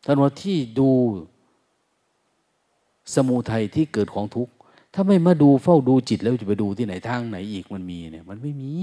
[0.06, 0.90] ท่านว่าที่ดู
[3.16, 4.54] สมุทัยที่เกิดของทุกข์
[4.94, 8.74] ถ้าไม่มาดูเฝ้าดูจิตแล้วจะไปดูที่ไหนทางไหนอีกมันมีเนี่ยมันไม่มี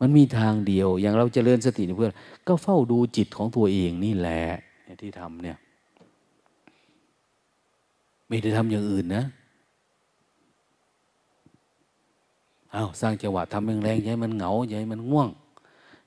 [0.00, 2.10] มันมีทางเดียว อย่างเราจเจริญสติเพื่อ
[2.48, 4.44] ก็เฝ้าดูจิตของตัวเองนี่แหละ
[5.02, 5.58] ที่ทำเนี่ย
[8.28, 9.24] ไม่ได้ทำอย่างอื่นนะ
[12.57, 15.28] เอาสร้างจังหวะทำแรงๆให้มันเหงาให้มันง่วง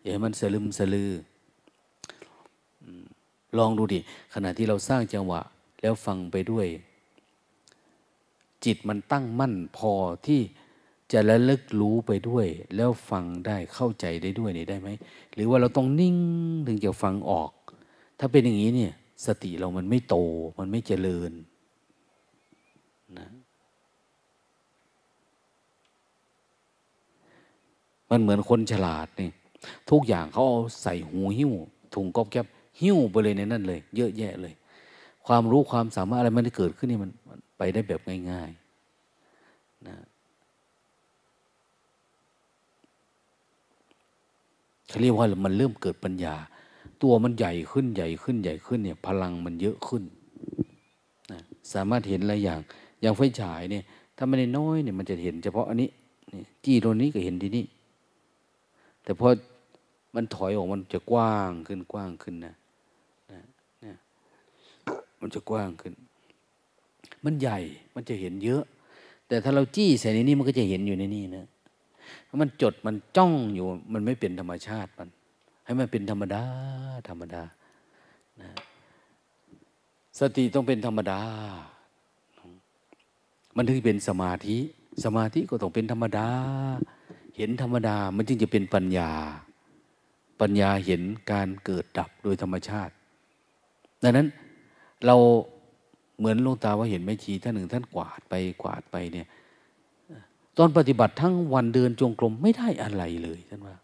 [0.02, 1.12] อย่ามันสลึมสลือ
[3.58, 4.00] ลองดูดิ
[4.34, 5.42] ขณะที่เราสร้างจังหวะ
[5.82, 6.68] แล้วฟังไปด้วย
[8.66, 9.92] จิตมันตั้งมั่นพอ
[10.26, 10.42] ที่
[11.12, 12.46] จะระลึกรู้ไปด้วย
[12.76, 14.90] แล้วฟังได้เข้าใจได้ด้วยนี่ได้ไหม
[15.34, 16.18] หรือว่าเราต้องนิ่ง
[16.68, 17.52] ถึงจะฟังออก
[18.20, 18.94] ถ้าเป็นอย่างนี้เนี่ย
[19.26, 20.16] สติเรามันไม่โต
[20.60, 21.32] มันไม่เจริญ
[23.20, 23.30] นะ
[28.12, 29.30] มันเหมือนคนฉลาดนี่
[29.92, 31.52] ทุกอย่างเขาเอาใส่หูหิ้ว
[31.94, 32.46] ถุงก๊อบแก๊บ
[32.82, 34.54] หิ้วไปเลยในนั่นเลย เยอะแยะเลย
[35.28, 37.12] ความรู้ความสามารถอะไรมันได้เกิดขึ้นนี่มัน
[37.58, 38.02] ไปได้แบบ
[38.32, 39.96] ง่ายๆนะ
[44.88, 46.36] เขาเรียกว่ามันเริ่มเกิดปัญญา
[47.02, 50.04] ตัวมันใหญ่ขึ้นใหญ่ขึ้นใหญ่ขึ้นเนี่ย พลังมันเยอะขึ้น
[51.32, 51.40] นะ
[51.74, 52.60] สามารถเห็นอะไรอย่าง
[53.02, 53.84] อย่างไฟฉายเนี่ย
[54.18, 55.90] ถ้าไม่ได้น้อยเนี่ยมันจะเห็นเฉพาะอันนี้
[56.34, 57.66] นี่จี้ตัวนี้ก็เห็นทีนี้
[59.04, 59.28] แต่พอ
[60.16, 62.56] มันถอยออกมันจะกว้างขึ้นกว้างขึ้นนะ
[63.32, 63.42] นะ
[63.84, 63.96] นี่ย
[65.22, 65.94] มันจะกว้างขึ้น
[67.26, 67.60] มันใหญ่
[67.96, 68.64] มันจะเห็นเยอะ
[69.28, 71.46] แต่ถ้าเราจี้ใส่ในนี้มันก็จะเห็นอยู่ในนี้นะ
[72.42, 75.08] มันจดมันจ้องอยู่ มันไม่เป็นธรรมชาติมัน
[75.66, 76.44] ให้มันเป็นธรรมดา
[77.10, 77.44] ธรรมดา
[78.42, 78.50] นะ
[80.20, 81.22] สติต้องเป็นธรรมดา
[83.56, 84.58] มันถึงเป็นสมาธิ
[85.06, 86.28] สมาธิก็ต้องเป็นธรรมดา
[87.38, 89.12] เห็นธรรมดามันจึงจะเป็นปัญญา
[90.42, 91.02] ปัญญาเห็น
[91.32, 92.94] การเกิดดับโดยธรรมชาติ
[94.04, 94.28] ดังนั้น
[95.06, 95.16] เรา
[96.18, 99.28] เหมือนลงตาว่าเห็นไม่ชีท่านหนึ่งท่านกวาดไปกวาดไปเนี่ย
[100.58, 103.76] ตอนปฏิบัติทั้งวันเดินจงกรมไม่ได้อะไรเลยท่านว่า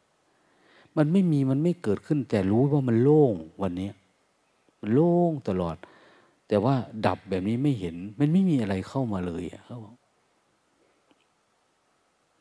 [0.98, 3.90] มันไม่มีมันไม่เกิดขึ้น แต่รู้ว่ามันโล่งวันนี้
[4.82, 5.78] มันโล่งตลอด
[6.48, 6.76] แต่ว่า
[7.06, 9.96] ดับแบบนี้ไม่เห็น มันไม่มีอะไรเข้ามาเลยอะเขาบอก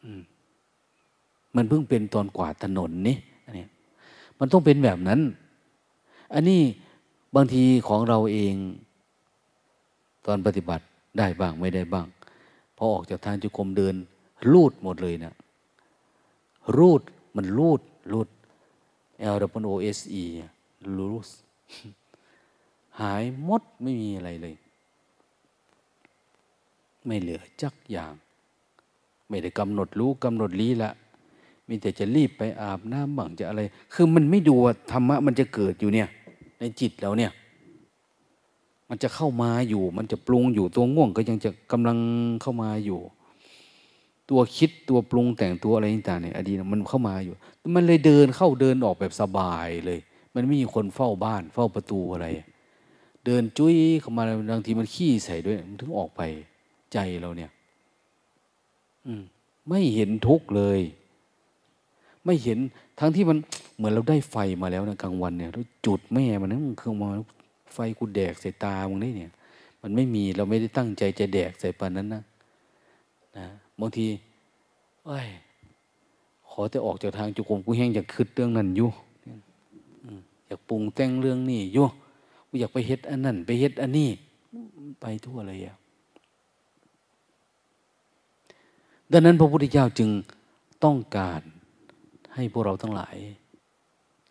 [0.02, 0.35] มั
[1.56, 3.66] มันเพิ่งเป็นตอนกวาดถนนนี่อันนี้
[4.38, 5.20] มันต้องเป็นแบบนั้น
[6.34, 6.60] อันนี้
[7.34, 8.54] บางทีของเราเอง
[10.26, 10.84] ตอนปฏิบัติ
[11.18, 12.06] ได้บ้างไม่ได้บ้าง
[12.76, 13.94] พอออกจากทางจุกรมเดิน
[14.50, 15.34] รูดหมดเลยนะ
[16.76, 17.02] รูด
[17.36, 17.80] มันรูด
[18.12, 18.28] รูด
[19.34, 20.24] L W O S E
[20.96, 21.26] รูด
[23.00, 24.54] หายหมดไม่มีอะไรเลย
[27.06, 28.12] ไม่เหลือจักอย่าง
[29.28, 30.90] ไม่ได้กำหนดรู้กำหนดลี้ละ
[31.68, 33.62] มีแต่จะรีบไปอาบน้ำบ้างจะอะไร
[33.94, 36.08] คือมันไม่ดูว่าธรรมะมันจะเกิดอยู่เนี่ย
[36.58, 37.32] ในจิตเราเนี่ย
[38.88, 41.98] มันจะเข้ามาอยู่ มันจะปรุงอยู่ตัวง่วงก็ยังจะกำลัง
[42.42, 43.00] เข้ามาอยู่
[44.30, 47.34] ตัวคิดตัวปรุงแต่งตัวอะไรต่างๆเนี่ยอดีตมันเข้ามาอยู่
[47.74, 49.98] มันเลยเดินเข้าเดินออกแบบสบายเลย
[50.34, 52.26] มันไม่มีคนเฝ้าบ้าน เฝ้าประตูอะไร
[53.24, 56.22] เดินจุ้ยเข้ามาบางทีมันขี้ใส่ด้วยมันถึงออกไป
[56.92, 57.50] ใจเราเนี่ย
[59.06, 59.22] อืม
[59.68, 60.80] ไม่เห็นทุกข์เลย
[62.26, 62.58] ไม่เห็น
[62.98, 63.38] ทั้งที่มัน
[63.76, 67.10] เหมือนเราได้ไฟมาแล้วนะกลางวันเนี่ยแล้วจุดแม่มันนั่นคือมา
[67.74, 69.32] ไฟกูแดกใส่ตามึงนี่เนี่ย
[69.82, 72.22] มันไม่มีเราไม่ได้ตั้งใจจะแดกใส่ปานนั้นนะ
[73.36, 73.46] นะ
[73.80, 74.06] บางที
[75.06, 75.28] เอ้ย
[76.50, 78.90] ขอแต่ออกจากทางจุกมกูแห้งอยากคืดเรื่องนั้นอยู่
[80.46, 81.86] อยากปรุงแต่งเรื่องนี้อยู่
[82.48, 84.10] กูอยากไปเฮ็ดอันนั้นไปเฮ็ดอันนี้
[85.00, 85.76] ไปทั่วเลยอะ
[89.12, 90.10] ดังนั้นพระพุทธเจ้าจึง
[90.84, 91.42] ต้องการ
[92.36, 93.16] ให้พวกเราทั้งหลาย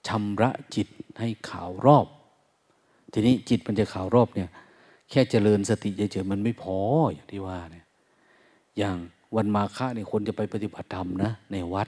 [0.08, 0.88] ชำระจิต
[1.20, 2.08] ให้ขาวรอบ
[3.12, 4.50] ทีนี้จิตมันจะข่าวรอบเนี่ย
[5.10, 6.78] แค่เจริญสติเฉยๆมันไม่พอ
[7.14, 7.86] อย่างที่ว่าเนี่ย
[8.78, 8.98] อย่าง
[9.36, 11.88] วันมาฆะเนี่ยคนจะไปปฏิบัติธรรมนะ ในวัด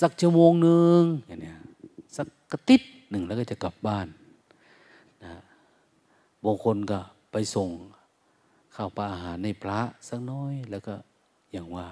[0.00, 1.58] สักชั่วโมงหนึ่งอย่างเนี้ย
[2.16, 4.06] สักกระติดหนึ่งแล้วก็จะกลับบ้าน
[5.24, 5.30] นะ
[6.44, 6.98] บางคนก็
[7.32, 7.70] ไปส่ง
[8.74, 10.94] ข้าวปลาอาหารในพระสักน้อยแล้วก็
[11.52, 11.86] อย่างว่า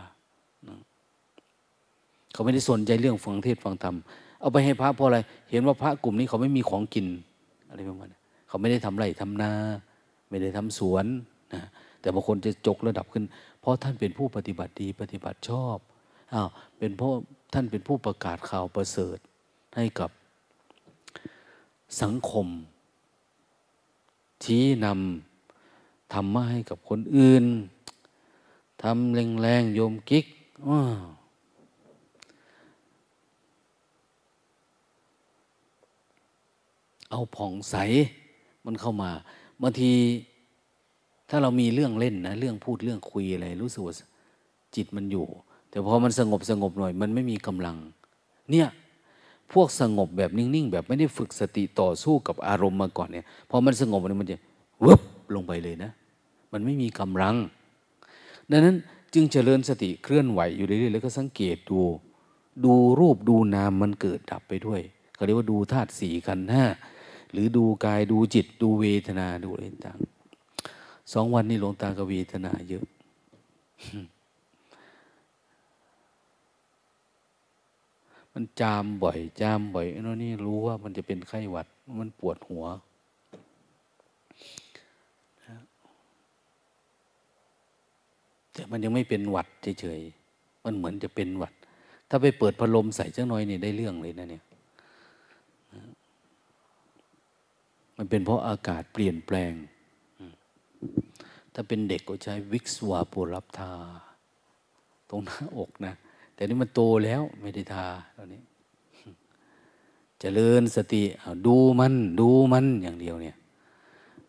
[2.33, 3.97] เขาไม่ได้สนใจเรื่องฟังเทศฟังธรรม
[4.41, 5.19] เอาไปให้พระเพราะอะไร
[5.51, 7.07] เห็นว่าพระกลุ่มนี้เขาไม่มีของกิน
[7.69, 8.19] อะไรประมาณนี้
[8.49, 9.53] เขาไม่ได้ทำไร่ทำนา
[10.29, 11.07] ไม่ได้ทำสวน
[11.55, 11.63] นะ
[12.01, 13.25] แต่บางคนจะจกระดับขึ้น
[13.61, 15.79] เพราะท่านเป็นผู้ปฏิบัติดีปฏิบัติชอบ
[16.35, 16.49] อ้าว
[16.79, 17.13] เป็นเพราะ
[17.53, 19.19] ท่านเป็นผู้ประกาศข่าวประเสริฐ
[19.77, 20.11] ให้กับ
[22.03, 22.47] สังคม
[24.45, 27.45] ชี้นำธรรมะให้กับคนอื่น
[28.83, 30.27] ทำแรงๆโยมกิ๊ก
[30.69, 30.83] ว้า
[37.11, 37.77] เอาผ่องใส
[38.67, 39.11] มันเข้ามา
[39.63, 39.91] บางที
[41.31, 43.95] ถ้าเรามีเรื่องเล่นนะเรื่องพูดเรื่องคุยอะไรรู้สึกว่า
[44.75, 45.27] จิตมันอยู่
[45.71, 47.77] แต่พอมันสงบสงบหน่อย มันไม่มีกำลัง
[48.51, 48.69] เนี่ย
[49.53, 54.37] พวกสงบแบบนิ่งๆ แบบไม่ได้ฝึกสติต่อสู้กับอารมณ์มาก่อนเนี่ยพอมันสงบมันจะ
[54.87, 55.01] วบ
[55.35, 55.91] ลงไปเลยนะ
[56.53, 57.37] มันไม่มีกำลัง
[58.51, 58.77] ดังนั้น
[59.15, 61.81] จึงเจริญสติเคลื่อนไหวอยู่เรื่อยๆแล้วก็สังเกตดู
[62.65, 64.81] ดูรูปดูนามมันเกิดดับไปด้วย
[65.15, 66.65] เขาเรียกว่าดูธาตุสี่ขันธ์ห้า
[67.33, 69.99] หรือดูกายดูจิต ดูเวทนาดูอะไรต่าง
[71.13, 72.85] สองวันนี้หลวงตากับเวทนาเยอะ
[78.33, 81.67] มันจามบ่อย จามบ่อยนั่นนี่รู้ว่ามันจะเป็นไข้หวัด
[82.01, 82.65] มันปวดหัว
[88.53, 89.47] แต่มันยังไม่เป็นหวัด
[89.81, 91.53] เฉยๆ มันเหมือนจะเป็นหวัด
[92.09, 94.45] ถ้าไปเปิดพัดลมใส่เจ้าน้อยนี่ได้เรื่องเลยนะเนี่ย
[97.99, 99.53] มันเป็นเพราะอากาศเปลี่ยนแปลง
[101.53, 103.73] ถ้าเป็นเด็กก็ใช้วิกสวาปูรับทา
[105.09, 105.95] ตรงหน้าอกนะ
[106.35, 107.87] แต่นี่มันโตแล้วไม่ได้ทา
[108.17, 108.43] ตอนนี้
[110.21, 111.03] จเจริญสติ
[111.47, 113.37] ดูมันดูมันอย่างเดียวเนี่ย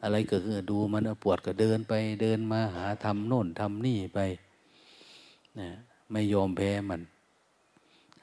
[0.03, 4.19] อะไรเกิดขึ้นดูมันปวดก็เดินไปเดินมาหาทำโน่นทำนี่ไป
[5.59, 5.69] นะ
[6.11, 7.01] ไม่ยอมแพ้มัน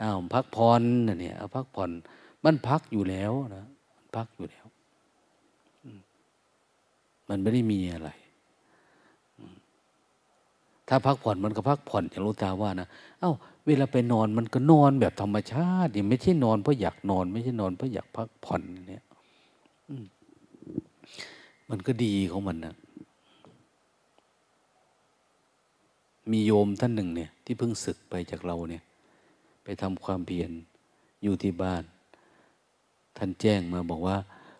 [0.01, 0.82] อ้าวพักผ่อน
[1.20, 1.90] เนี่ยเอาพักผ่อน
[2.44, 3.64] มันพักอยู่แล้วนะ
[4.16, 4.66] พักอยู่แล้ว
[7.29, 8.11] มันไม่ได้มีอะไร
[10.89, 12.89] ถ้าพักผ่อนมันก็พักผ่อนอย่างลูกตาว่านะ
[13.20, 13.33] เอา้า
[13.66, 19.05] เวลาไปนอนมันก็นอนแบบธรรมชาติเนี่ยไม่ใช่นอนเพราะอยากนอน ไม่ใช่นอนเพราะอยากพักผ่อนเนี่ย
[21.70, 22.74] มันก็ดีของมันนะ
[26.33, 28.83] มีโยมท่านหนึ่งเนี่ย ที่เพิ่งศึกไปจากเราเนี่ย
[29.64, 30.51] ไปทำความเพียร
[31.22, 31.83] อยู่ที่บ้าน
[33.16, 34.16] ท่านแจ้งมาบอกว่า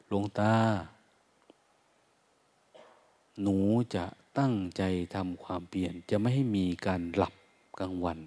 [0.09, 0.53] หลวงตา
[3.43, 3.57] หนู
[3.95, 4.05] จะ
[4.39, 4.83] ตั้งใจ
[5.15, 7.35] ทำความเปลี่ยน จะไม่ให้มีการหลับ
[7.81, 8.19] กลางวัน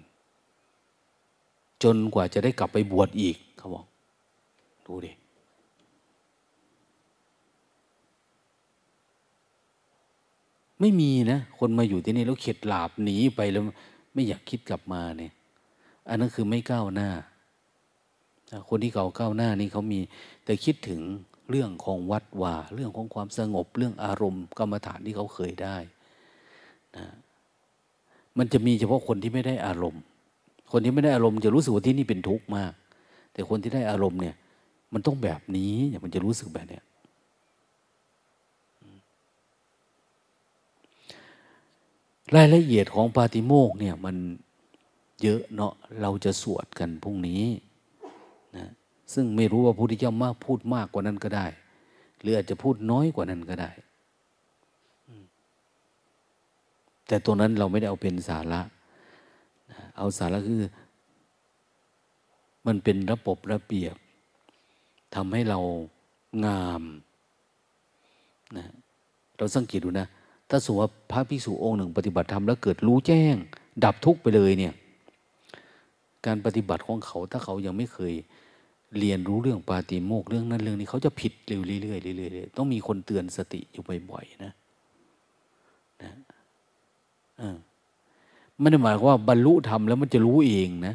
[1.82, 3.84] จนกว่าจะได้กลับไปบวชอีกเขาบอก
[4.86, 5.12] ดูดิ
[10.80, 13.62] ไม่มีนะ คนมาอยู่ที่นี่แล้วเข็ดหลาบหนีไปแล้ว
[14.14, 15.32] ไม่อยากคิดกลับมาเนี่ย
[16.08, 17.10] อันนั้นคือไม่ก้าวหน้า
[18.68, 20.00] คนที่เขาก้าวหน้านี่เขามี
[20.44, 21.00] แต่คิดถึง
[21.50, 25.76] เรื่องของวัดว่าเรื่องของความสงบเรื่องอารมณ์กรรมฐานที่เขาเคยได้
[26.96, 27.06] นะ
[28.38, 30.02] มันจะมีเฉพาะคนที่ไม่ได้อารมณ์
[30.72, 32.72] คนที่ไม่ได้อารมณ์จะรู้สึกว่าที่นี่เป็นทุกข์มาก
[33.32, 34.34] แต่คนที่ได้อารมณ์เนี่ย
[34.92, 36.84] มันต้องแบบนี้เนี่ยมันจะรู้สึกแบบเนี้ย
[42.36, 44.16] รายละเอียดของปาติโมกเนี่ยมัน
[45.22, 47.44] เยอะเนาะเราจะสวดกันพรุ่งนี้
[48.56, 48.70] นะ
[49.12, 51.46] ซึ่งไม่รู้ว่าพระพุทธเจ้ามากพูดมากกว่านั้นก็ได้
[52.20, 53.70] หรืออาจจะพูดน้อยกว่านั้นก็ได้
[57.06, 58.60] แต่ตัวนั้นเราไม่ได้เอาเป็นสาระ
[59.96, 60.62] เอาสาระคือ
[62.66, 63.96] มันเป็นระบบระเบียบ
[65.14, 65.58] ทำให้เรา
[66.44, 66.82] งาม
[68.56, 68.66] นะ
[69.36, 70.06] เราสังเกตดูนะ
[70.48, 73.34] ถ้าสมมติว่าพระภิกษุองค์หนึ่ง ปฏิบัติธรรมแล้วเกิดรู้แจ้ง
[73.84, 74.74] ดับทุกข์ไปเลยเนี่ย
[76.26, 78.14] การปฏิบัติของเขาถ้าเขายังไม่เคย
[78.98, 84.52] เรียนรู้เรื่องปาติโมกเรื่องนั้นเรื่องนี้เขาจะผิดเร็วเรื่อยๆเรื่อยๆต้องมีคนเตือนสติอยู่บ่อยๆนะ
[86.02, 86.10] นะ
[88.58, 90.94] ไม่ได้หมายว่าบรรลุธรรมแล้วมันจะรู้เองนะ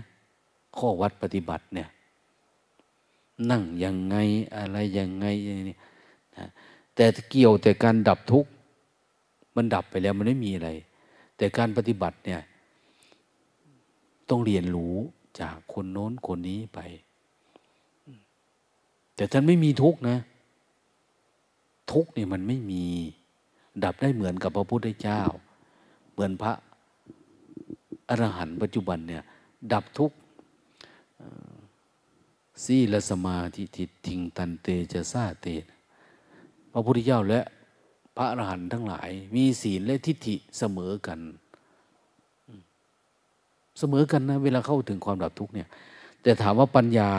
[0.77, 1.89] ข้อวัดปฏิบัติเนี่ย
[3.49, 4.15] นั่งยังไง
[4.55, 5.25] อะไรยังไง
[5.69, 5.77] นี่
[6.37, 6.47] นะ
[6.95, 8.49] แต่เกี่ยวแต่การดับทุกข์
[9.55, 10.69] มันดับไปแล้วมันไม่มีอะไร
[11.37, 12.41] แต่การปฏิบัติเนี่ย
[14.29, 14.95] ต้องเรียนรู้
[15.39, 16.79] จากคนโน้นคนนี้ไป
[19.15, 20.17] แต่ท่านไม่มีทุกนะ
[21.91, 22.83] ทุกเนี่ยมันไม่มี
[23.83, 25.21] ดับได้เหมือนกับพระพุทธเจ้า
[26.11, 26.53] เหมือนพระ
[28.09, 29.23] อรหันต์ปัจจุบันเนี่ย
[29.73, 30.11] ดับทุก
[32.63, 35.47] สีละสมาธิทิทิงตันเตจะซาเต
[36.71, 37.39] พระพุทธเจ้าและ
[38.15, 41.19] พระอรหันต์ทั้งหลาย มีศีลและทิฏฐิเสมอกัน
[43.79, 45.67] เสมอกันนะ เวลาเข้าถึงความดับทุกเนี่ย
[46.21, 47.11] แต่ถามว่าปัญญา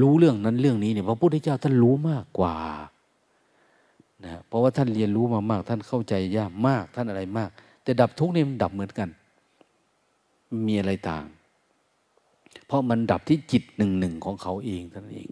[0.00, 2.56] รู้เรื่องนั้นเรื่องนี้เนี่ยพระพุทธเจ้าท่านรู้มากกว่า
[4.24, 7.50] นะเพราะว่าท่านเรียนรู้มามาก ท่านเข้าใจยากมากท่านอะไรมาก
[7.82, 9.08] แต่ดับทุกข์นี่มันดับเหมือนกัน
[10.66, 11.24] มีอะไรต่าง
[12.66, 15.28] เพราะมันดับที่จิตหนึ่งหนึ่งของเขาเองท่านเอง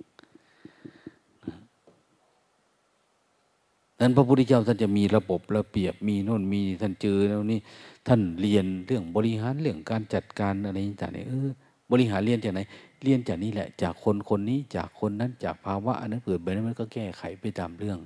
[4.00, 7.60] นั้นพระพุทธเจ้าท่านจะมีระบบระเบียบมีโน่นมีท่านเจอแล้วนี่
[8.08, 11.48] ท่านเรียนเรื่องบริหารเรื่องการจัดการอะไรต่างเนี่ยเออ
[11.90, 12.60] บริหารเรียนจากไหน
[13.02, 17.98] เรียนจากนี้แหละ จากคนคนนี้จากคนนั้นจากภาวะอันนั้นเกิดไปนั้นมันก็แก้ไขไปตามเรื่อง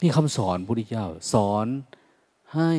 [0.00, 1.66] นี่คำสอนพุทธเจ้า สอน
[2.54, 2.72] ให้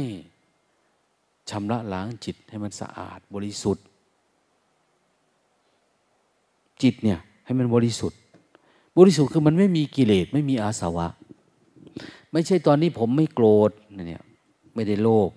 [1.49, 3.85] ชำระล้างจิตให้มันสะอาดบริสุทธิ์
[6.83, 8.19] จิตเนี่ยให้มันบริสุทธิ์
[8.97, 11.07] บริสุทธิ์คือมันไม่มีกิเลสไม่มีอาสวะ
[12.31, 13.71] ไม่ใช่ตอนนี้ผมไม่โกรธ
[14.07, 14.23] เนี่ย
[14.73, 15.29] ไม่ได้โลภ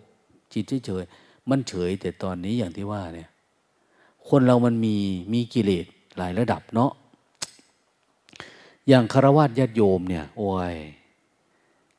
[0.53, 3.31] จิตเฉยๆมันเฉยแต่ตอนนี้อย่างที่ว่าเนี่ย
[4.29, 4.97] คนเรามันมี
[5.33, 5.87] มีกิเลส
[6.19, 6.93] หลายระดับเนาะ
[8.89, 10.77] อย่างคารวะญาติโยมเนี่ยโอ้ย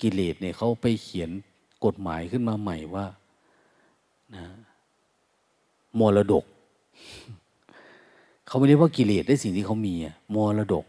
[0.01, 1.29] กิเลสเนี่ยเขาไปเขียน
[1.85, 3.05] กฎหมายขึ้นมาใหม่ว่า
[4.35, 4.45] นะ
[5.99, 6.43] มรดก
[8.45, 10.85] เขาไม่เรียกว่ากิเลสได้สิ่งที่เขามีอะมรดก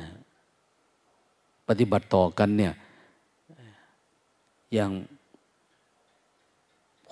[0.00, 0.08] นะ
[1.68, 2.72] ปฏิบัติต่อกันเนี่ย
[4.74, 4.90] อย่าง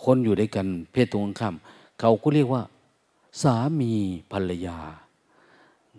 [0.02, 1.54] คนอยู่ด้วยกันเพศตรงข้าม
[2.00, 2.62] เขาก็เรียกว่า
[3.42, 3.92] สามี
[4.32, 4.78] ภรรยา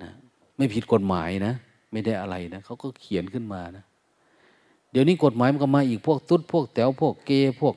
[0.01, 0.11] นะ
[0.57, 1.53] ไม่ผิดกฎหมายนะ
[1.91, 3.83] ไม่ได้อะไรนะเขาก็เขียนขึ้นมานะ
[4.91, 7.75] เดี๋ยวนี้กฎหมายมันก็มาอีกพวกตุ๊ดพวกแต๋วพวกเกย์พวก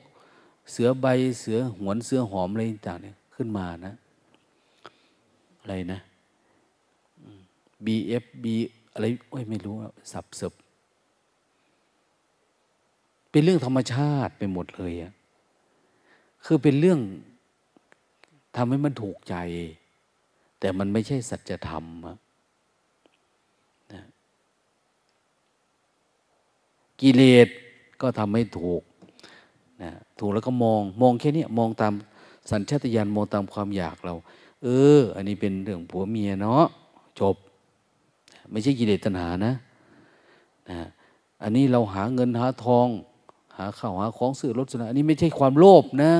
[0.71, 1.05] เสือใบ
[1.39, 3.93] เสือหวนเสือหอมอะไรต่างเนี่ยขึ้นมานะ
[5.61, 5.99] อะไรนะ
[7.85, 8.45] BFB
[8.93, 9.75] อะไรโอ้ยไม่รู้
[10.11, 10.53] สับสบ
[13.29, 15.11] เป็นเรื่องธรรมชาติไปหมดเลยอะ
[16.45, 16.99] คือเป็นเรื่อง
[18.55, 19.35] ทำให้มันถูกใจ
[20.59, 22.17] แต่มันไม่ใช่สัจธรรมอะ
[27.01, 27.47] กิเลส
[28.01, 28.81] ก็ทำให้ถูก
[29.81, 31.93] นะถูกแล้วก็มองมองแค่นี้มองตาม
[32.51, 34.15] สัญชาตญาณมองตามความอยากเรา
[34.63, 36.65] เออ อันนี้เป็นเรื่องผัวเมียเนาะ
[37.19, 37.35] จบ
[38.51, 39.53] ไม่ใช่กิเลสตัณหานะ
[40.69, 40.79] นะ
[41.43, 42.87] อันนี้เราหาเงินหาทอง
[43.57, 46.11] หาข้าวหาของซื้อรถสนะอันนี้ไม่ใช่ความโลภนะ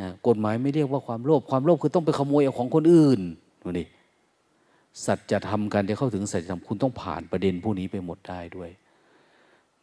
[0.00, 3.20] นะกฎหมายไม่เรียกว่าความโลภความโลภคือต้องไปขโมยเอาของคนอื่น
[3.62, 3.84] ดูดิ
[5.04, 8.70] สัจธรรมการจะเข้าถึงสัจธรรมคุณต้องผ่านประเด็นพวกนี้ไปหมดได้ด้วย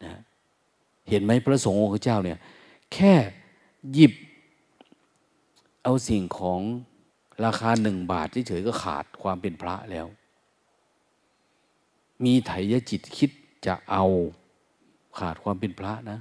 [0.03, 0.19] นะ
[1.09, 2.37] เห็นไหมพระสงฆ์องค์เจ้าเนี่ย
[2.93, 3.13] แค่
[3.93, 4.13] หยิบ
[5.83, 6.61] เอาสิ่งของ
[7.45, 10.07] ราคาหนึ่งบาทเฉยๆก็ขาดความเป็นพระแล้ว
[12.23, 13.29] มีไถยจิตคิด
[13.65, 14.05] จะเอา
[15.19, 16.19] ขาดความเป็นพระนะ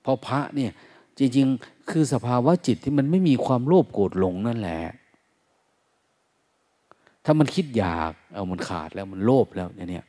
[0.00, 0.72] เพราะพระเนี่ย
[1.18, 4.80] จริงๆ คือสภาวะจิตที่มันไม่มีความโลภโกรธหลงนั่นแหละ
[7.24, 10.06] ถ้ามันคิดอยาก เอามันขาดแล้วมันโลภแล้วเนี่ย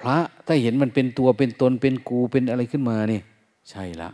[0.00, 0.16] พระ
[0.46, 3.20] ถ้าเห็นมันเป็นตัวเป็นตนเป็นกูเป็นอะไรขึ้นมานี่
[3.70, 4.10] ใช่ละ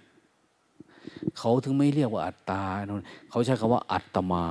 [1.39, 2.63] เขาถึงไม่เรียกว่าอัตตา
[3.31, 4.45] เขาใช้คำว่าอัตมา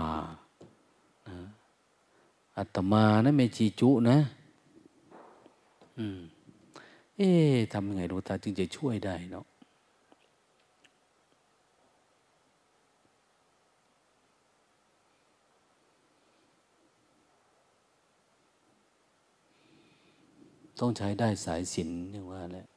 [2.57, 4.17] อัตมานะเมจีจุนะ
[5.97, 6.19] อืม
[7.17, 9.45] เอ๊ะทำยังไงดูตาจึงจะช่วยได้เนาะ
[20.79, 22.67] ต้องใช้ได้สายสินอย่างว่าแหละ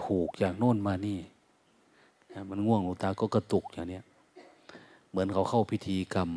[0.00, 1.20] ผูกอย่างโน่นมานี่
[2.32, 4.04] นะมันง่วงหลวงตาก็กระตุกอย่างเนี้ย
[5.10, 6.30] เหมือนเขาเข้าพิธีกรรม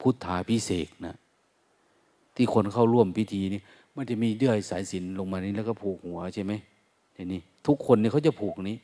[0.00, 1.16] พุทธาพิเศษนะ
[2.34, 3.60] ที่คนเข้าร่วมพิธีนี้
[3.96, 6.52] มันจะมีเดื่อยสายสินลงมานี้แล้วก็ผูกหัวใช่ไหม
[7.32, 8.76] นี่ทุกคนเนี่ยเขาจะผูกนี้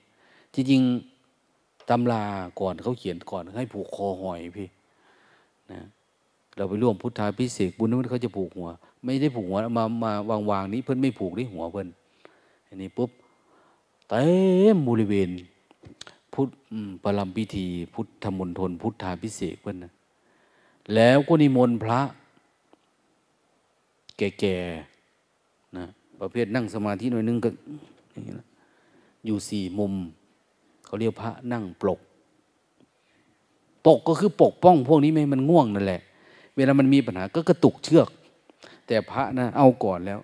[0.54, 2.22] จริงๆตำรา
[2.60, 4.68] ก่อนเขาเขียนก่อนให้ผูกคอหอยพี่
[5.72, 5.80] นะ
[6.56, 8.68] เราไปร่วมพุทธาพิเศษบุญนั้นเขาจะผูกหัว
[9.04, 10.12] ไม่ได้ผูกหัวมามา
[10.50, 11.88] วางๆนี้เพิ่นไม่ผูกที่หัวเพิ่น
[12.68, 13.10] อันนี้ปุ๊บ
[14.08, 14.24] เต็
[14.74, 15.30] มบริเวณ
[16.34, 16.50] พุทธ
[17.02, 19.92] ปรมพิธี พุทธมณฑลพุทธาพิเศษเพื่อนนะ
[20.94, 22.00] แล้วก็นิมนต์พระ
[24.18, 24.95] แก่ๆ
[26.20, 27.50] ประเภทนั่งสมาธิหน่อยนึงก็
[29.26, 29.92] อยู่สี่มุม
[30.84, 32.00] เขาเรียกพระนั่งปลก
[33.86, 36.00] ปกก็คือปกป้องพวกนี้ไม่มันง่วงนั่นแหละ
[36.56, 38.08] เวลามันมีปัญหาก็กระตุกเชือก
[38.86, 40.20] แต่พระนะเอาก่อนแล้ว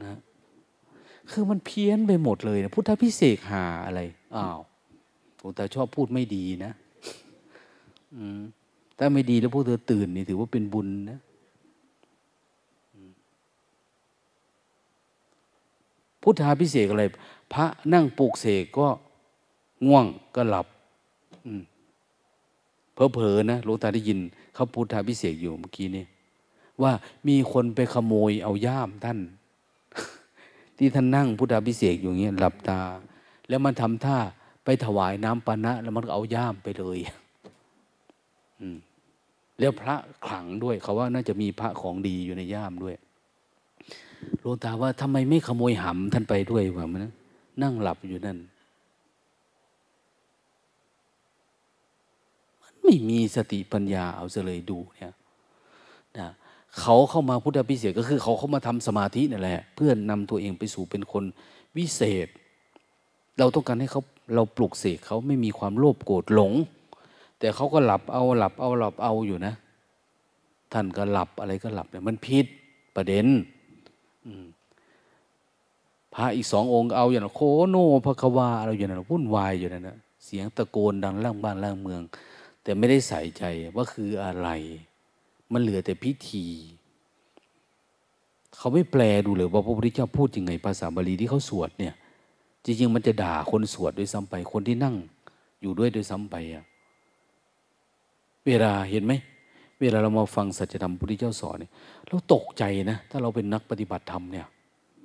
[0.00, 0.18] นะ
[1.30, 4.00] คือมันเพี้ยนไปหมดเลยนะพุทธพิเศษหาอะไร
[4.36, 4.58] อ้าว
[5.38, 6.72] หลวงตาชอบพูดไม่ดีนะ
[8.98, 11.18] ถ้าไม่ดีแล้วพวกเธอตื่นนี่ถือว่าเป็นบุญนะ
[16.22, 17.04] พุทธาพิเศษอะไร
[17.52, 18.88] พระนั่งปลูกเสกก็
[19.86, 20.66] ง่วงก็หลับ
[22.94, 24.18] เพอเพอนะหลวงตาได้ยิน
[24.54, 26.04] เขาพุทธาพิเศษอยู่เมื่อกี้นี่
[26.82, 26.92] ว่า
[27.28, 29.18] มีคนไปขโมยเอาย่ามท่าน
[30.76, 32.80] ที่ท่านนั่งพุทธาพิเศษอยู่เงี้ยหลับตา
[33.48, 34.18] แล้วมันทำท่า
[34.64, 36.98] ไปถวายน้ำปานะ แล้วมันก็เอาย่ามไปเลย
[38.60, 38.76] อืม
[39.58, 39.96] แล้วพระ
[40.26, 42.94] ขลังด้วยเขาว่าน่าจะมีพระของดีอยู่ในย่ามด้วย
[44.40, 47.06] หลวงตาว่าทำไมไม่ขโมยหำท่านไปด้วยวะมัน
[47.62, 48.38] นั่งหลับอยู่นั่น
[52.62, 55.14] มันไม่มีสติปัญญาเอาเลยดูเนี่ย
[56.18, 56.28] นะ
[56.80, 61.24] เขาเข้ามาพุทธพิเศษก็คือเขาเข้ามาทำสมาธินั่นแหละ เพื่อนนำตัวเองไปสู่เป็นคน
[61.76, 62.28] วิเศษ
[63.38, 64.02] เราต้องการให้เขา
[64.34, 66.52] เราปลุกเสกเขาไม่มีความโลภโกรธหลง
[67.38, 69.54] แต่เขาก็หลับเอาหลับเอาหลับเอาอยู่นะ
[70.72, 72.46] ท่านก็หลับอะไรก็หลับเนี่ยมันผิด
[72.96, 73.26] ประเด็น
[76.14, 77.40] พระอีกสององค์เอาอย่างโค
[77.70, 82.00] โนพระควาเราอย่างนั้นวุ่นวายอยู่นั่นนะเสียงตะโกนดังล่างบ้านล่างเมือง
[82.62, 83.44] แต่ไม่ได้ใส่ใจ
[83.74, 84.48] ว่าคืออะไร
[85.52, 86.46] มันเหลือแต่พิธี
[88.56, 91.94] เขาไม่แปลดูเลยว่าพระพุทธเจ้าพูดยังไงภาษาบาลีที่เขาสวดเนี่ย
[92.64, 94.96] จริง ๆ มันจะด่าคนสวดด้วยซ้ำไป คนที่นั่ง
[95.60, 96.64] อยู่ด้วยด้วยซ้ำไปอะ
[98.46, 99.12] เวลาเห็นไหม
[99.80, 101.72] เวลาเรามาฟังสัจธรรมพุทธเจ้าสอนเนี่ย
[102.08, 104.46] เราตกใจนะ ถ้าเราเป็นนักปฏิบัติธรรมเนี่ย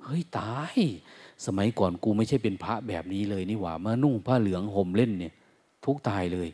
[0.04, 0.76] เฮ้ยตาย
[1.46, 5.32] สมัยก่อนกูไม่ใช่เป็นพระแบบนี้เลยนี่หว่ามานุ่งผ้าเหลืองห่มเล่นเนี่ย
[5.84, 6.48] ทุกตายเลย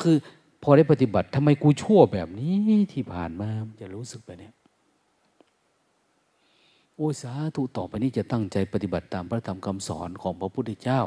[0.00, 0.16] คือ
[0.62, 2.56] พอได้ปฏิบัติทำไมกูชั่วแบบนี้
[2.92, 3.48] ที่ผ่านมา
[3.80, 4.54] จะรู้สึกไปเนี่ย
[6.94, 11.00] โอ้สาธุต่อไปนี้จะตั้งใจปฏิบัติตามพระธรรมคำสอนของพระพุทธเจ้า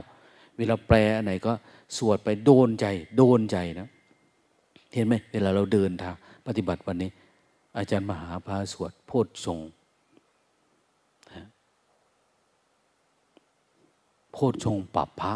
[0.58, 1.54] เวลาแปลอันไหนก็
[1.98, 2.86] สวดไปโดนใจ
[3.18, 3.88] โดนใจนะ
[4.94, 6.16] เห็นไหมเวลาเราเดินทาง
[6.48, 7.12] ปฏิบัติวันนี้
[7.78, 9.60] อาจารย์มหาพาสวดโพชฌง
[14.32, 15.34] โพชฌงปับพระ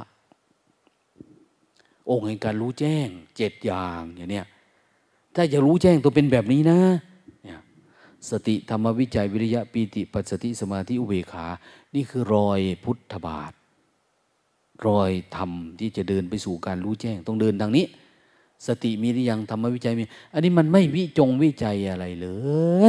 [2.09, 4.45] องค์แห่งการรู้แจ้งเจ็ดอย่างอย่างเนี้ย
[5.35, 6.79] ถ้าจะรู้แจ้งตัวเป็นแบบนี้นะ
[7.43, 7.59] เนี่ย
[8.29, 11.45] สติธรรมวิจัยวิริยะปีติปัสสติสมาธิอุเบขา
[11.95, 13.53] นี่คือรอยพุทธบาท
[14.87, 17.85] รอยธรรมที่จะเดินไปสู่การรู้แจ้ง ต้องเดินทางนี้
[18.67, 20.03] สติมีหรือยังธรรมวิจัยมี
[20.33, 22.27] อันนี้มันไม่วิจงวิจัยอะไรเล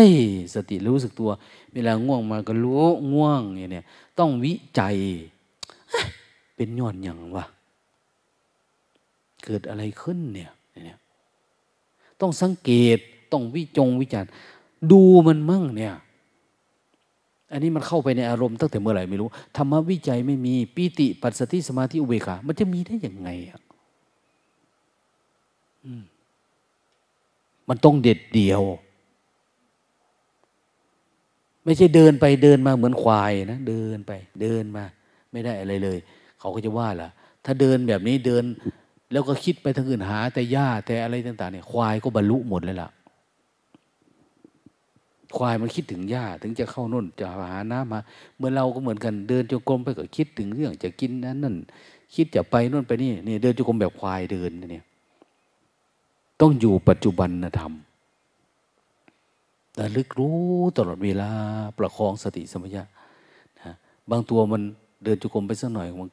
[0.09, 0.11] ย
[0.55, 1.31] สติรู้สึกตัว
[1.75, 3.85] เวลาง่วงมาก็รู้ง่วงเนี่ย
[4.19, 4.97] ต้องวิจัย
[6.57, 7.45] เป็นย้อนอย่างวะ
[9.45, 10.51] เกิดอะไรขึ้นเนี่ย
[10.85, 10.99] เนี่ย
[12.21, 12.99] ต้องสังเกต
[13.33, 14.27] ต้องวิจงวิจาร
[14.91, 15.95] ดูมันมั่งเนี่ย
[17.53, 23.61] อันนี้มันเข้าไปในอารมณ์ตั้งแต่เมื่อไหร่ไม่รู้ธรรมวิจัยไม่มีปีติปัสสติสมาธิอุเบกขามันจะมีได้ยังไงอะ
[27.69, 28.63] มันต้องเด็ดเดียว
[31.65, 34.13] ไม่ใช่เดินไปเดินมาเหมือนควายนะเดินไป
[34.43, 34.85] เดินมา
[35.33, 35.99] ไม่ได้อะไรเลย
[36.39, 37.09] เขาก็จะว่าล่ะ
[37.45, 38.45] ถ้าเดินแบบนี้เดิน
[39.13, 42.89] แล้วก็คิดไปทางอื่นหา แต่หญ้าแต่อะไรต่าง ๆ เนี่ย ควายก็บรรลุหมดเลยล่ะ
[45.37, 48.01] ควายมันคิดถึงหญ้าถึงจะเข้าน่นจะหาน้ำมา
[48.37, 51.55] เมื่อเราก็เหมือนกันเดินจงกรมไปก็คิดถึงเรื่องจะกินนั้นนั่น
[52.15, 54.85] คิดจะไปน่นไปนี่นี่เดินจงกรมแบบควายเดินเนี่ย
[56.41, 57.73] ต้องอยู่ปัจจุบันธรรม
[59.75, 60.37] แต่ลึกรู้
[60.77, 61.31] ตลอดเวลา
[61.79, 62.85] ประคองสติสมัญะ
[63.61, 63.73] นะ
[64.11, 64.63] บางตัวมัน
[65.05, 66.11] เดินจุกรมไปสักหน่อยมัน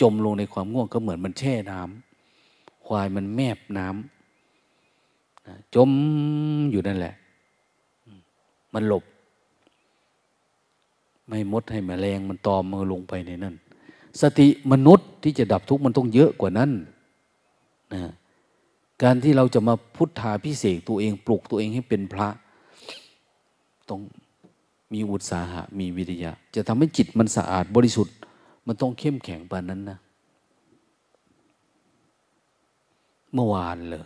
[0.00, 5.90] จมลงในความง่วงก็เหมือนมันแช่น้ำควายมันแมบน้ำนะจม
[6.70, 7.14] อยู่นั่นแหละ
[8.74, 9.04] มันหลบ
[11.28, 13.54] ไม่มดให้แมลงมันตอมมือลงไปในนั้น
[14.20, 16.70] สติมนุษย์ที่จะดับทุกข์มันต้องเยอะกว่านั้น
[17.92, 18.12] นะ
[19.02, 22.28] การที่เราจะมาพุทธาพิเศษตัวเองปลุกตัวเองให้เป็นพระ
[23.88, 24.00] ต้อง
[24.92, 28.14] มีอุตสาหะ มีวิทยา จะทำให้จิตมันสะอาดบริสุทธิ์
[28.66, 29.98] มันต้องเข้มแข็งปานนั้นนะ
[33.32, 34.04] เมื่อวานเลย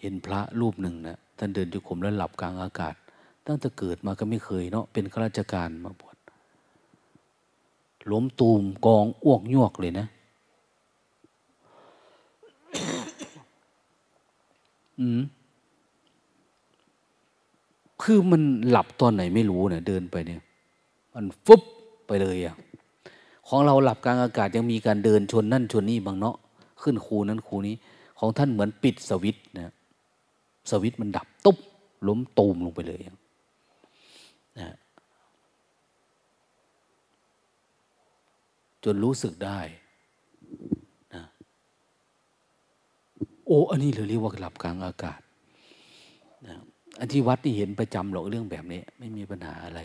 [0.00, 2.94] เห็นพระรูปหนึ่งนะท่านเดินจุกรมแล้วหลับกลางอากาศ
[3.46, 6.16] ตั้งแต่เกิดมาก็ไม่เคยเนาะเป็นข้าราชการมาบวช
[8.10, 10.06] ล้มตูมกองอ้วกยวกเลยนะ
[12.74, 13.06] อืม
[18.02, 20.40] คือมันหลับตอนไหนไม่รู้เนี่ย เดินไปเนี่ย
[21.14, 21.62] มันฟุบ
[22.06, 22.56] ไปเลยอะ
[23.48, 26.36] ของเราหลับกลางอากาศยังมีการเดินชนนั่นชนนี่บางเนาะ
[26.82, 27.74] ขึ้นคูนั้นคูนี้
[28.18, 29.72] ของท่านเหมือนปิดสวิตนะ
[30.70, 31.58] สวิตมันดับตุ๊บ
[32.06, 34.74] ล้มตูมลงไปเลยนะ
[38.84, 39.60] จนรู้สึกได้
[41.14, 41.24] นะ
[43.46, 45.20] โอ้อันนี้เลยเรียกว่าหลับกลางอากาศ
[46.46, 46.56] นะ
[46.98, 49.80] อันที่วัดนี่เห็นประจำหรอกเรื่องแบบนี้ ไม่มีปัญหาอะไร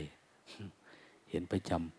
[1.29, 1.91] เห็นประจำ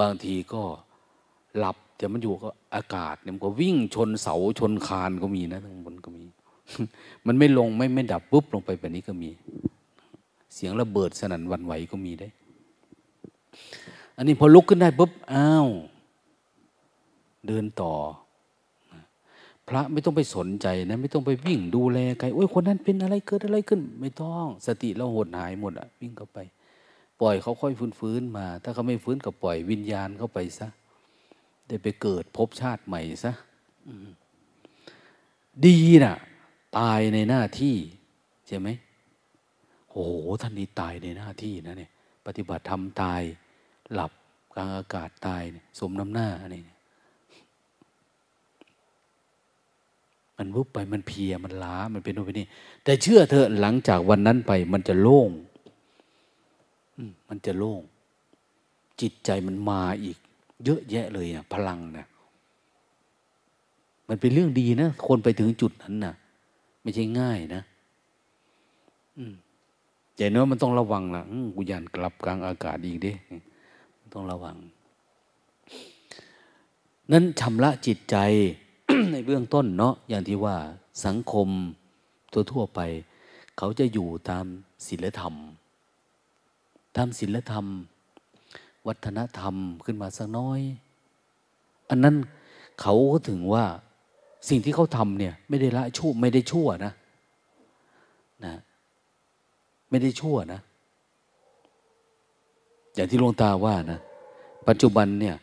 [0.00, 0.62] บางทีก็
[1.58, 6.24] หลับแต่มันอยู่ก็อากาศเนี่ยมันก็วิ่งชนเสาชนคานก็มีนะทั้งบนก็มี
[7.26, 9.30] มันไม่ลงไม่ไม่ดับปุ๊บลงไปแบบนี้ก็มี
[10.54, 12.28] เสียงระเบิดสนั่นวันไหวก็มีได้
[14.16, 15.68] อันนี้พอลุกขึ้นได้ปุ๊บอ้าว
[17.48, 17.94] เดินต่อ
[19.68, 26.38] พระไม่ต้องไปสนใจนะไม่ต้องไปวิ่งดูแลใครโอ้ยคนนั้นเป็นอะไรเกิดอะไรขึ้น ไม่ต้องสติเราหดหายหมดอะวิ่งเข้าไป
[27.20, 30.68] ปล่อยเขาค่อยฟื้นฟื้นมา ถ้าเขาไม่ฟื้นก็ปล่อยวิญญาณเข้าไปซะ
[31.68, 33.32] ได้ไปเกิดพบชาติใหม่ซะ
[35.66, 36.16] ดีนะ่ะ
[36.78, 37.76] ตายในหน้าที่
[38.48, 38.68] ใช่ไหม
[39.90, 41.90] โอ้โหท่านนี้ตายในหน้าที่นะเนี่ย
[42.26, 43.22] ปฏิบัติธรรมตาย
[43.92, 44.12] หลับ
[44.54, 46.62] กลางอากาศตายเนี่ยสมน้ำหน้านี่
[50.38, 52.46] มันวุบไปมันเพียมันล้ามันเป็นโน่นเป็นนี่
[52.84, 55.30] แต่เชื่อเธอหลังจากวันนั้นไป มันจะโล่ง
[57.28, 57.82] มันจะโล่ง
[59.00, 60.16] จิตใจมันมาอีก
[60.64, 62.06] เยอะแยะเลยนะพลังนะ
[64.08, 66.14] มันเป็นเรื่องดีนะคนไปถึงจุดนั้นนะ
[66.82, 67.62] ไม่ใช่ง่ายนะ
[69.16, 69.34] อืม
[70.16, 71.22] ใหญ่เนื้อมันต้องระวังละ
[71.56, 73.12] กุยานกลับกลางอากาศอีกดิ
[74.14, 74.56] ต้องระวัง
[77.12, 78.16] นั้นชำระจิตใจ
[79.12, 80.56] ในเบื้องต้นเนาะอย่างที่ว่า
[81.04, 81.48] สังคม
[82.32, 82.80] ทั่วๆไป
[83.58, 84.44] เขาจะอยู่ตาม
[84.86, 85.34] ศีลธรรม
[86.96, 87.66] ตามศีลธรรม
[88.86, 90.60] วัฒนธรรมขึ้นมาสักน้อย
[91.90, 92.16] อันนั้น
[92.80, 93.64] เขาก็ถึงว่า
[94.48, 96.92] สิ่งที่เขาทำเนี่ย ไม่ได้ละชั่วไม่ได้ชั่วนะ
[98.44, 98.54] นะ
[99.90, 100.60] ไม่ได้ชั่วนะ
[102.94, 103.98] อย่างที่หลวงตาว่านะ
[104.68, 105.36] ปัจจุบันเนี่ย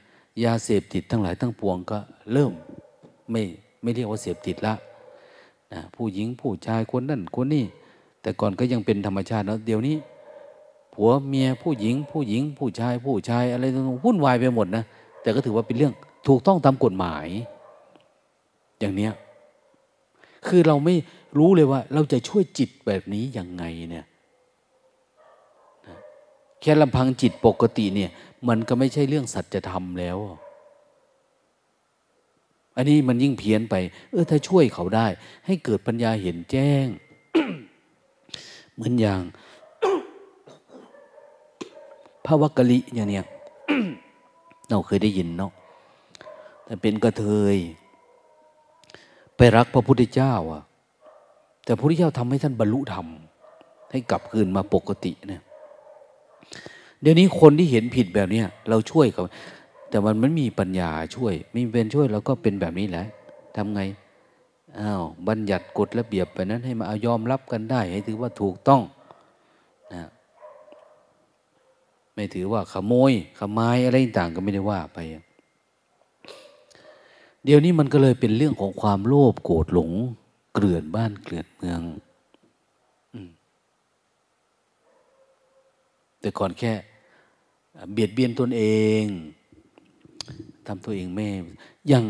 [0.43, 1.97] ยาเสพติดทั้งหลายทั้งปวงก็
[2.31, 2.51] เริ่ม
[3.31, 3.43] ไม่
[3.81, 4.73] ไม่เรียกว่าเสพติดละ
[5.73, 7.65] นะผู้หญิงผู้ชายคนนั่นคนนี้
[8.21, 9.95] แต่ก่อนก็ยังเป็นธรรมชาติแล้วเดี๋ยวนี้
[10.93, 14.83] ผัวเมียผู้หญิง ผู้หญิง ผู้ชาย ผู้ชายอะไรต่างๆวุ่นวายไปหมดนะ
[15.21, 15.93] แต่ก็ถือว่าเป็นเรื่อง
[16.27, 17.27] ถูกต้องตามกฎหมาย
[18.79, 19.13] อย่างเนี้ย
[20.47, 20.95] คือเราไม่
[21.37, 24.05] รู้เลยว่า เราจะช่วยจิตแบบนี้ยังไงเนี่ย
[26.61, 28.09] แค่ลำพังจิตปกติเนี่ย
[28.47, 30.17] มันก็ไม่ใช่เรื่องสัจธรรมแล้ว
[32.75, 33.75] อันนี้มันยิ่งเพี้ยนไป
[34.11, 35.07] เออ ถ้าช่วยเขาได้
[35.45, 36.85] ให้เกิดปัญญาเห็นแจ้ง
[38.73, 39.21] เหมือนอย่าง
[42.25, 43.25] พระวักกะลิอย่างเนี้ย
[44.69, 45.51] เราเคยได้ยินเนาะ
[46.65, 47.57] แต่เป็นกระเทย
[49.37, 50.63] ไปรักพระพุทธเจ้าอะ
[51.63, 53.07] แต่พระพุทธเจ้าทำให้ท่านบรรลุธรรม
[53.91, 55.43] ให้กลับคืนมาปกติเนี่ย
[57.01, 59.23] เดี๋ยวนี้คนที่เห็นผิดแบบเนี้ยเราช่วยเขา
[59.95, 63.05] แต่มันไม่มีปัญญาช่วยไม่เป็นช่วยเราก็เป็นแบบนี้แหละ
[63.55, 63.81] ทำไง
[64.79, 68.81] อ้าวบัญญัติกฎระเบียบไปนั้นให้มาเอายอมรับกันได้ ให้ถือว่าถูกต้อง
[69.93, 70.03] นะ
[72.13, 74.97] ไม่ถือว่าขโมยขมายอะไรต่างก็ไม่ได้ว่าไป
[77.43, 79.91] เดี๋ยวนี้มันก็เลยเป็นเรื่องของความโลภโกรธหลง
[80.53, 81.81] เกลื่อนบ้านเกลื่อนเมือง
[86.19, 86.73] แต่ก่อนแค่
[87.91, 88.63] เบียดเบียนตนเอ
[89.03, 89.05] ง
[90.67, 91.27] ทำตัวเองไม่
[91.87, 92.05] อย่าง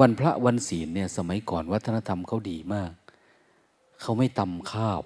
[0.00, 2.92] วันพระวันศีลเนี่ยสมัยก่อนวัฒนธรรมเขาดีมาก
[4.02, 5.00] เขาไม่ตำข้าว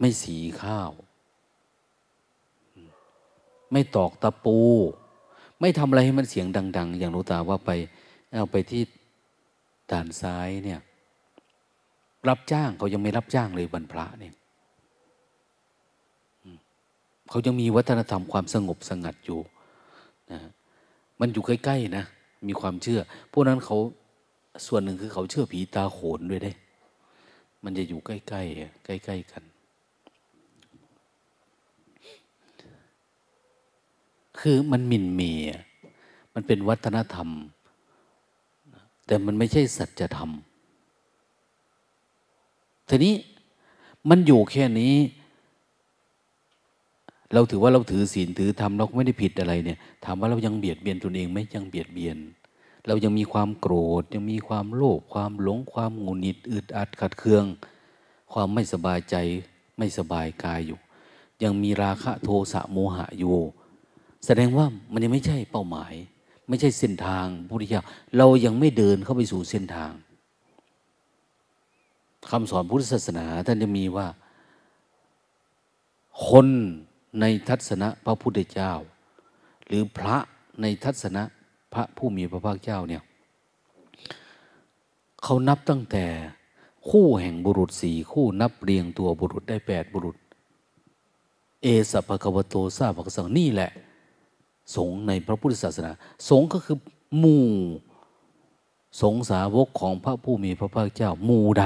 [0.00, 0.90] ไม่สีข้าว
[3.72, 4.58] ไม่ตอกตะปู
[5.60, 6.46] ไม่ทำอะไรให้มันเสียง
[6.76, 7.70] ดัง ๆ อย่างหลวงตาว่าไป
[8.32, 8.82] เอาไปที่
[9.90, 10.80] ด่านซ้ายเนี่ย
[12.28, 14.34] รับจ้างเขายังไม่รับจ้างเลยวันพระเนี่ย
[17.28, 19.40] เขายังมีวัฒนธรรมความสงบสงัดอยู่
[20.32, 20.40] นะ
[21.20, 22.04] มันอยู่ใกล้ๆนะ
[22.48, 23.00] มีความเชื่อ
[23.32, 23.78] พวกนั้นเขา
[24.66, 26.52] ส่วนหนึ่งคือเขาเชื่อผีตาโขนด้วยได้
[27.64, 29.42] มันจะอยู่ใกล้ๆใกล้ๆกัน
[34.40, 35.50] คือมันมินเมีย
[36.34, 37.28] มันเป็นวัฒนธรรม
[39.06, 40.30] แต่มันไม่ใช่สัจธรรม
[42.88, 43.14] ทีนี้
[44.08, 44.94] มันอยู่แค่นี้
[47.34, 52.16] เราถือว่าเราถือศีลถือธรรมเราไม่ได้ผิดอะไรเนี่ย ถามว่าเรายังเบียดเบียนตนเองไหมยังเบียดเบียน
[52.86, 57.44] เรายังมีความโกรธ ยังมีความโลภความหลงความงุนงิดอึดอัดขัดเคือง
[58.32, 59.14] ความไม่สบายใจ
[59.78, 60.78] ไม่สบายกายอยู่
[61.42, 63.36] ยังมีราคะโทสะโมหะอยู่
[64.26, 65.94] แสดงว่ามันยังไม่ใช่เป้าหมาย
[66.48, 67.84] ไม่ใช่เส้นทางพุทธเจ้า
[68.16, 69.92] เรายังไม่เดินเข้าไปสู่เส้นทาง
[72.30, 74.06] คำสอนพุทธศาสนาท่านจะมีว่า
[76.28, 76.48] คน
[77.20, 78.72] ในทัศนะพระพุทธเจ้า
[79.66, 80.16] หรือพระ
[80.62, 81.22] ในทัศนะ
[81.74, 83.02] พระผู้มีพระภาคเจ้าเนี่ย
[85.22, 86.04] เขานับตั้งแต่
[86.90, 90.16] คู่แห่งบุรุษสี่คู่นับเรียงตัวบุรุษได้แปดบุรุษ
[91.62, 93.70] เอสภควโตซาภกสังนี่แหละ
[94.76, 95.90] สงในพระพุทธศาสนา
[96.28, 96.76] สงก็คือ
[97.18, 97.46] หมู่
[99.02, 101.64] สงสาวกของพระผู้มีพระภาคเจ้าหมู่ใด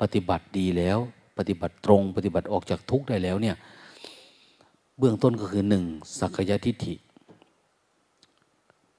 [0.00, 0.98] ปฏิบัติดีแล้ว
[1.38, 3.56] ปฏิบัติตรง ปฏิบัติออกจากทุกข์ได้แล้วเนี่ย
[4.98, 5.84] เบื้องต้นก็คือหนึ่ง
[6.18, 6.94] สักยทิฏฐิ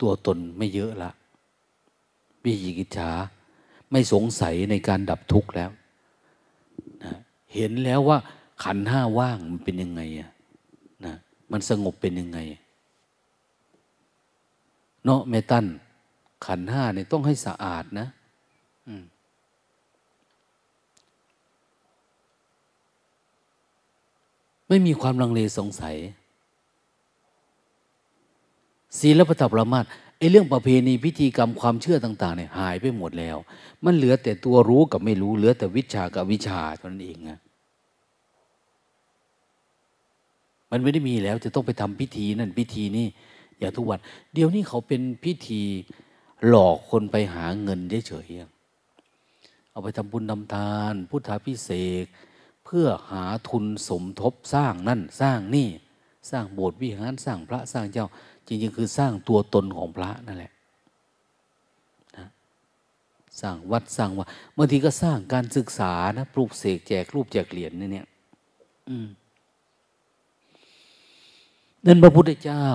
[0.02, 1.12] ตัวตนไม่เยอะละ
[2.44, 3.10] วิญิกิจฉา
[3.92, 5.72] ไม่สงสัยในการดับทุกข์แล้ว
[7.04, 7.14] นะ
[7.54, 8.18] เห็นแล้วว่า
[8.64, 10.30] ขันห้าว่างมันเป็นยังไงอะ
[11.06, 11.14] นะ
[11.52, 12.40] มันสงบเป็นยังไง
[15.06, 15.66] เนาะเมตัน
[16.46, 18.08] ขันห้าเนี่ยต้องให้สะอาดนะ
[24.68, 25.96] ไม่มีความลังเลสงสัย
[29.00, 29.86] ศีลปฏิปรามาต
[30.18, 33.38] ไอ้เรื่องประเพณีพิธีกรรมความเชื่อต่างๆเนี่ยหายไปหมดแล้ว
[33.86, 37.40] มันเหลือแต่ตัวรู้กับไม่รู้ เหลือแต่วิชากับวิชาเท่านั้นเองนะ
[40.72, 43.08] มันไม่ได้มีแล้วจะต้องไปทำพิธีนั่นพิธีนี่
[43.60, 44.00] อย่างทุกวัน
[44.34, 45.62] เดี๋ยวนี้เขาเป็นพิธี
[46.48, 51.70] หลอกคนไปหาเงินเฉยๆเอาไปทำบุญทำทาน พุทธาพิเศ
[52.04, 52.06] ษ
[52.66, 55.70] เพื่อหาทุนสมทบสร้างนั่นสร้างนี่
[56.32, 58.08] สร้างโบสถ์วิหารสร้างพระสร้างเจ้า
[58.48, 60.52] จริงๆ คือสร้างตัวตนของพระนั่นแหละ
[62.18, 62.28] นะ
[63.42, 64.28] สร้างวัดสร้างว่า
[64.58, 68.08] บางทีก็สร้างการศึกษานะปลูกเสกแจกรูปแจกเหรียญนี่เนี่ย
[71.86, 72.66] นั่นพระพุทธเจ้า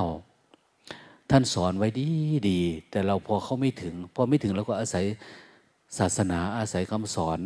[1.30, 2.08] ท่านสอนไว้ดี
[2.50, 2.60] ดี
[2.90, 5.04] แต่เราพอเขาไม่ถึง พอไม่ถึงเราก็อาศัย
[5.98, 7.38] ศาสนาอาศัยคำสอน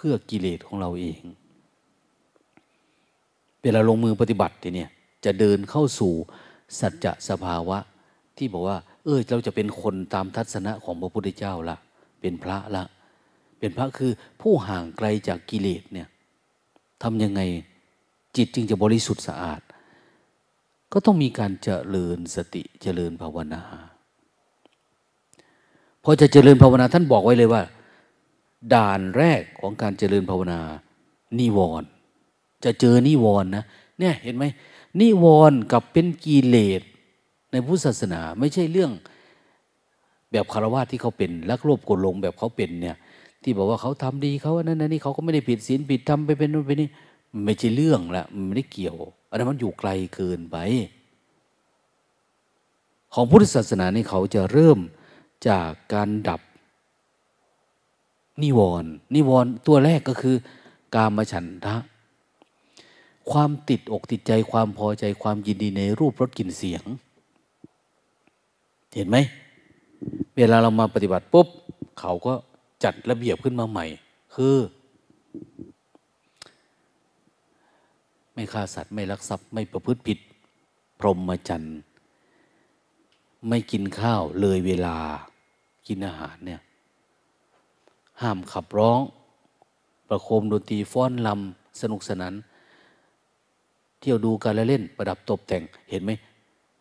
[0.00, 1.20] พื่อกิเลสของเราเอง
[3.62, 4.90] เวลาลงมือปฏิบัติเนี่ย
[5.24, 6.12] จะเดินเข้าสู่
[6.80, 7.78] สัจจะสภาวะ
[8.36, 11.76] ที่บอกว่า เออเราจะเป็นคนตามทัศนะของพระพุทธเจ้าละ
[12.20, 12.84] เป็นพระละ
[13.58, 16.08] เป็นพระคือผู้ห่างไกลจากกิเลสเนี่ย
[17.02, 17.40] ทำยังไง
[18.36, 19.60] จิตจึงจะบริสุทธิ์สะอาด
[20.92, 23.62] ก็ต้องมีการเจริญสติเจริญภาวนา
[26.04, 27.62] พอจะเจริญภาวนาท่านบอกไว้เลยว่า
[28.74, 30.60] ด่านแรกของการเจริญภาวนา
[31.38, 31.88] นิวรณ์
[32.64, 33.64] จะเจอนิวรณ์นะ
[33.98, 34.44] เนี่ยเห็นไหม
[35.00, 36.82] นิวรณ์กับเป็นกิเลส
[37.50, 38.90] ในพุทธศาสนาไม่ใช่เรื่อง
[40.30, 42.96] แบบคารวะที่เขาเป็นลักโลภกดลงแบบเขาเป็นเนี่ย
[43.42, 46.88] ที่บอกว่าเขาทำดีเขาอันนั้นนี่เขาก็ไม่ได้ผิดศีลผิดทำไปเป็นนู่นไปนี่
[47.44, 48.96] ไม่ใช่เรื่องละมันไม่ได้เกี่ยว
[49.28, 50.56] อันนั้นมันอยู่ไกลเกินไป
[53.14, 54.78] ของพุทธศาสนานี่เขาจะเริ่ม
[55.48, 56.40] จากการดับ
[58.42, 60.36] นิวรณ์นิวรณ์ตัวแรกก็คือ
[60.94, 61.76] กามฉันทะ
[63.30, 66.84] ความติดอกติดใจความพอใจความยินดีในรูปรสกลิ่นเสียง
[68.94, 69.16] เห็นไหม
[70.36, 71.48] เวลาเรามาปฏิบัติปุ๊บ
[72.00, 72.34] เขาก็
[72.84, 73.86] จัดระเบียบขึ้นมาใหม่
[74.34, 74.56] คือ
[78.34, 80.18] ไม่ฆ่าสัตว์ไม่ลักทรัพย์ไม่ประพฤติผิด
[80.98, 81.78] พรหมจรรย์
[83.48, 84.96] ไม่กินข้าวเลยเวลา
[85.86, 86.60] กินอาหารเนี่ย
[88.22, 89.00] ห้ามขับร้อง
[90.08, 92.34] ประโคมดนตรีฟ้อนลำสนุกสนาน
[94.00, 96.10] เที่ยวดูการละเล่นประดับตกแต่งเห็นไหม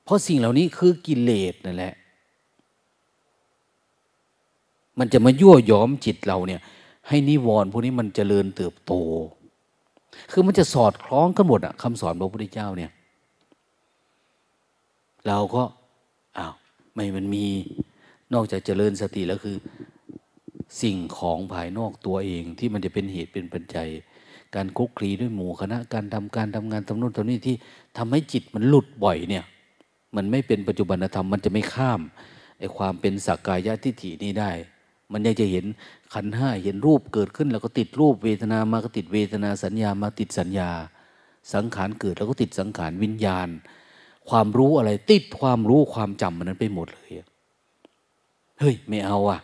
[0.03, 1.93] เพราะสิ่งเหล่านี้คือกิเลสนั่นแหละ
[4.99, 6.61] มันจะมายั่วย้อมจิตเราเนี่ย
[7.07, 8.93] ให้นิวรณ์พวกนี้มันเจริญเติบโต
[10.31, 12.91] คือมันจะสอดคล้องกันหมดอะคำสอนพระพุทธเจ้าเนี่ย
[15.27, 15.63] เราก็
[16.37, 16.53] อ้าว
[16.93, 17.45] ไม่มันมี
[18.33, 19.57] นอกจากเจริญสติแล้วคือ
[20.81, 23.89] สิ่งของภายนอกตัวเองที่มันจะเป็นเหตุเป็นปัจจัย
[24.55, 27.55] การคุกคลีด้วยหมู่คณะการทำการทำงานทำนู่นทำนี่ที่
[27.97, 29.45] ทำให้จิตมันหลุดบ่อยเนี่ย
[30.15, 32.01] มันไม่เป็นปัจจุบันธรรมมันจะไม่ข้าม
[32.59, 34.51] ไอ้ความเป็นสักกายะทิฏฐินี้ได้
[35.11, 35.65] มันยังจะเห็น
[36.13, 40.69] ขันห้าเห็นรูปเกิดขึ้น แล้วก็ติดรูปเวทนามาก็ติดเวทนาสัญญามาติดสัญญา
[41.53, 43.47] สังขารเกิดแล้วก็ติดสังขารวิญญาณ
[44.29, 47.11] ความรู้อะไรติดความรู้ความจำมันนั้นไปหมดเลย
[48.59, 49.39] เฮ้ยไม่เอาอะ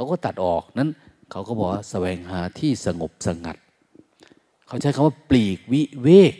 [0.00, 0.90] เขาก็ตัดออกนั้น
[1.30, 3.56] เขาก็บอกว่าแสวงหาที่สงบสงัด
[4.66, 6.34] เขาใช้คำว่าปลีกวิเวก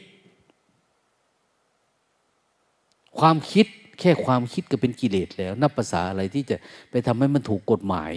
[3.19, 3.67] ความคิด
[4.01, 6.57] แค่ความคิดก็เป็นกิเลสแล้ว นับภาษาอะไรที่จะ
[6.91, 8.13] ไปทำให้มันถูกกฎหมาย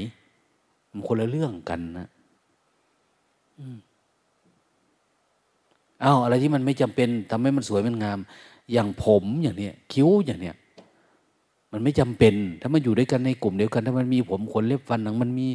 [0.91, 2.07] มันคนละเรื่องกันนะ
[6.01, 8.19] เอาอะไรที่มันไม่จำเป็นทำให้มันสวยมันงาม
[8.71, 10.55] อย่างผมอย่างเนี้ยคิ้วอย่างเนี้ย
[11.75, 15.47] มันไม่จำเป็น ถ้ามันอยู่ด้วยกันในกลุ่มเดียวกัน ถ้ามันมีผมขนเล็บฟันหนังมันมี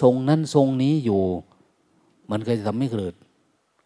[0.00, 1.22] ทรงนั้นทรงนี้อยู่
[2.30, 3.14] มันก็จะทำให้เกิด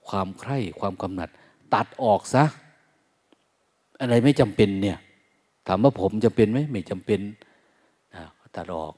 [0.08, 1.28] ความใคร่ความกำหนัด
[1.74, 2.44] ตัดออกซะ
[4.00, 4.98] อะไรไม่จำเป็นเนี่ย
[5.66, 7.20] ถามว่าผมจะเป็นไหมไม่จำเป็น
[8.14, 8.24] นะ
[8.56, 8.94] ตัดออก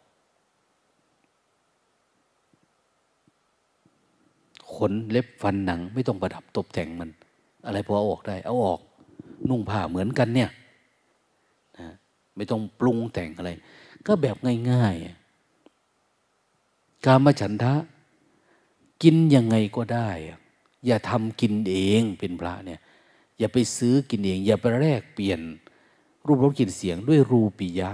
[4.74, 7.10] ขนเล็บฟันหนัง ไม่ต้องประดับตกแต่งมัน
[7.66, 8.80] อะไรพอเอาออกได้ เอาออก
[9.48, 10.50] นุ่งผ้าเหมือนกันเนี่ย
[12.36, 13.50] ไม่ต้องปรุงแต่งอะไร
[14.06, 14.36] ก็แบบ
[14.70, 17.74] ง่ายๆ การมาฉันทะ
[19.02, 20.08] กินยังไงก็ได้
[20.86, 22.80] อย่าทำกินเองเป็นพระเนี่ย
[23.38, 25.40] อย่าไปซื้อกินเอง อย่าไปแลกเปลี่ยน
[26.26, 27.90] รูปรสกลิ่นเสียงด้วยรูปิยะ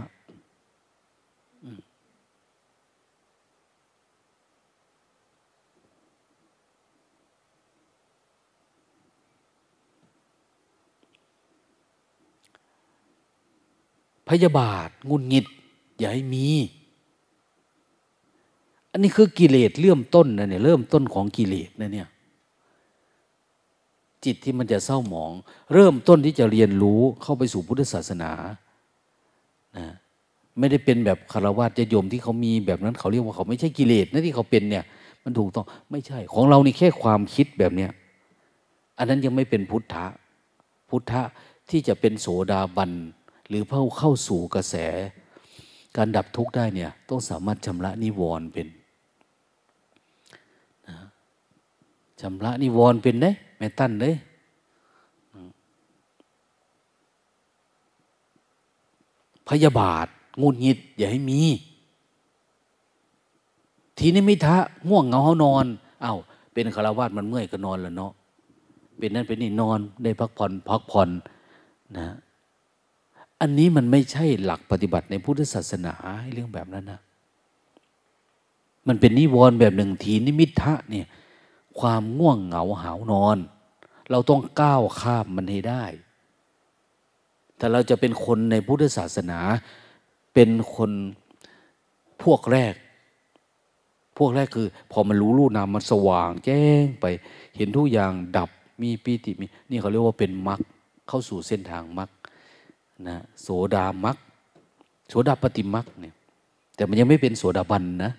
[14.31, 15.47] พยาบาทงุนงิด
[15.98, 16.48] อย่าให้มี
[18.90, 22.09] อันนี้คือกิเลสเริ่มต้นนะเนี่ยเริ่มต้นของกิเลสนะเนี่ย
[24.24, 25.32] จิตที่มันจะเศร้าหมอง
[25.73, 28.32] เริ่มต้นที่จะเรียนรู้เข้าไปสู่พุทธศาสนา
[29.78, 29.86] นะ
[30.59, 34.85] ไม่ได้เป็นแบบคารวะจะโยมที่เขามีแบบนั้นเขาเรียกว่าเขาไม่ใช่กิเลสนะที่เขาเป็นเนี่ย
[35.24, 37.90] มันถูกต้องไม่ใช่ ของเรานี่แค่ความคิดแบบเนี้ย
[38.98, 40.07] อันนั้นยังไม่เป็นพุทธะ
[40.89, 41.23] พุทธะ
[41.70, 42.90] ที่จะเป็นโสดาบัน
[43.51, 44.74] หรือเข้าเข้าสู่กระแส
[45.97, 48.68] การดับทุกข์ได้เนี่ยต้องสามารถชำระนิวรณ์เป็น
[52.20, 54.14] ชำระนิวรณ์เป็นได้แม่ตั้นเลย
[59.48, 60.06] พยาบาท
[60.43, 61.40] งุนงิด อย่าให้มี
[63.98, 64.56] ทีนี้มิทะ
[64.89, 65.66] ง่วงเหงาเนอน
[66.02, 66.14] เอา้า
[66.52, 68.12] เป็นคารวาสมันเมื่อยก็นอนแล้วเนาะ
[68.98, 71.09] เป็นนั่นเป็นนี่นอนได้พักผ่อนพักผ่อน
[71.98, 72.06] นะ
[73.40, 75.94] อันนี้มันไม่ใช่หลักปฏิบัติในพุทธศาสนา
[76.32, 77.00] เรื่องแบบนั้นนะ
[78.88, 81.06] มันเป็นนิวรณ์แบบหนึ่งทีนิมิทะเนี่ย
[81.80, 83.38] ความง่วงเหงาหาวนอน
[84.10, 85.84] เราต้องก้าวข้ามมันให้ได้
[87.56, 89.38] แต่เราจะเป็นคนในพุทธศาสนา
[90.34, 90.90] เป็นคน
[92.22, 92.74] พวกแรก
[94.18, 97.06] พวกแรกคือ พอมันรู้รูนามมันสว่างแจ้งไป
[97.56, 98.50] เห็นทุกอย่างดับ
[98.82, 100.60] มีปีติมี นี่เขาเรียกว่าเป็นมรรค
[101.08, 102.10] เข้าสู่เส้นทางมรรค
[103.09, 104.16] นะโสดามัก
[105.09, 106.14] โสดาปฏิมักเนี่ย
[106.74, 108.12] แต่มันยังไม่เป็นโสดาบันนะ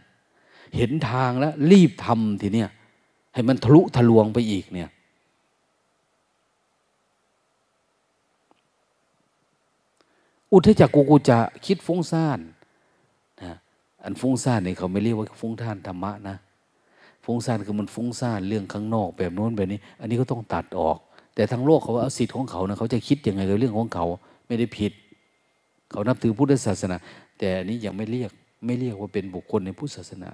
[0.75, 2.69] เห็นทางแล้ว รีบทำทีเนี้ย
[3.33, 4.89] ให้มันทะลุทะลวงไปอีกเนี่ย
[10.51, 12.39] อุทจักกุกุจะคิดฟุ้งซ่าน
[13.43, 13.55] นะ
[14.03, 16.37] อันฟุ้งซ่านเนี่ยเขาไม่เรียกว่าฟุ้งท่านธรรมะนะ
[17.25, 20.97] ฟุ้งซ่านคือมันฟุ้งซ่านเรื่องข้างนอกแบบโน้นแบบนี้ อันนี้ก็ต้องตัดออก
[21.35, 24.05] แต่ทางโลกเขาว่าสิทธิ์ของเขานะเขาจะคิดยังไงกับเรื่องของเขา
[24.51, 24.93] ไม่ได้ผิด
[25.89, 26.97] เขานับถือพุทธศาสนา
[27.37, 28.31] แต่อันนี้ยังไม่เรียก
[28.65, 30.31] ไม่เรียกว่าเป็นบุคคลในพุทธศาสนา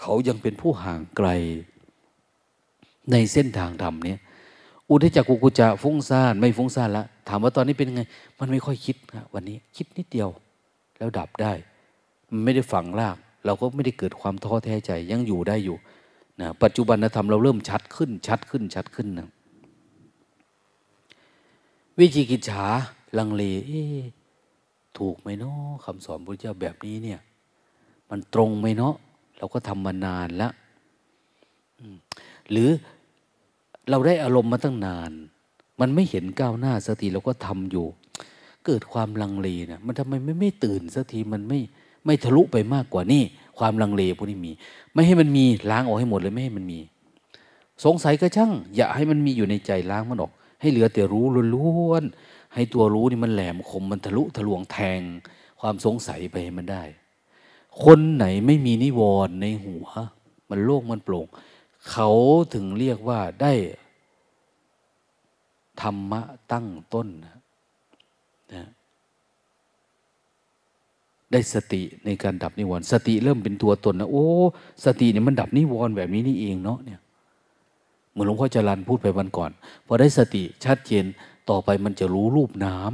[0.00, 1.28] เขายังเป็นผู้ห่างไกล
[3.12, 4.18] ในเส้นทางธรรมเนี่ย
[4.88, 8.02] อุทจักกุกุจะฟุ้งซ่านไม่ฟุ้งซ่านละถามว่าตอนนี้เป็นไง
[8.38, 10.28] มันไม่ค่อยคิดนะวันนี้คิดนิดเดียว
[10.98, 11.52] แล้วดับได้
[12.30, 13.16] มันไม่ได้ฝังราก
[13.46, 15.76] เราก็ไม่ได้เกิดความท้อแท้ใจยังอยู่ได้อยู่
[16.40, 19.28] นะปัจจุบันธรรมเราเริ่มชัดขึ้นชัดขึ้นชัดขึ้นนะ
[21.98, 22.64] วิจิกิจฉา
[23.18, 23.42] ลังเล
[24.98, 27.20] ถูกไหมเนาะคำสอนพระเจ้าแบบนี้เนี่ย
[28.10, 28.94] มันตรงไหมเนาะ
[29.38, 30.52] เราก็ทำมานานแล้ว
[32.50, 32.68] หรือ
[33.90, 35.10] เราได้อารมณ์มาตั้งนาน
[35.80, 37.86] มันไม่เห็นก้าวหน้าสักทีเราก็ทำอยู่
[38.66, 41.60] เกิดความลังเลนะมันทำไมไม่ไม่ตื่นสักทีมันไม่
[42.06, 43.22] ไม่ทะลุไปมากกว่านี่
[43.58, 44.52] ความลังเลพวกนี้มี
[44.92, 46.78] ไม่ให้มันมีล้างออกให้หมดเลยไม่ให้มันมี
[47.84, 50.32] สงสัยก็ช่าง อย่าให้มันมีอยู่ในใจล้างมันออก
[50.62, 55.00] ให้เหลือแต่รู้ล้วนๆให้ตัวรู้นี่มันแหลมคมมันทะลุทะลวงแทง
[55.60, 56.84] ความสงสัยไปให้มันได้
[57.84, 59.86] คนไหนไม่มีนิวรณ์ในหัว
[60.50, 61.26] มันโล่งมันโปร่ง
[61.90, 62.10] เขา
[62.54, 63.52] ถึงเรียกว่าได้
[65.80, 66.22] ธรรมะ
[66.52, 67.36] ตั้งต้นนะ
[68.54, 68.64] นะ
[71.32, 74.26] ได้สติในการดับนิวรณ์สติเริ่มเป็นตัวตนนะโอ้
[74.84, 77.00] สติเนี่ยมันดับนิวรณ์แบบนี้นี่เองเนาะเนี่ย
[78.12, 79.50] เหมือนหลวงพ่อจรันพูดไปวันก่อน
[79.86, 81.04] พอได้สติชัดเจน
[81.50, 82.90] ต่อไปมันจะรู้รูปน้ำ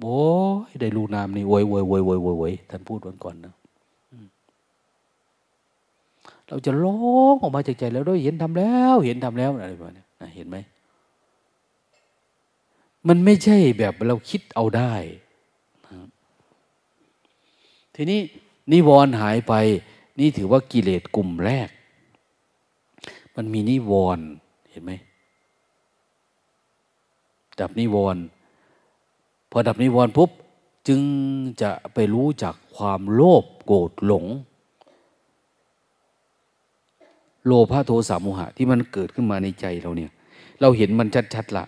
[0.00, 0.20] โอ้
[0.68, 3.54] ยได้รูน้ำนี่โวยโวยโวยโวยโวยโวยท่านพูดวันก่อนนะ
[6.48, 6.98] เราจะร้อ
[7.32, 10.04] งออกมาจากใจแล้วด้วยเห็นทำแล้ว เห็นทำแล้วอะไรแบบนี้
[10.36, 10.56] เห็นไหม
[13.08, 14.94] มันไม่ใช่แบบเราคิดเอาได้
[17.94, 18.20] ทีนี้
[18.72, 19.54] นิวรณ์หายไป
[20.18, 21.68] นี่ถือว่ากิเลสกลุ่มแรก
[23.36, 24.26] มันมีนิวรณ์
[24.70, 24.92] เห็นไหม
[27.60, 28.22] ดับนิวรณ์
[29.50, 30.30] พอดับนิวรณ์ปุ๊บ
[30.88, 31.00] จึง
[31.62, 34.26] จะไปรู้จักความโลภโกรธหลง
[37.46, 40.10] โลภะโทสะโมหะ ที่มันเกิดขึ้นมาในใจเราเนี่ย
[40.60, 41.64] เราเห็นมันชัดๆละ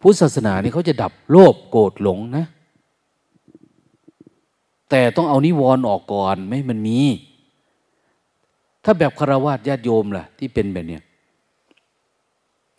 [0.00, 2.44] พุทธศาสนานี่เขาจะดับโลภโกรธหลงนะ
[4.90, 6.98] แต่ต้องเอานิวรณ์ออกก่อนไม่มันมี
[8.84, 11.02] ถ้าแบบคารวะญาติโยมล่ะ ที่เป็นแบบเนี้ย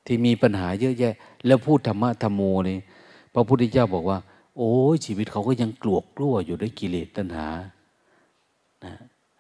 [0.06, 1.14] ที่มีปัญหาเยอะแยะ
[1.46, 2.78] แล้วพูดธรรมะธรรมโมนี่
[3.34, 4.18] พระพุทธเจ้าบอกว่า
[4.58, 7.48] โอ้ยชีวิตเขาก็ยังกลัวกลัวอยู่ด้วยกิเลสตัณหา
[8.86, 8.94] นะ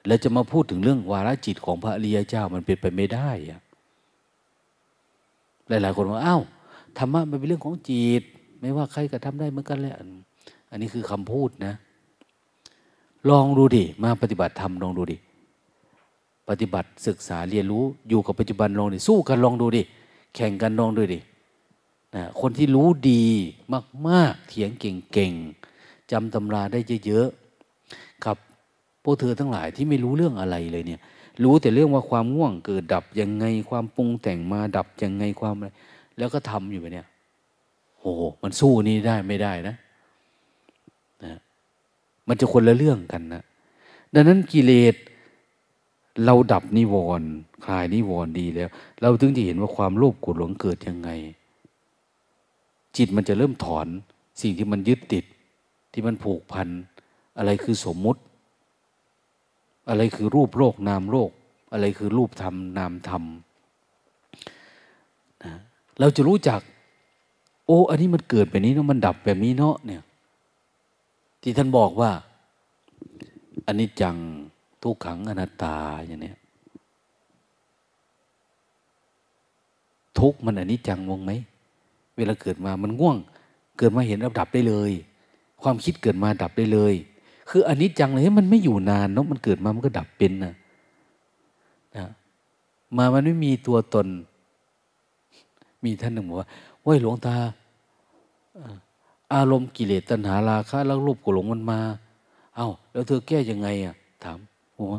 [0.07, 3.61] แล้วจะมาพูดถึงเรื่องวาระจิตของพระอริยเจ้ามันเป็นไปไม่ได้อะ
[5.67, 6.41] หลาย ๆ คนว่าอ้าว
[6.97, 8.23] ธรรมะมันเป็นเรื่องของจิต
[8.59, 9.95] ไม่ว่าใครก็ทำได้เหมือนกันแหละ
[10.71, 11.73] อันนี้คือคำพูดนะ
[13.29, 15.17] ลองดูดิมาปฏิบัติธรรมลองดูดิ
[16.49, 19.81] ปฏิบัติศึกษาเรียนรู้อยู่กับปัจจุบันลองดิสู้กันลองดูดิ
[20.35, 21.19] แข่งกันลองด้วยดิ
[22.15, 23.25] นะคนที่รู้ดี
[24.07, 28.37] มากๆเถียงเก่งๆจำตำราได้เยอะๆกับ
[29.03, 31.01] พวกเธอทั้งหลายที่ไม่รู้เรื่องอะไรเลยเนี่ย
[31.43, 35.69] รู้แต่เรื่องว่าความง่วงเกิดดับยังไงความปรุงแต่งมาดับยังไงความอะไร
[36.17, 37.07] แล้วก็ทำอยู่ไปเนี่ย
[37.99, 38.11] โอ้
[38.41, 39.75] มันสู้นี่ได้ไม่ได้นะ
[41.23, 41.33] นะ
[42.27, 43.43] มันจะคนละเรื่องกันนะ
[44.13, 44.95] ดังนั้นกิเลส
[46.25, 47.29] เราดับนิวรณ์
[47.65, 48.69] คลายนิวรณ์ดีแล้ว
[49.01, 51.09] เราถึงจะเห็นว่าความโลภโกรธหลงเกิดยังไง
[52.97, 53.87] จิตมันจะเริ่มถอน
[54.41, 55.25] สิ่งที่มันยึดติด
[55.93, 56.67] ที่มันผูกพัน
[57.37, 58.21] อะไรคือสมมุติ
[59.89, 61.29] อะไรคือรูปโลกนามโลก
[61.73, 63.23] อะไรคือรูปธรรมนามธรรม
[65.43, 65.53] นะ
[65.99, 66.61] เราจะรู้จัก
[67.65, 70.03] โอ้อันนี้มันเกิดแบบนี้เนาะมันดับแบบนี้เนาะเนี่ย
[71.41, 72.11] ที่ท่านบอกว่า
[73.67, 74.15] อันนี้จัง
[74.85, 75.75] ทุกขังอนัตตา
[76.07, 76.33] อย่างนี้
[80.19, 81.31] ทุกมันอนนี้จังวงไหม
[82.15, 83.17] เวลาเกิดมามันง่วง
[83.77, 84.91] เกิดมาเห็นแล้วดับได้เลย
[85.61, 86.93] ความคิดเกิดมาดับได้เลย
[87.49, 90.53] คืออันนี้จังเลยมันไม่อยู่นานเนาะมันเกิดมามันก็ดับเป็นนะ
[91.95, 92.05] นะ
[92.97, 94.07] มามันไม่มีตัวตน
[95.83, 96.47] มีท่านหนึ่งบอกว่า
[96.85, 97.35] ว้ยหลวงตา
[99.33, 101.79] อารมณ์กิเลสตัณหาราคะแล้วรูปกุหลงมันมา
[102.55, 104.39] เอา้าแล้วเธอแก้ยังไงอะถาม
[104.79, 104.93] หัว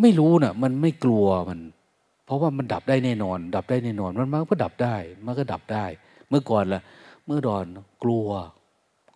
[0.00, 1.60] ไม่รู้นะ่ะ มันไม่กลัวมัน
[2.24, 4.96] เพราะว่ามันดับได้แน่นอน ดับได้แน่นอน มันมันก็ดับได้
[5.26, 5.84] มันก็ดับได้
[6.28, 6.82] เมื่อก่อนละ
[7.26, 7.64] เมื่อดอน
[8.04, 8.28] กลัว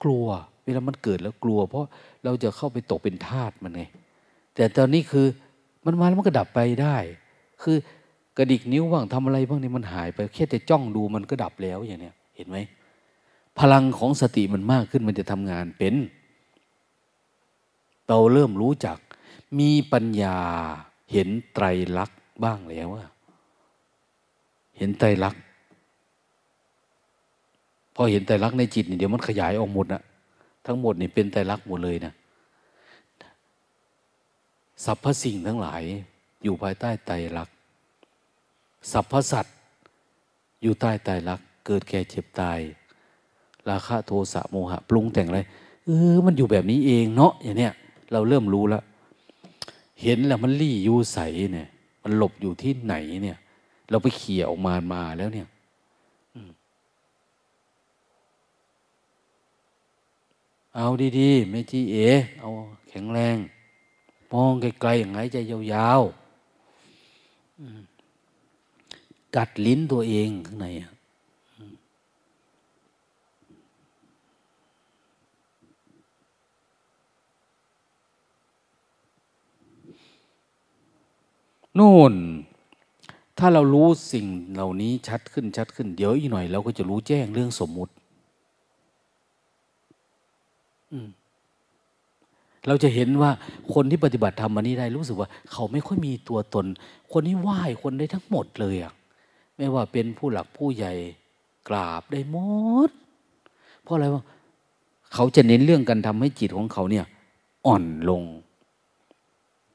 [0.03, 0.27] กลัว
[0.65, 1.89] เวลามันเกิดแล้วกลัว เพราะ
[2.25, 3.85] เราจะเข้าไปตกเป็นทาสมันไง
[4.55, 5.27] แต่ตอนนี้คือ
[5.85, 6.97] มันมาแล้วมันก็ดับไปได้
[7.63, 7.77] คือ
[8.39, 12.57] กระดิกนิ้วบ้างทำอะไรบ้างนี่มันหายไปแค่แต่จ้องดูมันก็ดับแล้วอย่างเนี้ยเห็นไหม
[13.59, 15.95] พลังของสติมันมากขึ้นมันจะทำงานเป็น
[18.09, 18.99] เราเริ่มรู้จัก
[19.59, 20.37] มีปัญญา
[21.13, 21.65] เห็นไตร
[21.99, 23.05] ลักษณ์บ้างแล้วว่า
[24.79, 25.41] เห็นไตรลักษณ์
[27.95, 30.03] พอเห็นไตรลักษณ์ในจิตนี่เดี๋ยวมันขยายออกหมดนะ
[30.67, 32.13] ทั้งหมดนี่เป็นไตรลักษณ์หมดเลยนะ
[34.85, 35.83] สรรพสิ่งทั้งหลาย
[36.45, 37.55] อยู่ภายใต้ไตรลักษณ์
[38.93, 39.57] สรรพสัตว์
[40.63, 42.59] อยู่ใต้ไตรลักษณ์เกิดแก่เจ็บตาย
[43.71, 45.41] ราคะโทสะโมหะ ปรุงแต่งอะไร
[45.85, 47.73] เออมันอยู่แบบนี้เองเนาะอย่างเนี้ย
[48.13, 48.85] เราเริ่มรู้แล้ว
[50.03, 51.19] เห็นแล้วมันรี่ยูใส
[51.53, 51.69] เนี่ย
[52.03, 53.39] มันหลบอยู่ที่ไหนเนี่ย
[53.91, 55.49] เราไปเขี่ยออกมามาแล้วเนี่ย
[60.77, 60.89] เอา
[61.19, 61.97] ดีๆไม่จีเอ
[62.39, 62.49] เอา
[62.89, 63.37] แข็งแรง
[64.33, 66.27] มองไกลๆอย่างไรใจยาวๆ
[69.37, 70.67] กัดลิ้นตัวเองข้างใน
[81.79, 82.15] นู่น
[83.39, 87.93] ถ้าเรารู้สิ่งเหล่านี้ชัดขึ้นชัดขึ้น เดี๋ยวอีกหน่อยเราก็จะรู้แจ้งเรื่องสมมุติ
[92.67, 93.31] เราจะเห็นว่า
[93.75, 96.67] คนที่ปฏิบัติธรรมอันนี้ได้รู้สึกว่า เขาไม่ค่อยมีตัวตน
[97.13, 98.93] คนนี้ไหว้คนได้ทั้งหมดเลยอะ
[99.57, 100.93] ไม่ว่าเป็นผู้หลักผู้ใหญ่
[101.69, 102.37] กราบได้หม
[102.89, 102.91] ด
[103.83, 104.23] เพราะอะไรว่า
[105.15, 107.05] เขาจะเน้นเรื่องการทำให้จิตของเขาเนี่ย
[107.67, 108.23] อ่อนลง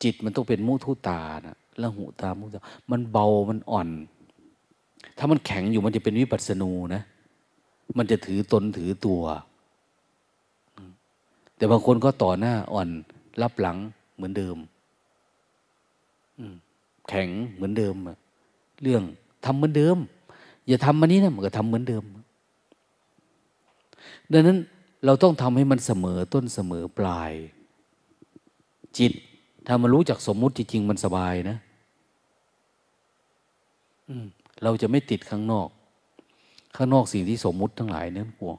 [0.04, 2.62] จิตมันต้องเป็นมุทุตานะ ละหูตามุตา
[2.92, 3.88] มันเบามันอ่อน
[5.18, 7.02] ถ้ามันแข็งอยู่มันจะเป็นวิปัสสนูนะ
[7.98, 9.22] มันจะถือตนถือตัว
[11.56, 12.90] แต่บางคนก็ต่อหน้าอ่อน
[13.42, 13.78] รับหลัง
[14.16, 14.58] เหมือนเดิม
[17.10, 17.96] แข็งเหมือนเดิม
[18.82, 19.04] เรื่อง
[19.46, 19.98] ทำเหมือนเดิม
[20.68, 22.04] อย่าทำมันนี้นะมันก็ทำเหมือนเดิม
[24.32, 24.58] ดังนั้น
[25.06, 27.32] เราต้องทำให้มันเสมอต้นเสมอปลาย
[28.98, 29.14] จิต
[29.68, 31.58] ถ้ามันรู้จักสมมุติจริงๆมันสบายนะ
[34.64, 35.68] เราจะไม่ติดข้างนอก
[36.76, 38.58] ข้างนอกสิ่งที่สมมุติทั้งหลายเนี่ยพวก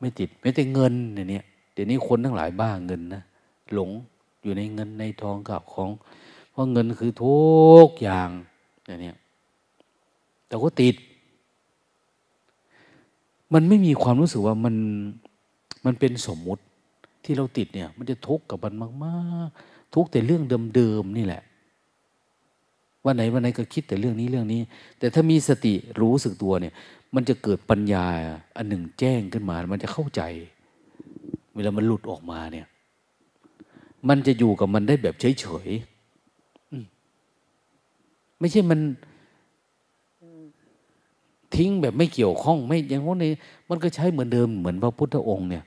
[0.00, 3.22] ไม่ติดไม่แต่เงินเนี่ยเดี๋ยวนี้คนทั้งหลายบ้าเงินนะ
[3.74, 3.90] หลง
[4.42, 5.90] อยู่ในเงินในทองกับของ
[6.50, 7.40] เพราะเงินคือทุ
[7.86, 8.28] กอย่าง
[8.86, 9.12] อย่างนี้
[10.46, 10.94] แต่ก็ติด
[13.52, 14.74] มันไม่มีความรู้สึกว่ามัน
[15.84, 16.62] มันเป็นสมมุติ
[17.24, 19.18] ที่เราติดเนี่ย มันจะทุกข์กับมันมา
[19.48, 19.50] ก
[19.94, 20.42] ทุกแต่เรื่อง
[20.76, 21.42] เดิมๆนี่แหละ
[23.04, 24.60] วันไหนวันไหนก็คิดแต่เรื่องนี้เรื่องนี้
[24.98, 26.74] แต่ถ้ามีสติรู้สึกตัวเนี่ย
[27.14, 28.04] มันจะเกิดปัญญา
[28.56, 30.22] อันหนึ่งแจ้งขึ้นมา มันจะเข้าใจ
[31.54, 32.66] เวลามันหลุดออกมาเนี่ย
[34.08, 38.80] มันจะอยู่กับมันได้แบบเฉยๆไม่ใช่มัน
[41.54, 43.30] ทิ้งแบบไม่เกี่ยวข้องไม่อย่างนั้นนี่
[43.68, 45.64] มันก็ใช้เหมือนเดิมเหมือนพระพุทธองค์เนี่ย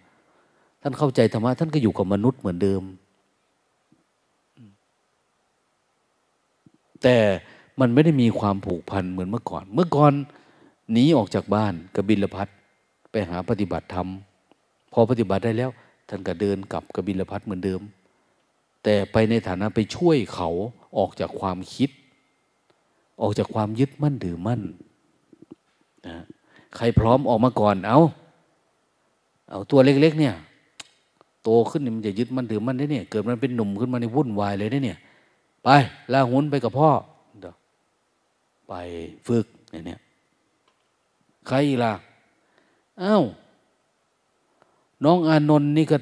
[0.82, 2.82] ท่านเข้าใจธรรมะท่านก็อยู่กับมนุษย์เหมือนเดิม
[7.04, 7.18] แต่
[7.80, 10.14] มันไม่ได้มีความผูกพันเหมือนเมื่อก่อน เมื่อก่อน
[10.92, 12.48] หนีออกจากบ้านกบิลพัท
[13.12, 14.08] ไปหาปฏิบัติธรรม
[14.94, 15.70] พอปฏิบัติได้แล้ว
[16.10, 17.82] ท่านก็เดินกลับกบิลพัทเหมือนเดิม
[18.84, 20.50] แต่ไปในฐานะไปช่วยเขา
[20.98, 21.90] ออกจากความคิด
[23.22, 24.62] ออกจากความยึดมั่นถือมั่น
[26.08, 26.16] นะ
[26.76, 28.00] ใครพร้อมออกมาก่อนเอา
[29.50, 30.36] เอาตัวเล็ก ๆ เนี่ย
[31.44, 34.98] โตขึ้นมันจะยึดมั่นถือมั่นได้เนี่ย เกิดมันเป็นหนุ่มขึ้นมาในวุ่นวายเลยได้เนี่ย
[35.64, 35.70] ไป
[36.14, 36.90] ลาหุนไปกับพ่อ
[38.68, 38.74] ไป
[39.28, 39.46] ฝึก
[39.88, 40.00] เนี่ย
[41.48, 41.94] ใครล่ะ
[43.02, 43.24] อา้าว
[45.04, 45.98] น้องอานนท์นี่ก็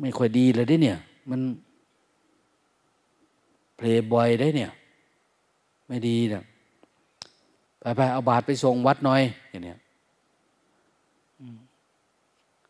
[0.00, 0.98] ไม่ค่อยดีเลยด้เนี่ย
[1.30, 1.40] มัน
[3.76, 4.70] เพลย์บอยได้เนี่ย
[5.86, 6.42] ไม่ดีเนี่ย
[7.80, 9.78] ไปไปเอาบาทไปส่งวัดหน่อยอย่างเนี้ย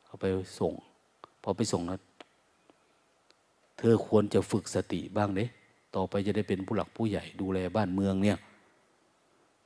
[0.05, 0.25] เอาไป
[0.59, 0.73] ส่ง
[1.43, 1.99] พอไปส่งนะ
[3.79, 5.45] เธอควรจะฝึกสติบ้างเด้
[5.95, 8.39] ต่อไปจะได้เป็นผู้หลักผู้ใหญ่ดูแลบ้านเมืองเนี่ย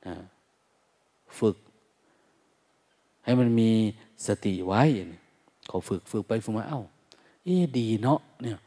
[0.07, 0.15] นะ
[1.39, 1.55] ฝึก
[3.23, 3.71] ให้มันมี
[4.27, 4.83] สติไว้
[5.67, 6.81] เขาฝึกฝึกไปฝึกมาเอ้า
[7.43, 8.57] เอ๊ดีเนาะเนี่ย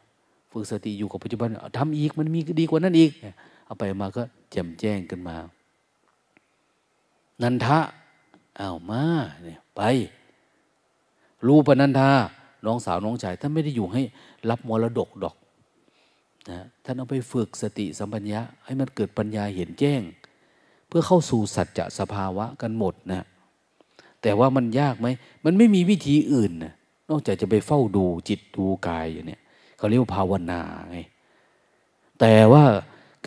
[0.52, 1.48] ฝึกสติอยู่กับปัจจุบัน
[1.78, 3.10] ทำอีกมันมีดีกว่านั้นอีก
[3.66, 5.36] เอาไปมาก็แจ่มแจ้งกันมา
[7.42, 7.78] นันทะ
[8.60, 9.02] อ้าวมา
[9.42, 9.80] เนี่ยไป
[11.46, 12.10] รู้ปนันทา
[12.66, 14.02] น้องสาวน้องชายท่านไม่ได้อยู่ให้
[14.50, 15.36] รับมรดกดอก
[16.50, 20.02] นะท่านเอาไปฝึกสติสัมปัญญะให้มันเกิดปัญญาเห็นแจ้ง
[20.88, 23.26] เพื่อเข้าสู่สัจจะสภาวะกันหมดนะ
[24.22, 25.08] แต่ว่ามันยากไหม
[25.44, 26.74] มันไม่มีวิธีอื่นนะ
[27.10, 29.38] นอกจากจะไปเฝ้าดูจิตดูกายอย่างนี้
[29.76, 30.60] เขาเรียกว่าภาวนา
[30.90, 30.98] ไง
[32.20, 32.64] แต่ว่า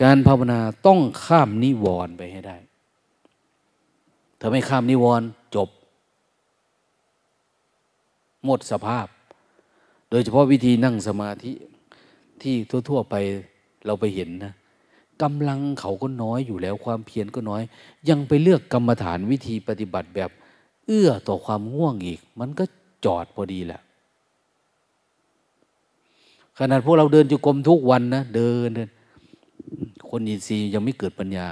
[0.02, 2.56] การภาวนาต้องข้ามนิวรณ์ไปให้ได้
[4.40, 5.68] ถ้าไม่ข้ามนิวรณ์จบ
[8.44, 9.06] หมดสภาพ
[10.10, 11.52] โดยเฉพาะวิธีนั่งสมาธิ
[12.42, 12.54] ที่
[12.88, 13.14] ทั่ว ๆไป
[13.86, 14.52] เราไปเห็นนะ
[15.22, 17.62] กำลังเขาก็น้อยอยู่แล้วความเพียรก็น้อย
[18.08, 20.30] ยังไปเลือกกรรมฐานวิธีปฏิบัติแบบ
[20.86, 22.64] เอื้อต่อความง่วงอีก มันก็
[23.04, 23.80] จอดพอดีแหละ
[26.58, 28.88] ขนาดพวกเราเดินจุกรมทุกวันนะเดินเดิน
[30.10, 31.46] คนอินทรีย์ยังไม่เกิดปัญญา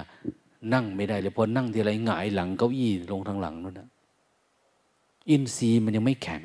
[0.73, 3.89] นั่งไม่ได้เลยพอนั่งทีไรหงายหลังเก้าอี้ลงทางหลังนั่นนะ
[5.31, 6.45] อินทรีย์มันยังไม่แข็ง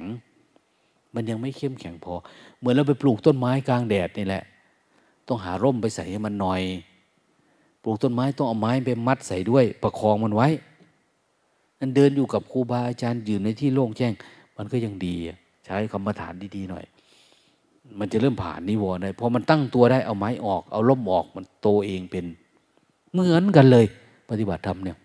[1.16, 2.14] มันยังไม่เข้มแข็งพอ
[2.60, 4.44] เหมือนเราไปปลูกต้นไม้กลางแดดนี่แหละ
[5.28, 6.62] ต้องหาร่มไปใส่ให้มันหน่อย
[7.84, 10.48] ปลูกต้นไม้ต้องเอาไม้ไปมัดใส่ด้วย ประคองมันไว้
[11.80, 14.14] นั่นเดินอยู่กับครูบาอาจารย์ยืนในที่โล่งแจ้ง
[14.58, 15.16] มันก็ยังดี
[15.66, 16.86] ใช้คำมฐานดีๆหน่อย
[18.00, 22.26] มันจะเริ่มผ่านนิวรณ์ได้พอมันตั้งตัวได้เอาไม้ออก เอาล่มออกมันโตเองเป็น
[23.12, 23.86] เหมือนกันเลย
[24.30, 24.98] ปฏิบัติธรรมเนี่ย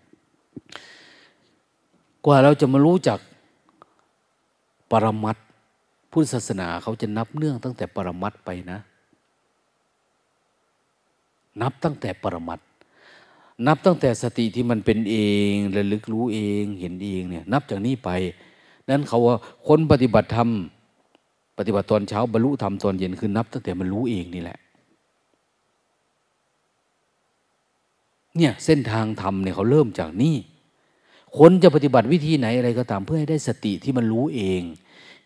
[2.25, 3.19] กว่าเราจะมารู้จัก
[4.91, 5.37] ปรมัต
[6.11, 8.79] พุทธศาสนาเขาจะนับเนื่องตั้งแต่ปรมัตไปนะ
[11.61, 12.59] นับตั้งแต่ปรมัต
[13.67, 15.15] นับตั้งแต่สติที่มันเป็นเอ
[15.51, 18.09] งระลึกรู้เองเห็นเองเนี่ย นับจากนี้ไป
[18.89, 19.37] นั้นเขาว่า
[19.67, 20.49] คนปฏิบัติธรรม
[21.57, 24.59] ปฏิบัติตอนเช้าบรรลุธรรมตอนเย็นคือนับตั้งแต่มันรู้เองนี่แหละ
[28.35, 30.35] เนี่ยเส้นทางธรรมเนี่ยเขาเริ่มจากนี่
[31.37, 34.61] คนจะปฏิบัติวิธีไหนอะไรก็ตามเพื่อให้ได้สติที่มันรู้เอง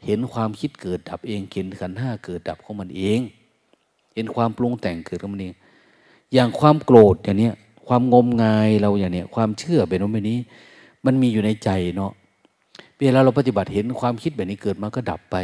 [0.06, 3.20] เห็นความคิดเกิดดับเองเห็นขันห้าเกิดดับของมันเอง
[4.14, 5.54] เห็นความปรุงแต่งเกิดของมันเอง
[6.34, 7.56] อย่างความโกรธอย่างเนี้ย
[7.88, 10.40] ความงมงายเราอย่างเนี้ยความเชื่อเป็นโน้นแบบนี้
[11.06, 12.12] มันมีอยู่ในใจเนาะ
[12.98, 15.38] เวลาเราปฏิบัติเห็นความคิดแบบนี้เกิดมาก็ดับไป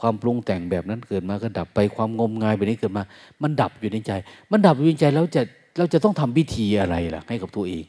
[0.00, 3.02] ความปรุงแต่งแบบนั้นเกิดมาก็ดับไปความงมงายแบบนี้เกิดมา
[3.42, 4.12] มันดับอยู่ในใจ
[4.50, 5.42] มันดับอยู่ในใจแล้วจะ
[5.78, 7.84] เราจะต้องทำพิธีอะไรล่ะ ให้กับตัวเอง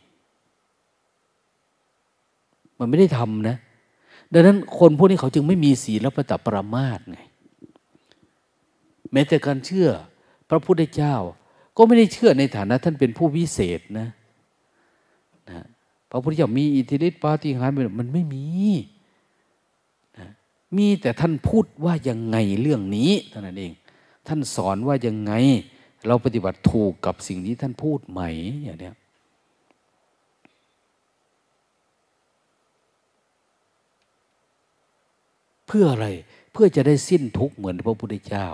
[2.80, 3.57] มันไม่ได้ทำนะ
[4.33, 7.19] ดังนั้นคนพวกนี้เขาจึงไม่มีศีลประตับประมาทไง
[9.11, 9.89] แม้แต่การเชื่อ
[10.49, 11.15] พระพุทธเจ้า
[11.77, 14.07] ก็ไม่ได้เชื่อในฐานะท่านเป็นผู้วิเศษนะ
[15.49, 15.63] นะ
[16.09, 18.45] พระพุทธเจ้ามีอิทธิฤทธิปาฏิหาริย์มันไม่มี
[20.77, 23.71] มีแต่ท่านพูดว่ายังไงเรื่องนี้เท่านั้นเอง
[24.27, 25.33] ท่านสอนว่ายังไง
[26.07, 28.21] เราปฏิบัติถูกกับสิ่งที่ท่านพูดไหม
[28.63, 28.91] อย่างนี้
[35.68, 36.07] เพื่ออะไร
[36.52, 38.48] เพื่อจะได้สิ้นทุกข์เหมือนพระพุทธเจ้า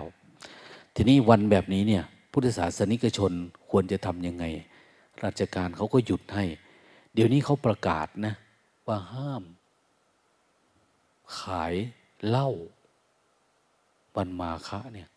[0.94, 3.32] ทีนี้วันแบบนี้เนี่ยพุทธศาสนิกชน
[3.70, 4.44] ควรจะทำยังไง
[5.24, 6.44] ราชการเขาก็หยุดให้
[7.14, 8.34] เดี๋ยวนี้เขาประกาศนะ
[8.86, 9.42] ว่าห้าม
[11.40, 11.74] ขาย
[12.26, 12.48] เหล่า
[14.16, 15.08] วันมาคะเนี่ย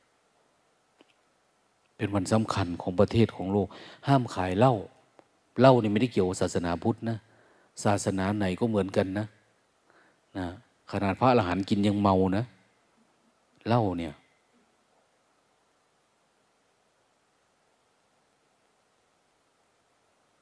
[1.98, 3.68] เป็นวันสำคัญของประเทศของโลก
[4.08, 4.76] ห้ามขายเหล้า
[5.60, 7.18] เหล้านี่ไม่ได้เกี่ยวกับศาสนาพุทธนะ
[7.84, 9.26] ศาสนาไหนก็เหมือนกันนะ
[10.38, 10.48] นะ
[10.92, 12.44] ขนาดพระอรหันต์กินยังเมานะ
[13.68, 14.14] เหล้าเนี่ย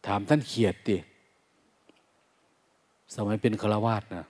[0.06, 0.98] ถามท่านเขียดดิ
[3.14, 4.26] สมัยเป็นฆราวาสนะ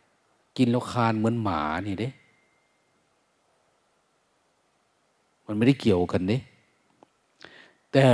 [0.57, 2.09] กินแล้วคานเหมือนหมานี่เด้
[5.45, 6.37] มันไม่ได้เกี่ยวกันเด้
[7.91, 8.05] แต่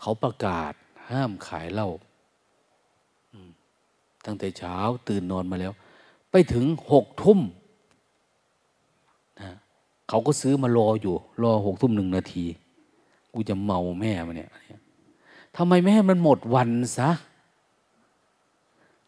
[0.00, 0.72] เขาประกาศ
[1.10, 1.88] ห้ามขายเหล้า
[4.24, 4.76] ตั้งแต่เช้า
[5.08, 5.72] ตื่นนอนมาแล้ว
[6.30, 7.38] ไปถึงหกทุ่ม
[9.40, 9.50] นะ
[10.08, 12.44] เขาก็ซื้อมารออยู่ รอหกทุ่มหนึ่งนาที
[13.32, 14.50] กูจะเมาแม่มาเนี่ย
[15.56, 17.10] ทำไมแม่มันหมดวันซะ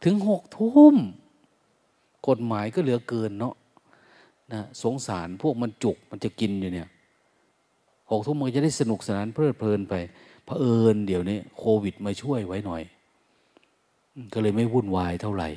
[0.04, 0.94] ถึงหกทุ่ม
[2.28, 3.54] กฎหมายก็เหลือเกินเนาะ
[4.52, 6.88] นะสงสารพวกมันจุกมันจะกินอยู่เนี่ย
[8.10, 9.94] หกทุ่มมันจะได้สนุกสนานเพลิดเพลินไป
[10.44, 12.82] เผอิญเดี๋ยวนี้โควิดมาช่วยไว้หน่อย
[14.32, 15.48] ก็เลยไม่วุ่นวายเท่าไหร่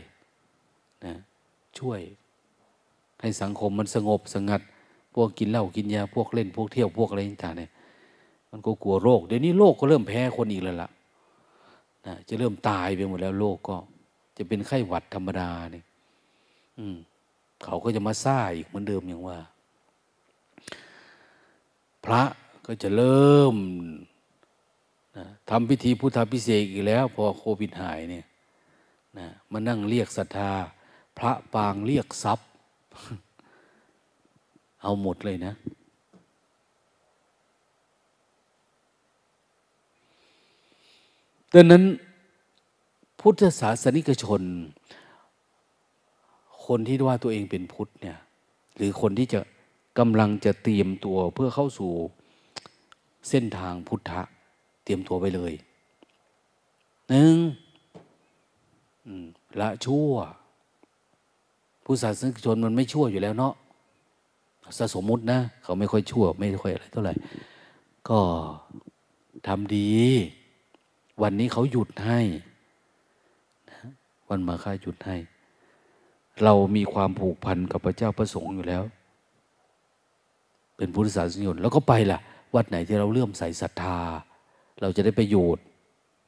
[1.79, 2.01] ช่วย
[3.21, 4.61] ให้สังคมมันสงบสงัด
[5.13, 7.69] พวกกินเหล้ากินยาพวกเล่นพวกเที่ยวพวกอะไรต่างเนี่ย
[8.51, 10.89] มันก็กลัวโรคเดี๋ยวนี้โรคก็เริ่มแพ้คนอีกแล้วล่ะ
[12.05, 13.75] นะจะเริ่มตายไปหมดแล้วโรคก็
[14.37, 15.85] จะเป็นไข้หวัดธรรมดาเนี่ย
[17.63, 19.39] เขาก็จะมาซ่าอีกเหมือนเดิมอย่างว่า
[22.05, 22.23] พระ
[22.65, 23.55] ก็จะเริ่ม
[25.17, 28.25] นะทำพิธีพุทธพิเศษอีกแล้ว พอโควิดหายเนี่ย
[29.17, 30.51] นะมานั่งเรียกศรัทธา
[31.17, 32.47] พระปางเรียกทรัพย์
[34.83, 35.53] เอาหมดเลยนะ
[41.53, 41.83] ดังนั้น
[43.19, 44.41] พุทธศาสนิกชน
[46.65, 48.17] คนที่ว่าตัวเองเป็นพุทธเนี่ย
[48.75, 49.39] หรือคนที่จะ
[49.99, 51.91] กำลังจะเตรียมตัวเพื่อเข้าสู่
[53.29, 54.21] เส้นทางพุทธะ
[54.83, 55.53] เตรียมตัวไปเลย
[57.09, 57.35] หนึ่ง
[59.61, 60.11] ละชั่ว
[61.85, 63.53] ผู้ศาสนิกชนมันไม่ชั่วอยู่แล้วเนาะ
[64.95, 67.13] สมมุตินะ เขาไม่ค่อยชั่ว ไม่ค่อยอะไรเท่าไหร่
[68.09, 68.19] ก็
[69.47, 69.91] ทำดี
[71.21, 72.19] วันนี้เขาหยุดให้
[74.29, 75.17] วันมาค่าหยุดให้
[76.43, 78.83] เรามีความผูกพันกับพระเจ้าประสงค์อยู่แล้ว
[80.77, 82.19] เป็นพุทธศาสนิกชนแล้วก็ไปล่ะ
[82.55, 83.97] วัดไหนที่เราเลื่อมใสศรัทธา
[84.81, 85.63] เราจะได้ประโยชน์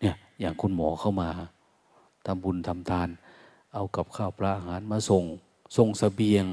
[0.02, 1.30] เนี่ยอย่างคุณหมอเข้ามา
[2.26, 3.10] ทำบุญทำทาน
[3.74, 5.24] เอากับข้าวปลาอาหารมาส่ง
[5.78, 6.46] ส่งสเสบียง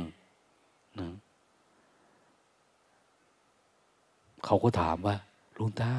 [1.00, 1.08] นะ
[4.44, 5.16] เขาก็ถามว่า
[5.58, 5.90] ลุงตา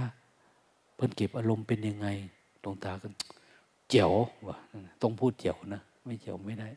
[0.96, 2.08] เพิ่นเก็บอารมณ์เป็นยังไง
[2.64, 3.08] ลุงตาก็
[3.90, 4.12] เจียว
[4.48, 4.58] วะ
[5.02, 6.68] ต้องพูดเจียวนะ ไม่เจียวไม่ได้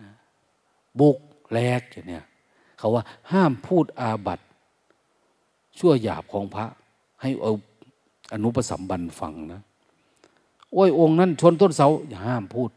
[0.00, 0.08] นะ
[0.98, 1.18] บุก
[1.52, 2.24] แลกอย่างเนี้ย
[2.78, 3.02] เขาว่า
[3.32, 4.40] ห้ามพูดอาบัต
[5.78, 6.66] ชั่วหยาบของพระ
[7.20, 7.52] ให้เอา
[8.32, 9.60] อนุปสัมบันฟังนะ
[10.72, 12.70] โอ้ยองค์นั้นชนต้นเสาอย่าห้ามพูด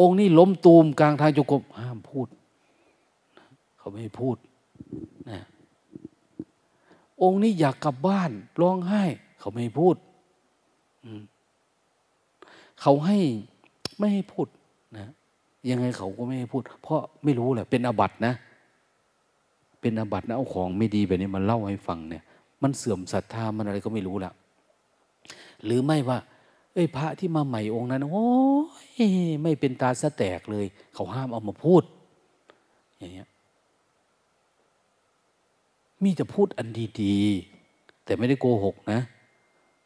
[0.00, 2.28] องค์นี้ล้มตูมกลางทางจงกรมห้ามพูด
[3.78, 4.36] เขาไม่พูด
[5.30, 5.40] นะ
[7.22, 8.30] องค์นี้อยากกลับบ้าน
[8.60, 9.02] ร้องไห้
[9.40, 9.96] เขาไม่พูด
[12.80, 13.18] เขาให้
[13.98, 14.46] ไม่ให้พูด
[14.96, 15.08] นะ
[15.70, 18.34] ยังไงเขาก็ไม่ให้พูด เพราะไม่รู้แหละเป็นอบัตนะ
[19.80, 22.22] เป็นอบัตนะเอาของไม่ดีแบบนี้มาเล่าให้ฟังเนี่ย
[22.62, 24.32] มันเสื่อมศรัทธามันอะไรก็ไม่รู้ละ
[25.64, 26.18] หรือไม่ว่า
[26.74, 28.28] เอ้ยพระที่มาใหม่องค์นั้น โอ้
[29.00, 29.04] ย
[29.42, 31.82] ไม่เป็นตาสะแตกเลย เขาห้ามเอามาพูด
[32.98, 33.28] อย่างเงี้ย
[36.02, 36.68] มีจะพูดอัน
[37.02, 39.00] ดีๆแต่ไม่ได้โกหกนะ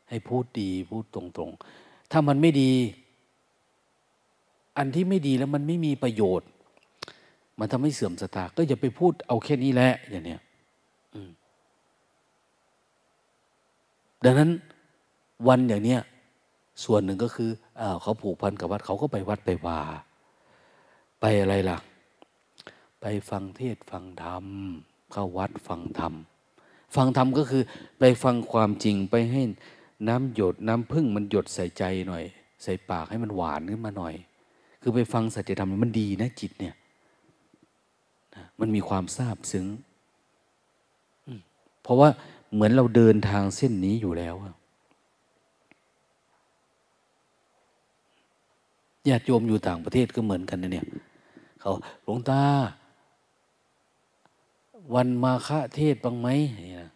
[0.08, 2.72] ให้พูดดีพูดตรงๆ ถ้ามันไม่ดี
[4.78, 6.48] อันที่ไม่ดีแล้วมันไม่มีประโยชน์
[7.58, 10.40] มันทำให้เสื่อมสตาก็อย่าไปพูดเอาแค่นี้แหละอย่างเนี้ย
[14.24, 14.50] ดังนั้น
[15.48, 16.00] วันอย่างเนี้ย
[16.84, 17.50] ส่วนหนึ่งก็คือ
[17.80, 19.80] อเขาผูกพันกับวัดเขาก็ไปวัดไปว่า
[21.20, 21.78] ไปอะไรล่ะ
[23.00, 24.44] ไปฟังเทศฟังธรรม
[25.12, 26.14] เข้าวัดฟังธรรม
[26.96, 27.62] ฟังธรรมก็คือ
[27.98, 29.42] ไปฟังความจริงไปให้
[30.08, 32.24] น้ำหยดน้ำพึ่งมันหยดใส่ใจหน่อย
[32.62, 34.14] ใส่ปากให้มันหวานขึ้นมาหน่อย
[34.82, 36.74] คือไปฟังสัจธรรมมันดีนะจิตเนี่ย
[38.60, 39.66] มันมีความซาบซึ้ง
[41.82, 42.08] เพราะว่า
[42.52, 44.34] เหมือนเราเดินทางเส้นนี้อยู่แล้ว
[49.08, 50.86] ญาติโยมอยู่ต่างประเทศก็เหมือนกันนะเนี่ย
[51.60, 51.72] เขา
[52.04, 52.42] หลวงตา
[54.94, 56.90] วันมาฆะเทศบ้างไหมเนี่ย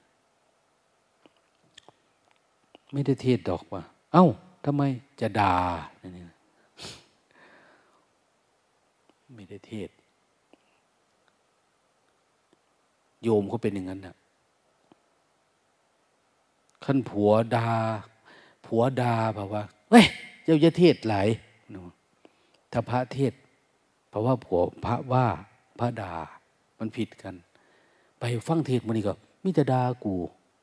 [2.93, 3.83] ไม่ได้เทศดอกว่า
[4.13, 4.27] เอ้า
[4.65, 4.83] ทำไม
[5.21, 5.57] จะด่า
[6.03, 6.25] นี่
[9.35, 9.89] ไม่ได้เทศ
[13.23, 14.17] โยมเขาเป็นอย่างนั้นนะ
[16.85, 17.71] ขั้นผัวดา
[18.67, 20.05] ผัวดาแบบว่าเฮ้ย
[20.45, 21.17] เจ้าจะเทศไหล
[22.73, 23.33] ถ้าพระเทศ
[24.09, 25.27] เพราะว่าผัวพระว่า
[25.79, 26.13] พระดา
[26.79, 27.35] มันผิดกัน
[28.19, 30.15] ไปฟังเทศมันนี่ก็มิตรดากู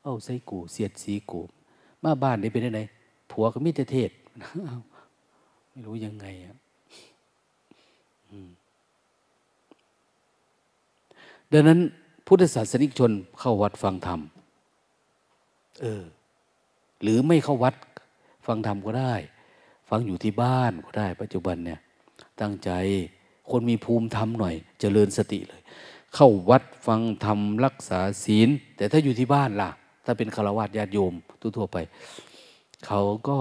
[0.03, 1.41] เอ้าใส่กู เสียดสีกู
[2.03, 2.81] มาบ้านได้เป็นไง
[3.31, 4.11] ผัวก็มิตรเทศ
[5.69, 6.55] ไม่รู้ยังไงอะ
[11.51, 11.79] ดังนั้น
[12.25, 14.19] พุทธศาสนิกชนเข้าวัดฟังธรรม
[15.81, 16.03] เออ
[17.01, 17.75] หรือไม่เข้าวัด
[18.47, 19.13] ฟังธรรมก็ได้
[19.89, 21.79] ฟังอยู่ที่บ้านก็ได้ ปัจจุบันเนี่ย
[22.41, 22.71] ตั้งใจ
[23.51, 25.61] คนมีภูมิธรรมหน่อยจเจริญสติเลย
[26.15, 29.71] เข้าวัดฟังธรรมรักษาศีล แต่ถ้าอยู่ที่บ้านล่ะ
[30.05, 31.13] ถ้าเป็นฆราวาสญาติโยม
[31.57, 31.77] ทั่วไป
[32.85, 33.39] เขาก็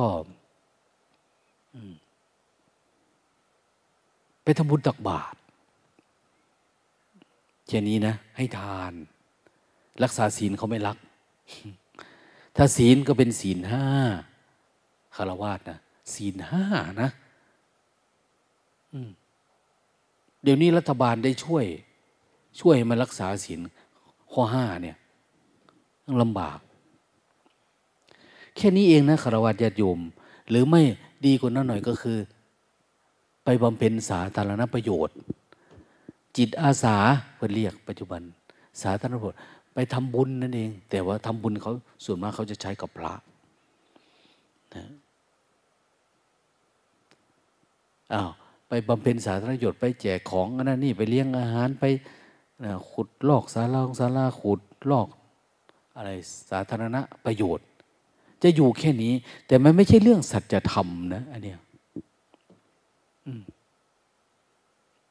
[4.44, 5.38] ไปทำบุญตักบาตร
[7.68, 8.92] แค่นี้นะ ให้ทาน
[10.02, 10.96] รักษาศีลเขาไม่รัก
[12.56, 13.84] ถ้าศีลก็เป็นศีลห้า
[15.16, 15.78] คารวาสนะ
[16.14, 16.64] ศีลห้า
[17.02, 17.10] นะ
[20.42, 21.64] เดี๋ยวนี้รัฐบาลได้ช่วย
[22.60, 23.60] ช่วยมารักษาศีล
[24.32, 24.96] ข้อห้าเนี่ย
[26.04, 26.58] ต้องลำบาก
[28.56, 29.98] แค่นี้เองนะคารวะญาติโยม
[30.48, 30.82] หรือไม่
[31.26, 32.18] ดีกว่านั้นหน่อยก็คือ
[33.44, 35.16] ไปบำเพ็ญสาธารณประโยชน์
[36.36, 36.96] จิตอาสา
[37.34, 38.22] เพื่อเรียกปัจจุบัน
[38.82, 39.40] สาธารณประโยชน์
[39.74, 41.72] ไปทำบุญนั่นเอง แต่ว่าทำบุญเขา
[42.04, 43.14] ส่วนมากเขาจะใช้กับพระ
[44.74, 44.84] นะ
[48.14, 48.30] อ้าว
[48.68, 51.84] ไปบำเพ็ญสาธารณประโยชน์ไปแจกของนั่นนี่ไปเลี้ยงอาหารไป
[52.90, 55.08] ขุดลอกสาราของสาราขุดลอก
[55.96, 56.10] อะไร
[56.50, 57.66] สาธารณะประโยชน์
[58.42, 59.12] จะอยู่แค่นี้
[59.46, 61.58] แต่มันไม่ใช่เรื่องสัจธรรมนะอันเนี้ย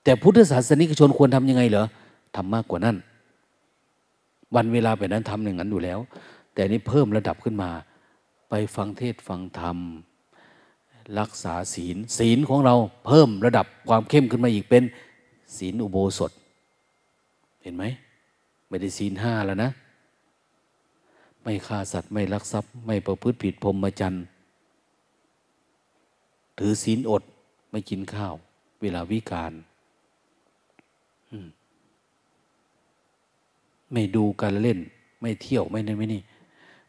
[0.03, 1.85] แต่พุทธศาสนิกชนควรทำยังไงเหรอ
[2.35, 2.95] ทำมากกว่านั้น
[4.55, 5.99] วันเวลาแบบนั้นทำอย่างนั้นอยู่แล้ว
[6.53, 7.69] แต่นี้เพิ่มระดับขึ้นมา
[8.49, 9.77] ไปฟังเทศฟังธรรม
[11.19, 12.75] รักษาศีล ศีลของเรา
[13.05, 14.83] เพิ่มระดับความเข้มขึ้นมาอีกเป็น
[15.57, 16.31] ศีลอุโบสถ
[17.61, 17.83] เห็นไหม
[18.67, 19.69] ไม่ได้ศีลห้าแล้วนะ
[21.43, 24.23] ไม่ฆ่าสัตว์ไม่ลักทรัพย์ ไม่ประพฤติผิดพรหมจรรย์
[26.57, 27.23] ถือศีลอด
[27.71, 28.33] ไม่กินข้าว
[28.81, 29.53] เวลาวิการ
[33.93, 34.79] ไม่ดูการเล่น
[35.21, 36.21] ไม่เที่ยวไม่นั่นไม่นี่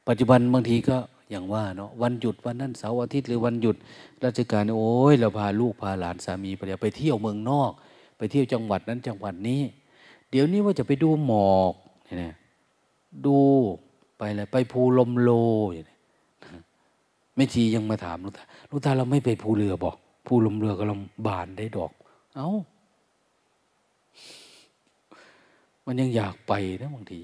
[0.07, 0.97] ปัจจุบันบางทีก็
[1.31, 3.77] อย่างว่าเนาะวันหยุดวันนั้นเสาร์อาทิตย์หรือวันหยุด
[4.25, 7.73] ราชการโอ้ยเราพาลูกพาหลานสามีไปไปเที่ยวเมืองนอก
[8.19, 9.63] ไปเที่ยวจังหวัดนั้นจังหวัดนี้
[10.31, 11.75] เดี๋ยวนี้ว่าจะไปดูหมอก
[12.19, 12.35] เนี่ย
[13.27, 13.39] ดู
[14.19, 15.31] ไปอะไรไปภูลมโล
[15.73, 15.97] อย่างนี้
[17.37, 19.97] ไม่ชียังมาถามลูกตาลูกตาเราไม่ไปภูเรือบอก
[20.27, 21.93] ภูลมเรือก็ลำบานได้ดอก
[22.37, 22.51] เอา้า
[25.87, 27.21] มันยังอยากไปนะบางที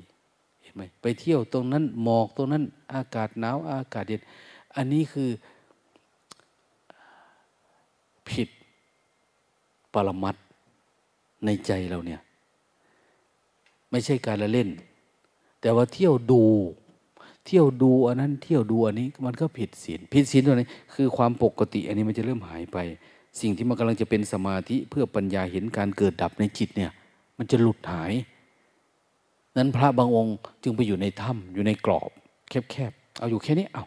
[0.74, 2.64] ไหมไปเที่ยวตรงนั้นหมอกตรงนั้น
[2.94, 4.22] อากาศหนาวอากาศเย็น
[4.76, 5.30] อันนี้คือ
[8.28, 8.48] ผิด
[9.92, 10.36] ปรมัต
[11.44, 12.20] ในใจเราเนี่ย
[13.90, 14.68] ไม่ใช่การละเล่น
[15.60, 16.42] แต่ว่าเที่ยวดู
[17.46, 22.78] เที่ยวดูอันนั้น เที่ยวดูอันนี้มันก็ผิดศีลผิดศีลตัวนี้คือความปกติ อันนี้มันจะเริ่มหายไป
[23.40, 26.90] สิ่งที่มันกำลังจะเป็นสมาธิเพื่อปัญญาเห็นการเกิดดับในจิตเนี่ย
[27.38, 28.12] มันจะหลุดหาย
[29.56, 32.10] นั้นพระบางองค์จึงไปอยู่ในถ้ำอยู่ในกรอบ
[32.48, 33.84] แคบๆเอาอยู่แค่นี้เอา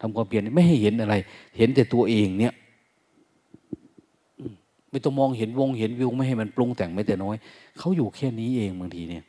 [0.00, 1.14] ทำความเพียรไม่ให้เห็นอะไร
[1.56, 2.54] เห็นแต่ตัวเองเนี่ย
[4.90, 7.36] ไม่ต้องมองเห็นวงเห็นวิวไม่ให้มันปรุงแต่งไม่แต่น้อย
[7.78, 9.24] เขาอยู่แค่นี้เองบางทีเนี่ย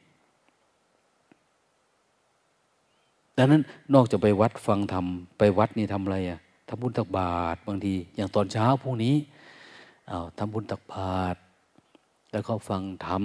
[3.37, 3.61] ดังนั้น
[3.93, 5.05] นอกจากไปวัดฟังธรรม
[5.37, 9.15] ไปวัดนี่ทำอะไรอะทำบุญตักบาตรบางที อย่างตอนเช้าพวกนี้
[10.07, 11.39] เอาทำบุญตักบาตร
[12.31, 13.23] แล้วก็ฟังธรรม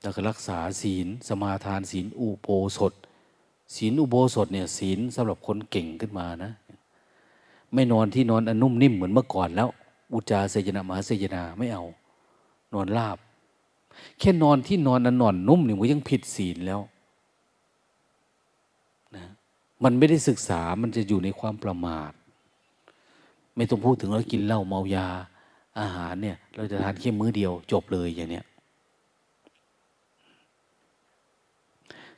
[0.00, 2.92] แล้วก็รักษาศีล สมาทานศีลอุโบสถ
[3.76, 6.52] ศีลอุโบสถเนี่ยศีลสำหรับคนเก่งขึ้นมานะ
[7.74, 9.68] ไม่นอนที่นอนอนุ่มนิ่มเหมือนเมื่อก่อนแล้ว
[10.14, 11.84] อุจาเสยนามหาเสยนาไม่เอา
[12.74, 13.18] นอนราบ
[14.18, 16.80] แค่นอนที่นอนอนนอนนุ่มเนี่ยมันยังผิดศีลแล้ว
[19.16, 19.24] นะ
[19.84, 22.12] มันไม่ได้ศึกษามันจะอยู่ในความประมาท
[23.56, 25.06] ไม่ต้องพูดถึงเรากินเหล้าเมายา
[25.80, 28.44] อาหารเนี่ย เราจะทานแค่มื้อเดียวจบเลยอย่างเนี้ย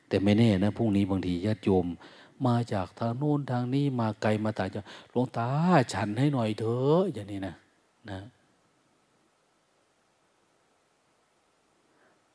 [0.08, 1.86] แต่ไม่แน่นะพรุ่งนี้บางทีญาติโยม
[2.46, 4.80] มาจากทางโน้นทางนี้มาไกลมาตายจะ
[5.10, 5.48] หลวงตา
[5.94, 7.54] ฉันให้หน่อยเถอะอย่างนี้นะ
[8.10, 8.20] นะ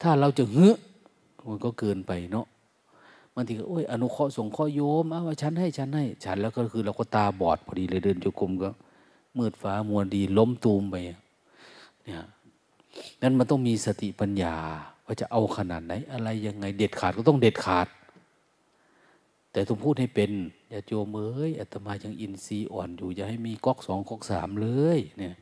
[0.02, 0.72] ถ้าเราจะเฮ้
[1.48, 2.48] มันก็เกินไปเนาะ
[3.34, 8.70] บางทีก็โอ้ยอนุเคราะห์ส่งข้อโยมเอาว่าฉันให้ฉันให้ ฉันแล้วก็คือเราก็ตาบอดพอดีเลยเดินจุกรมก็
[9.38, 12.26] มืดฟ้ามัวดีล้มตูมไปเนี่ย
[13.22, 14.56] นั้นมันต้องมีสติปัญญา
[15.06, 17.88] ว่าจะเอาขนาดไหน อะไรยังไง เด็ดขาดก็ต้องเด็ดขาด
[19.52, 20.32] แต่ต้องพูดให้เป็น
[20.70, 25.36] อย่าโจมเอ้ยอาตมายังอินทรีย์อ่อนอยู่ อย่าให้มีก๊อกสองก๊อกสามเลยเนี่ย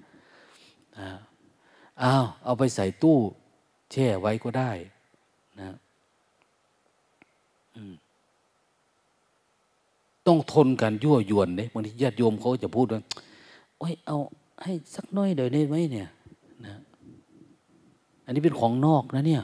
[2.01, 3.17] อ้าวเอาไปใส่ตู้
[3.91, 4.71] แช่ไว้ก็ได้
[5.59, 5.75] นะ
[10.27, 13.01] ต้องทนกันยั่วยวนเนี่ยบางทีญาติโยมเขาจะพูดว่า
[13.77, 14.17] โอ้ยเอา
[14.63, 16.09] ให้สักน้อยเดี๋ยวนี้ไหมเนี่ย
[16.65, 16.75] นะ
[18.25, 19.43] อันนี้เป็นของนอกนะเนี่ย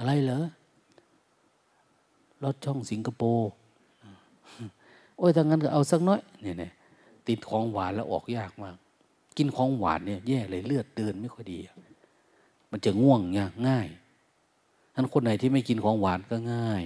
[0.00, 0.40] อะไรเหรอ
[2.44, 3.50] รถช่องสิงคโปร์
[5.16, 6.72] โอ้ยถ้างั้นก็เอาสักน้อยเนี่ย
[7.28, 8.76] ติดของหวานแล้วออกยากมาก
[9.36, 11.58] กินของหวานเนี่ยแย่เลยเลือดเดินไม่ค่อยดี
[12.70, 13.86] มันจะง่วงเนี่ยง่าย
[14.94, 16.82] ท่านคนไหนที่ไม่กินของหวานก็ง่าย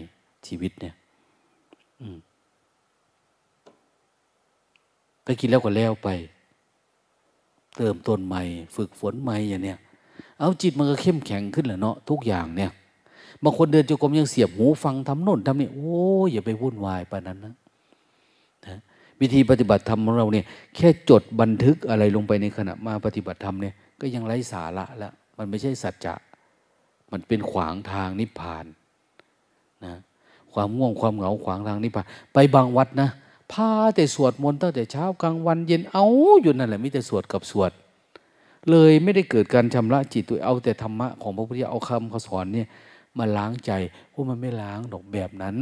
[0.47, 0.95] ชีวิตเนี่ย
[2.01, 2.17] อืม
[5.25, 6.09] ไปกินแล้วก็แล้วไป
[7.77, 8.43] เติมต้นใหม่
[8.77, 9.79] ฝึกฝนใหม่อย่างเนี้ย
[10.41, 12.71] เอาจิตมันก็เข้มแข็งขึ้นแหละเนาะทุกอย่างเนี่ย
[13.45, 15.99] บางคนเดินจงกรมยังเสียบหูฟังทำโน่นทำนี่โอ้
[16.33, 17.55] อย่าไปวุ่นวายไปนนั้นนะ
[18.67, 18.79] นะ
[19.21, 20.45] วิธีปฏิบัติธรรมของเราเนี่ย
[20.77, 26.15] แค่จดบันทึกอะไรลงไปในขณะมาปฏิบัติธรรมเนี่ยก็ยังไร้สาระแล้วมันไม่ใช่สัจจะ
[27.13, 28.65] มันเป็นขวางทางนิพพาน
[29.85, 29.95] นะ
[30.53, 33.09] ความง่วงความเหงาขวางทางนิพพานไปบางวัดนะ
[33.53, 36.07] พาแต่สวดมนต์ตั้งแต่เช้ากลางวันเย็นเอา
[36.43, 37.73] อยู่นั่นแหละมิแต่สวดกับสวด
[38.71, 42.67] เลยไม่ได้เกิดการชำระจิตตัวเอาแต่ธรรมะของพระพุทธเจ้าเอาคำเขาสอนเนี่ย
[43.19, 43.73] มาล้างใจ
[44.13, 45.57] พวกมันไม่ล้างดอกแบบนั้น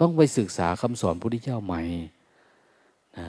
[0.00, 1.82] ต้องไปศึกษาคำสอนพระพุทธเจ้าใหม่
[3.18, 3.28] นะ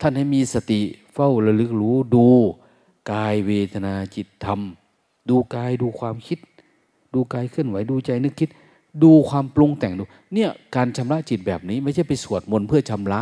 [0.00, 0.80] ท่านให้มีสติ
[1.14, 2.26] เฝ้าระลึกรู้ดู
[3.12, 4.60] กายเวทนาจิตธรรม
[5.28, 6.38] ดูกายดูความคิด
[7.14, 8.50] ดูกายเคลื่อนไหวดูใจนึกคิด
[9.02, 10.02] ดูความปรุงแต่งดู
[10.34, 13.20] เนี่ยการชำระจิตแบบนี้ไม่ใช่ไปสวดมนต์เพื่อชำระ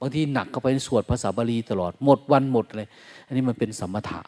[0.00, 2.88] บางทีหนักเข้าไปสวดภาษาบาลีตลอดหมดวันหมดเลย
[3.26, 4.20] อันนี้มันเป็นสมถะ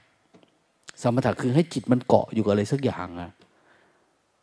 [1.03, 3.31] สมถะคือให้จิตมันเกาะอยู่กับอะไรสักอย่างอะ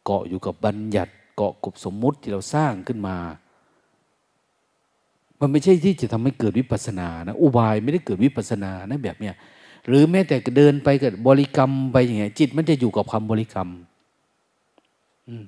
[0.05, 3.17] เกาะอยู่กับบัญญัติ เกาะกับสมมุติที่เราสร้างขึ้นมา
[5.39, 9.35] มันไม่ใช่ที่จะทำให้เกิดวิปัสนานะอุบายไม่ได้เกิดวิปัสนานะแบบเนี้ย
[9.87, 13.69] หรือแม้แต่เดินไปกับบริกรรมไปอย่างเงี้ยจิตมันจะอยู่กับคำบริกรรม
[15.27, 15.45] อืม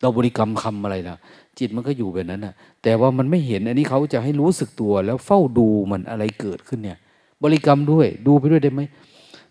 [0.00, 1.16] เราบริกรรมคำอะไรละ
[1.58, 6.98] จิตมันก็อยู่แบบนั้นนะแต่ว่ามันไม่เห็นอันนี้เขาจะให้รู้สึกตัวแล้วเฝ้าดูมันอะไรเกิดขึ้นเนี่ย
[7.42, 8.82] บริกรรมด้วย ดูไปด้วยได้ไหม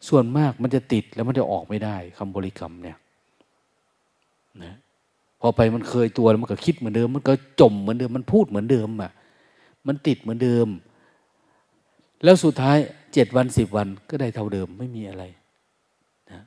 [0.07, 2.97] ส่วนมากมันจะติดแล้วมันจะออกไม่ได้คำบริกรรมเนี่ย
[4.63, 4.75] นะ
[5.41, 9.11] พอไปมันเคยตัวแล้วมันก็คิดเหมือนเดิม มันก็จมเหมือนเดิม มันพูดเหมือนเดิมอะ
[9.87, 10.67] มันติดเหมือนเดิม
[12.23, 12.77] แล้วสุดท้าย
[13.13, 15.23] เจ็ดวันสิบวันก็ได้เท่าเดิมไม่มีอะไร
[16.31, 16.41] นะ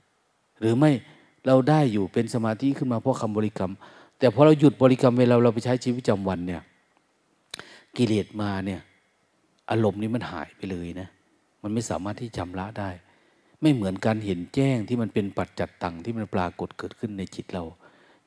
[0.61, 0.91] หรือไม่
[1.47, 3.73] เราได้อยู่เป็นสมาธิขึ้นมาเพราะคำบริกรรม
[4.19, 6.63] แต่พอเราหยุดบริกรรมเวลาเราไปใช้ชีวิตประจำวันเนี่ย
[7.97, 8.81] กิเลสมาเนี่ย
[9.71, 11.09] อารมณ์นี้มันหายไปเลยนะ
[11.63, 12.91] มันไม่สามารถที่จำละได้
[13.61, 17.65] ไม่เหมือนการเห็นแจ้งที่มันเป็นปัจจัดตังที่มันปรากฏเกิดขึ้นในจิตเรา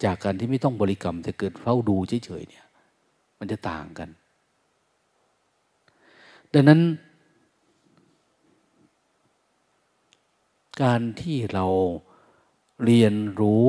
[0.03, 1.95] จากการที่ไม่ต้องบริกรรมแต่เกิดเฝ้าดู
[2.25, 2.65] เฉยๆเนี่ย
[3.39, 4.09] มันจะต่างกัน
[6.53, 6.81] ดังนั้น
[10.81, 11.65] การที่เรา
[12.85, 13.67] เรียนรู้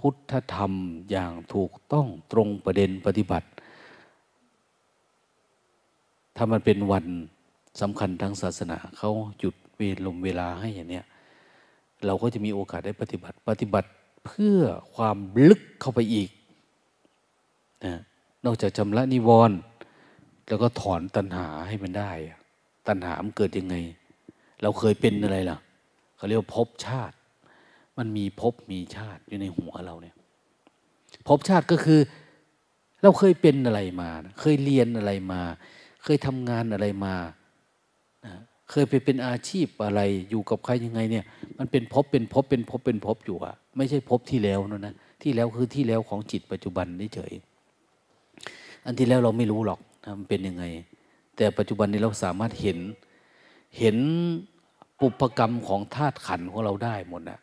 [0.00, 0.72] พุทธธรรม
[1.10, 3.48] อย่างถูกต้องตรงประเด็นปฏิบัติ
[6.36, 7.06] ถ้ามันเป็นวัน
[7.80, 9.10] สำคัญทางศาสนาเขา
[9.40, 11.04] หยุด เวลมเวลาให้อย่างเนี้ย
[12.06, 13.88] เราก็จะมีโอกาสได้ปฏิบัติ ปฏิบัติ
[14.26, 14.60] เพื่อ
[14.94, 15.16] ความ
[15.48, 16.30] ลึกเข้าไปอีก
[17.84, 18.00] นะ
[18.44, 19.58] นอกจากชำระนิวรณ์
[20.48, 22.10] แล้วก็ถอนตัณหาให้มันได้
[22.88, 23.76] ตัณหามันเกิดยังไง
[24.62, 25.58] เราเคยเป็นอะไรล่ะ
[26.16, 27.16] เขาเรียกว่าภพชาติ
[27.98, 30.16] มันมีภพมีชาติอยู่ในหัวเราเนี่ย
[31.28, 32.00] ภพชาติก็คือ
[33.02, 34.10] เราเคยเป็นอะไรมา
[34.40, 35.40] เคยเรียนอะไรมา
[36.04, 37.14] เคยทำงานอะไรมา
[38.70, 40.00] เคยไปเป็นอาชีพอะไร
[40.30, 41.24] อยู่กับใครยังไงเนี่ย
[41.58, 47.32] มันเป็นภพเป็นภพเป็นภพเป็นภพอยู่อะไม่ใช่ภพที่แล้วนะนะที่แล้วคือที่แล้วของจิตปัจจุบันนี่เฉย
[48.84, 50.64] อันที่แล้วเราไม่รู้หรอกนะมันเป็นยังไง
[51.36, 52.78] แต่ปัจจุบันนี้เราสามารถเห็น
[53.78, 53.96] เห็น
[54.98, 57.38] ปุพกรรมของธาตุขันของเราได้หมดนะ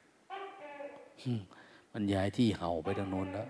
[1.93, 3.47] มันย้ายที่เห่าไปทางโน้นแล้ว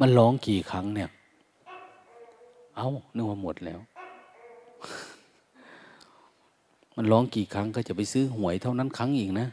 [0.00, 1.10] มันร้องกี่ครั้งเนี่ย
[2.76, 3.80] เอา้านึกว่าหมดแล้ว
[6.96, 9.48] มันร้องกี่ครั้งก็จะไปซื้อหวยเท่านั้นครั้งอีกนะ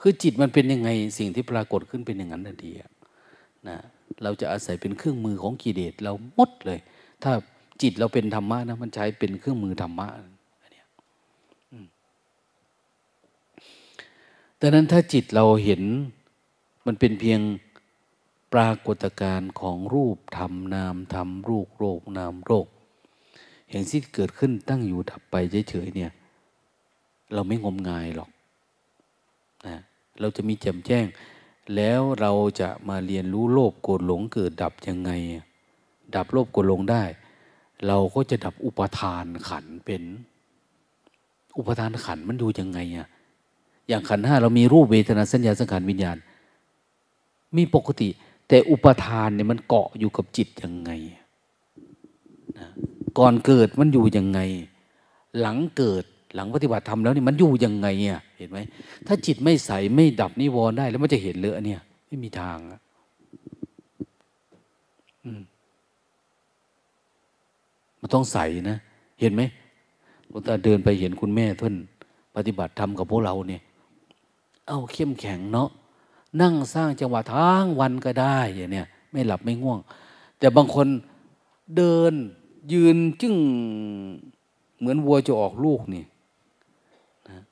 [0.00, 2.70] คือจิตมันเป็นยังไง สิ่งที่ปรากฏขึ้นเป็นอย่างนั้นนที
[3.68, 3.76] นะ
[4.22, 6.78] เราจะอาศัยเป็นเครื่องมือของกิเลสเราหมดเลย
[7.22, 7.32] ถ้า
[7.82, 10.08] จิตเราเป็นธรรมะนะมันใช้เป็นเครื่องมือธรรมะ
[10.74, 10.84] นี่
[14.60, 15.82] ดังนั้นถ้าจิตเราเห็น
[16.86, 17.40] มันเป็นเพียง
[18.52, 22.66] ปรากฏการณ์ของรูปธรรมนามธรรมรูปโรคนามโรค
[23.70, 25.34] เห็นที่เกิดขึ้นตั้งอยู่ดับไป
[25.70, 26.12] เฉยๆเนี่ย
[27.34, 28.30] เราไม่งมงายหรอก
[29.66, 29.80] นะ
[30.20, 31.06] เราจะมีแจ่มแจ้ง
[31.76, 35.10] แล้วเราจะมาเรียนรู้โลภโกรธหลงเกิดดับยังไง
[36.14, 37.02] ดับโลภโกรธหลงได้
[37.86, 40.02] เราก็จะดับอุปทานขันเป็น
[41.58, 43.08] อุปทานขันมันดูยังไงอะ
[43.88, 46.16] อย่างขันห้าเรามีรูปเวทนาสัญญาสังขารวิญญาณ
[47.56, 48.08] มีปกติ
[48.50, 50.90] แต่อุปทานเนี่ยมันเกาะอยู่กับจิตยังไง
[52.58, 52.68] นะ
[53.18, 54.40] ก่อนเกิดมันอยู่ยังไง
[55.40, 56.04] หลังเกิด
[56.34, 58.58] หลังปฏิบัติธรรมแล้วนี่มันอยู่ยังไงอะเห็นไหม
[59.06, 62.80] ถ้าจิตไม่ใสไม่ดับนิวรณ์ได้ แล้วมันจะเห็นเลยเนี่ย ไม่มีทางอะ
[68.00, 68.38] มันต้องใส
[68.70, 68.76] นะ
[69.20, 69.42] เห็นไหม
[70.28, 71.74] หลวงตาเดินไปเห็นคุณแม่ท่าน
[72.36, 73.62] ปฏิบัติธรรมกับพวกเราเนี่ย
[74.68, 75.68] เอาเข้มแข็งเนาะ
[76.40, 79.78] นั่งสร้างจังหวะทั้งวันก็ได้อย่างเนี้ยไม่หลับไม่ง่วง
[80.38, 80.86] แต่บางคน
[81.76, 82.12] เดิน
[82.72, 83.34] ยืนจึง
[84.78, 86.04] เหมือนวัวจะออกลูกนี่
[87.28, 87.42] นะ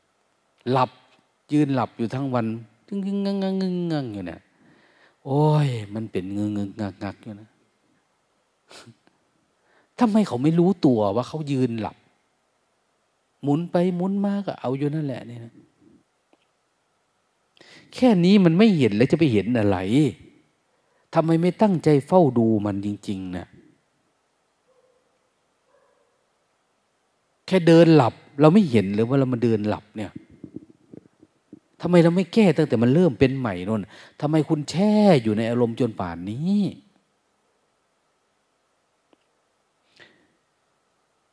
[0.70, 0.90] หลับ
[1.52, 2.46] ยืนหลับอยู่ทั้งวัน
[2.86, 4.40] จึงงึงงังงงงังอยู่เนี่ย
[5.26, 7.48] โอ้ย มันเป็นงงงงงักงักอยู่นะ
[9.98, 11.96] ทำไมเขาไม่รู้ตัวว่าเขายืนหลับ
[13.42, 15.52] หมุนไปหมุนมาก็เอาอยู่นั่นแหละนี่นะ
[17.94, 19.78] แค่นี้มันไม่เห็นแล้วจะไปเห็นอะไร
[21.14, 23.46] ทำไมไม่ตั้งใจเฝ้าดูมันจริง ๆนะ
[27.46, 30.12] แค่เดินหลับ เราไม่เห็นเลยว่าเรามาเดินหลับเนี่ย
[31.80, 33.82] ทำไมเราไม่แก้ตั้งแต่มันเริ่มเป็นใหม่นน
[34.20, 36.62] ทำไมคุณแช่อยู่ในอารมณ์จนป่านนี้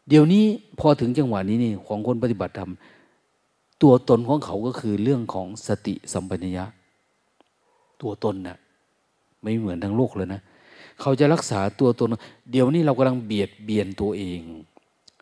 [0.08, 0.44] เดี๋ยวนี้
[0.80, 2.72] พอถึงจังหวะนี้นี่ของคนปฏิบัติธรรม
[3.82, 6.66] ตัวตนของเขาก็คือเรื่องของสติสัมปชัญญะ
[8.02, 8.58] ตัวตนนะ่ะ
[9.42, 10.42] ไม่เหมือนทั้งโลกเลยนะ
[11.02, 12.10] เขาจะรักษาตัวตน
[12.52, 14.42] เดี๋ยวนี้เรากำลังเบียดเบียนตัวเอง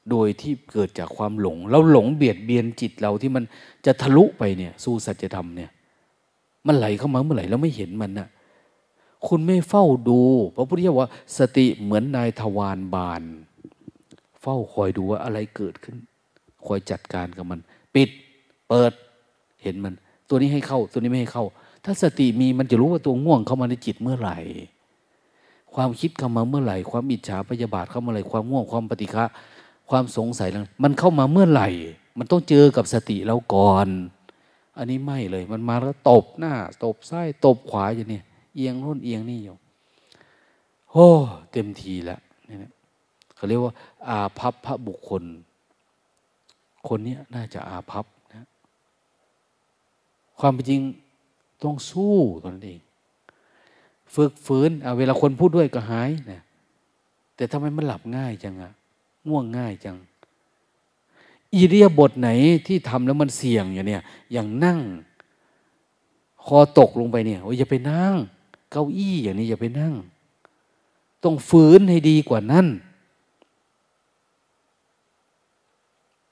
[0.09, 3.43] โดยที่เกิดจากความหลง เราหลงเบียดเบียนจิตเราที่มัน
[3.85, 5.71] จะทะลุไปเนี่ยสู้สัจธรรมเนี่ย
[6.67, 8.27] มันไหลเข้ามาเมื่อไหร่เราไม่เห็นมันนะ่ะ
[9.27, 10.19] คุณไม่เฝ้าดู
[10.55, 13.23] พระพุทธเจ้าว่า สติเหมือนนายทวารบาน
[14.41, 15.95] เฝ้าคอยดูว่าอะไรเกิดขึ้น
[16.65, 17.59] คอยจัดการกับมัน
[17.95, 18.09] ปิด
[18.75, 18.93] เปิด
[19.63, 19.93] เห็นมัน
[20.29, 21.45] ตัวนี้ให้เข้า ตัวนี้ไม่ให้เข้า
[21.85, 24.37] ถ้าสติมีมันจะรู้ว่าตัวง่วงเข้ามาในจิตเมื่อไหร่
[25.73, 29.25] ความคิดเข้ามาเมื่อไหร่ ความอิจฉาพยาบาทเข้ามาเมื่อไหร่ความง่วงความปฏิฆะ
[29.89, 30.49] ความสงสัย
[30.83, 31.69] มันเข้ามาเมื่อไหร่
[32.17, 33.87] มันต้องเจอกับสติเราก่อน
[34.77, 38.21] อันนี้ไม่เลย มันมาแล้วตบหน้า ตบซ้ายตบขวาอย่างนี้
[38.55, 39.55] เอียงโน่นเอียงนี่อยู่
[40.91, 41.07] โอ้
[41.51, 42.19] เต็มทีแล้ว
[42.49, 42.69] นี่
[43.35, 43.73] เขาเรียกว่า
[44.07, 45.23] อาภัพพระบุคคล
[46.87, 48.05] คนนี้น่าจะอาภัพ
[50.39, 50.81] ความเป็นจริง
[51.63, 52.79] ต้องสู้ตนเอง
[54.15, 56.41] ฝึกฝืนเวลาคนพูดด้วยก็หายนะ
[57.35, 58.71] แต่ทำไมมันหลับง่ายจังอะ
[59.27, 59.97] ง่วงง่ายจัง
[61.53, 62.29] อิเดียบทไหน
[62.67, 64.79] ที่ทำแล้วมันเสี่ยงอย่างเนี้ยอย่างนั่ง
[66.45, 68.13] คอตกลงไปเนี่ยโอ้ยอย่าไปนั่ง
[68.71, 69.93] เก้าอี้อย่างนี้อย่าไปนั่ง
[71.23, 72.67] ต้องฝืนให้ดีกว่านั้น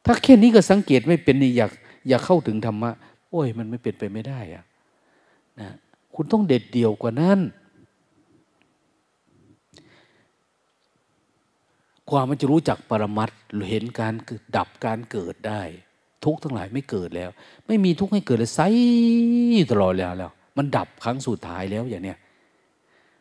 [0.06, 1.72] ถ้าแค่นี้ก็สังเกตไม่เป็นนี่อยาก
[2.10, 2.92] อยากเข้าถึงธรรมะ
[3.32, 4.64] โอ้ย มันไม่เป็นไปไม่ได้อะ
[5.60, 5.70] นะ
[6.16, 7.40] คุณต้องเด็ดเดี่ยวกว่านั้น
[12.10, 13.30] ความมันจะรู้จักปรมัต
[13.70, 14.14] เห็นการ
[14.58, 15.62] ดับการเกิดได้
[16.26, 17.30] ทุกทั้งหลายไม่เกิดแล้ว
[17.68, 18.60] ไม่มีทุกให้เกิดเลยไซ
[19.72, 22.18] ตลอดแล้วแล้ว มันดับครั้งสุดท้ายแล้วอย่างเนี้ย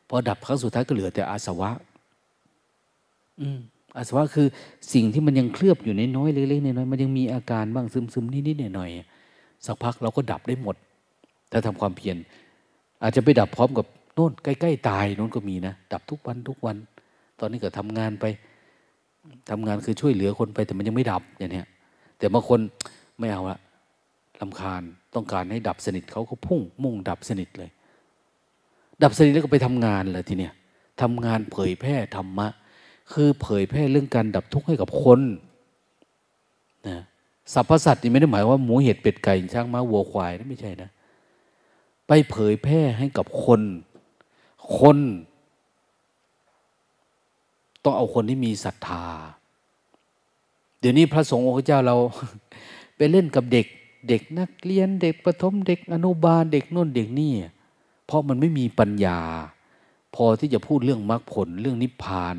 [0.09, 1.71] พอดับครั้งสุดท้ายก็เหลือแต่อาสวะ
[3.41, 3.59] อืม
[3.97, 4.47] อาสวะคือ
[4.95, 9.10] สิ่งที่มันยังเคลือบอยู่ในน้อยเล็กๆน้อยๆมันยังมีอาการบ้างซึมๆนิดๆหน่อยๆ
[9.67, 10.77] สักพักเราก็ดับได้หมด
[11.51, 12.17] ถ้าทำความเพียร
[13.03, 16.77] อาจจะไปดับพร้อมกับโน่นใกล้ๆตายโน่นก็มีนะ ดับทุกวันทุกวัน
[17.41, 18.25] ตอนนี้ก็ทำงานไป
[19.51, 21.63] ทำงานคือช่วยเหลือคนไปแต่มันยังไม่ดับอย่างนี้
[22.19, 22.61] แต่บางคน
[23.19, 23.59] ไม่เอาละ
[24.41, 24.83] ลำคาญ
[25.15, 27.71] ต้องการให้ดับสนิทเขาก็พุ่ง มุ่งดับสนิทเลย
[29.03, 30.53] ดับสนิทแล้วก็ไปทำงานเลยทีเนี้ย
[31.03, 32.49] ทำงานเผยแพร่ธรรมะ
[33.13, 35.21] คือเผยแพร่เรื่องการดับทุกข์ให้กับคน
[36.89, 36.99] นะ
[37.53, 40.91] สรรพสัตว์นี่ไม่ได้หมายว่าหมูเห็ดเป็ดไก่ช้างม้าวัวควายนะไม่ใช่นะ
[42.07, 43.61] ไปเผยแพร่ให้กับคน
[44.79, 44.99] คน
[47.85, 49.05] ต้องเอาคนที่มีศรัทธา
[50.81, 51.97] เดี๋ยวนี้พระสงฆ์องค์เจ้าเรา
[52.97, 53.67] ไปเล่นกับเด็ก
[54.09, 57.33] เด็กนักเรียนเด็กประถมเด็กอนุบาลเด็กน่นเด็กนี่
[58.07, 59.19] เพราะมันไม่มีปัญญา
[60.15, 62.37] พอที่จะพูดเรื่องมรรคผลเรื่องนิพพาน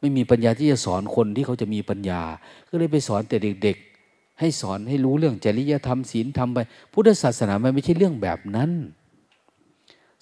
[0.00, 2.22] ไม่มีปัญญาที่จะสอนคนที่เขาจะมีปัญญา
[2.68, 3.76] ก็เลยไปสอนแต่เด็ก
[4.40, 6.58] ให้สอนให้รู้เรื่องจริยธรรมศีลธรรมไป
[6.92, 8.70] พุทธศาสนามันไม่ใช่เรื่องแบบนั้น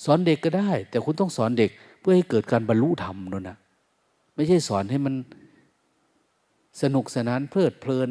[0.05, 1.71] สอนเด็กก็ได้ แต่คุณต้องสอนเด็ก
[2.01, 3.59] เพื่อให้เกิดการบรรลุธรรมนั่นนะ
[4.35, 5.15] ไม่ใช่สอนให้มัน
[6.83, 8.09] สนุกสนานเพลิดเพลิน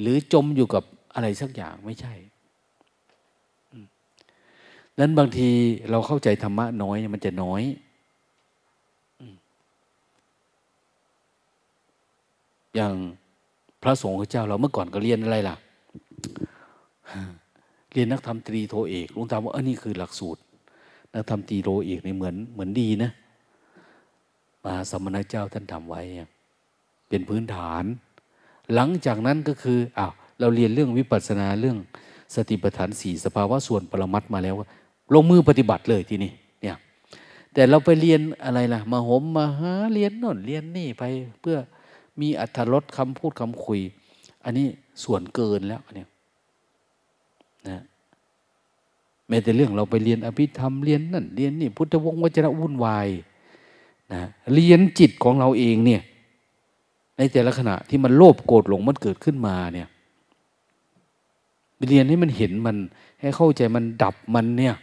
[0.00, 0.84] หรือจมอยู่กับ
[1.14, 2.14] อะไรสักอย่างไม่ใช่
[4.98, 5.48] นั้นบางที
[5.90, 7.62] เราเข้าใจธรรมะน้อยมันจะน้อย
[12.74, 12.94] อย่าง
[13.86, 15.56] ระสงฆ์เจ้าเราเมื่อก่อนก็เรียนอะไรล่ะ
[17.92, 20.40] เรียนนักธรรมตรีโทเอกลุงตามว่าเออนี่คือหลักสูตร
[21.14, 23.10] นักธรรมตรีโทเอกนี่เหมือนเหมือนดีนะ
[24.64, 26.00] มาสมณเจ้าท่านทำไว้
[27.08, 27.84] เป็นพื้นฐาน
[28.74, 31.76] หลังจากนั้นก็คืออ้าวเราเรียนเรื่องวิปัสสนาเรื่อง
[32.34, 34.54] สติปัฏฐานสี่สภาวะส่วนปรมัตมาแล้ว
[35.14, 36.32] ลงมือปฏิบัติเลยทีนี้
[36.62, 36.76] เนี่ย
[37.54, 41.04] แต่เราไปเรียนอะไรล่ะ มาหมมาหาเรียนโน่นเรียนนี่ไป
[41.40, 41.58] เพื่อ
[42.20, 43.80] มีอัธรสคำพูดคำคุย
[44.44, 44.66] อันนี้
[45.04, 46.08] ส่วนเกินแล้วเนี่ย
[47.68, 47.82] นะ
[49.28, 53.08] แม้แต่เรื่องเราไปเรียนอภิธรรมเรียนนั่นเรียนนี่พุทธวงศ์วจระวุ่นวาย
[54.12, 54.22] นะ
[54.54, 56.02] เรียนจิตของเราเองเนี่ย
[57.18, 59.88] ในแต่ละขณะที่มันโลภโกรธหลงมันเกิดขึ้นมาเนี่ย
[61.88, 62.76] เรียนให้มันเห็นมัน
[63.20, 64.74] ให้เข้าใจมันดับมันเนี่ย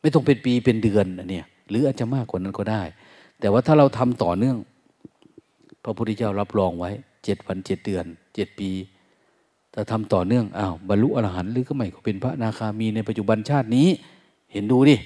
[0.00, 2.82] ไม่ต้องเป็นปีเป็นเดือนนะเนี่ย หรืออาจจะมากกว่านั้นก็ได้
[3.40, 4.56] แต่ว่าถ้าเราทำต่อเนื่อง
[5.82, 6.90] พระพุทธเจ้ารับรองไว้
[7.24, 8.70] เจ็ดวันเจ็ดเดือนเจ็ดปี
[9.74, 13.88] ถ้าทำต่อเนื่องอ้าวบรรลุอรหันต์หรือก็ไม่ก็เป็นพระนาคามีในปัจจุบันชาตินี้
[14.52, 14.96] เห็นดูดิ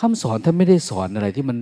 [0.00, 1.58] คำสอนท่านไม่ได้สอนอะไรที่มัน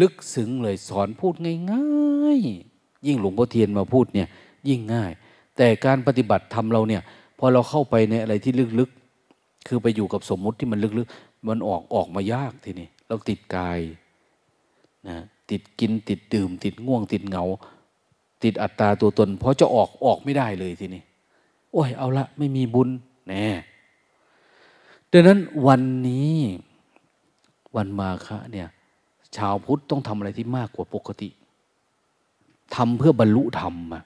[0.00, 1.34] ลึกซึ้งเลยสอนพูด
[1.72, 4.28] ง่ายๆ ยิ่งหลวงพ่อเทียนมาพูดเนี่ย
[4.68, 5.12] ยิ่งง่าย
[5.56, 7.02] แต่การปฏิบัติทำเราเนี่ย
[7.38, 13.78] พอเราเข้าไปในอะไรที่ลึกๆ คือไปอยู่กับสมมุติที่มันลึกๆ มันออกออกมายากทีนี้เราติดกาย
[15.08, 17.44] นะ ติดกินติดดื่ม ติดง่วงติดเหงา
[18.42, 21.02] ติดอัตตาตัวตน เพราะจะออกออกไม่ได้เลยทีนี้
[21.72, 22.88] โอ้ยเอาละไม่มีบุญ
[23.28, 23.46] แน่
[25.10, 26.38] ดังนั้นวันนี้
[27.76, 28.68] วันมาฆะเนี่ย
[29.36, 31.28] ชาวพุทธต้องทำอะไรที่มากกว่าปกติ
[32.74, 34.02] ทำเพื่อบรรลุธรรมะ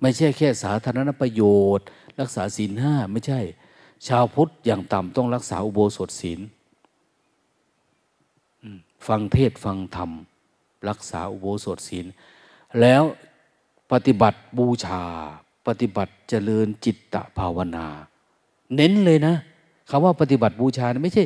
[0.00, 1.42] ไม่ใช่แค่สาธารณประโย
[1.78, 1.86] ชน์
[2.20, 3.40] รักษาศีลห้าไม่ใช่
[4.08, 6.40] ชาวพุทธอย่างต่ำต้องรักษาอุโบสถศีล
[9.08, 10.10] ฟังเทศฟังธรรม
[10.88, 12.06] รักษาอุโบสถศีล
[12.80, 13.02] แล้ว
[13.92, 15.02] ปฏิบัติบูชา
[15.66, 17.86] ปฏิบัติเจริญจิตตภาวนา
[18.74, 19.34] เน้นเลยนะ
[19.90, 21.24] คำว่าปฏิบัติบูชาไม่ใช่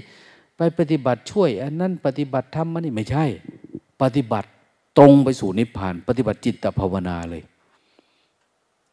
[0.57, 3.24] ไปปฏิบัติช่วย อันนั้นปฏิบัติธรรมมันนี่ไม่ใช่
[4.03, 4.48] ปฏิบัติ
[4.98, 7.43] ตรงไปสู่นิพพาน ปฏิบัติจิตตภาวนาเลย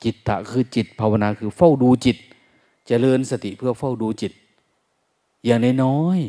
[0.03, 2.19] จิตตะคือจิตภาวนาคือเฝ้าดูจิตจ
[2.87, 4.33] เจริญสติเพื่อเฝ้าดูจิต
[5.45, 6.19] อย่างน้อย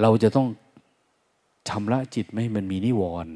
[0.00, 0.46] เราจะต้อง
[1.68, 3.34] ชำระจิตไม่ให้มันมีนิวรณ์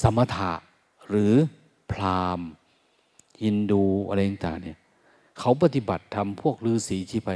[0.00, 0.52] สมถะ
[1.08, 1.32] หรือ
[1.92, 2.48] พราหมณ์
[3.42, 4.78] ฮินดูอะไรต่างเนี่ย
[5.38, 7.30] เขาปฏิบัติทำพวกฤาษีที่ไป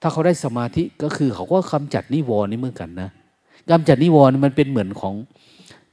[0.00, 3.10] ถ้าเขาได้สมาธิก็คือเขาก็กำจัดนิวรณ์นี่เหมือนกันนะ
[3.70, 5.14] กำจัดนิวรณ์มันเป็นเหมือนของ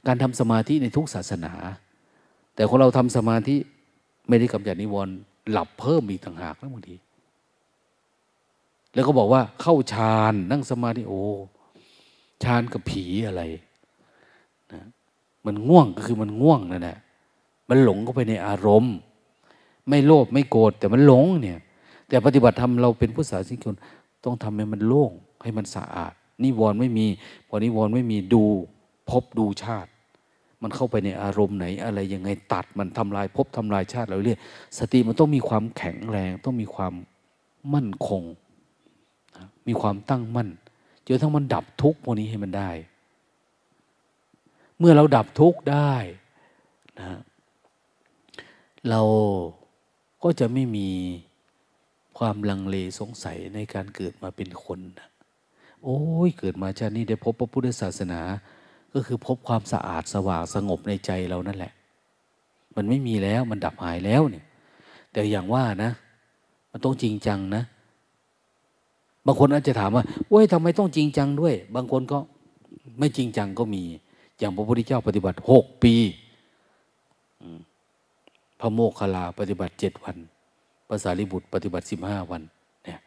[0.06, 1.52] การทำสมาธิในทุกศาสนา
[2.54, 3.56] แต่คนเราทำสมาธิ
[4.28, 5.12] ไม่ได้กำจัดนิวรณ์
[5.50, 6.96] หลับเพิ่มอีกต่างหากนะบางที
[8.94, 11.22] แล้วก็บอกว่าเข้าฌานนั่งสมาธิโอ้
[12.44, 13.42] ฌานกับผีอะไร
[14.72, 14.82] นะ
[15.46, 16.98] มันง่วงก็คือมันง่วงนั่นแหละ
[17.68, 18.96] มันหลงเข้าไปในอารมณ์
[19.88, 21.58] ไม่โลภไม่โกรธแต่มันหลงเนี่ย
[22.08, 23.74] แต่ปฏิบัติธรรมเราเป็นผู้สาสิชน
[24.24, 25.12] ต้องทำให้มันโล่ง
[25.42, 26.12] ให้มันสะอาด
[26.42, 27.06] นิวรณ์ไม่มี
[27.48, 28.44] พอนิวรณ์ไม่มีดู
[29.10, 29.90] พบดูชาติ
[30.62, 34.40] มันเข้าไปในอารมณ์ไหน อะไรยังไงตัดมันทำลายพบทำลายชาติเราเรื่อย
[34.78, 36.92] สติมันต้องมีความแข็งแรง ต้องมีความ
[37.74, 38.22] มั่นคง
[39.66, 40.48] มีความตั้งมั่น
[41.06, 42.70] จนทั้งมันดับทุกข์พวกนี้ให้มันได้
[44.78, 45.94] เมื่อเราดับทุกข์ได้
[47.00, 47.20] นะ
[48.88, 49.00] เรา
[50.22, 50.90] ก็จะไม่มี
[52.18, 55.08] ความลังเลสงสัยในการเกิดมาเป็นคนนะ
[55.82, 58.20] โอ้ยเกิดมาชาตินี้ได้พบพระพุทธศาสนา
[58.92, 61.72] ก็คือพบความสะอาดสว่างสงบในใจเรานั่นแหละ
[62.76, 64.44] มันไม่มีแล้วมันดับหายแล้วเนี่ย
[65.12, 65.90] แต่อย่างว่านะ
[66.70, 67.62] มันต้องจริงจังนะ
[69.26, 72.18] บางคนอาจจะถามว่าโอ้ยทำไมต้องจริงจังด้วย บางคนก็
[72.98, 73.82] ไม่จริงจังก็มี
[74.38, 75.94] อย่างพระพุทธเจ้าปฏิบัติหกปี
[78.60, 80.16] พระโมคคัลลาปฏิบัติเจ็ดวัน
[80.88, 82.42] ภาษาลิบุตรปฏิบัติสิบห้าวัน
[82.84, 82.98] เนี่ย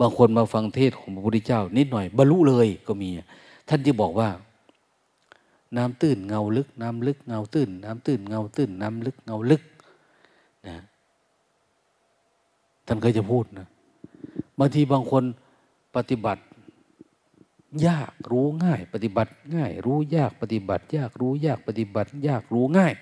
[0.00, 3.10] บางคนมาฟังเทศของพระพุทธเจ้า นิดหน่อยบรรลุเลยก็มี
[3.68, 4.28] ท่านที่บอกว่า
[5.76, 9.62] น้ำตื้นเงาลึก น้ำลึกเงาตื้น น้ำตื้นเงาตื้น น้ำลึกเงาลึก
[10.66, 10.76] นะ
[12.86, 13.66] ท่านก็จะพูดนะ
[14.58, 15.24] บางทีบางคน
[15.96, 16.42] ปฏิบัติ
[17.86, 22.92] ยากรู้ง่าย ปฏิบัติง่าย รู้ยากปฏิบัติ ยากรู้ยากปฏิบัติ ยากรู้ง่าย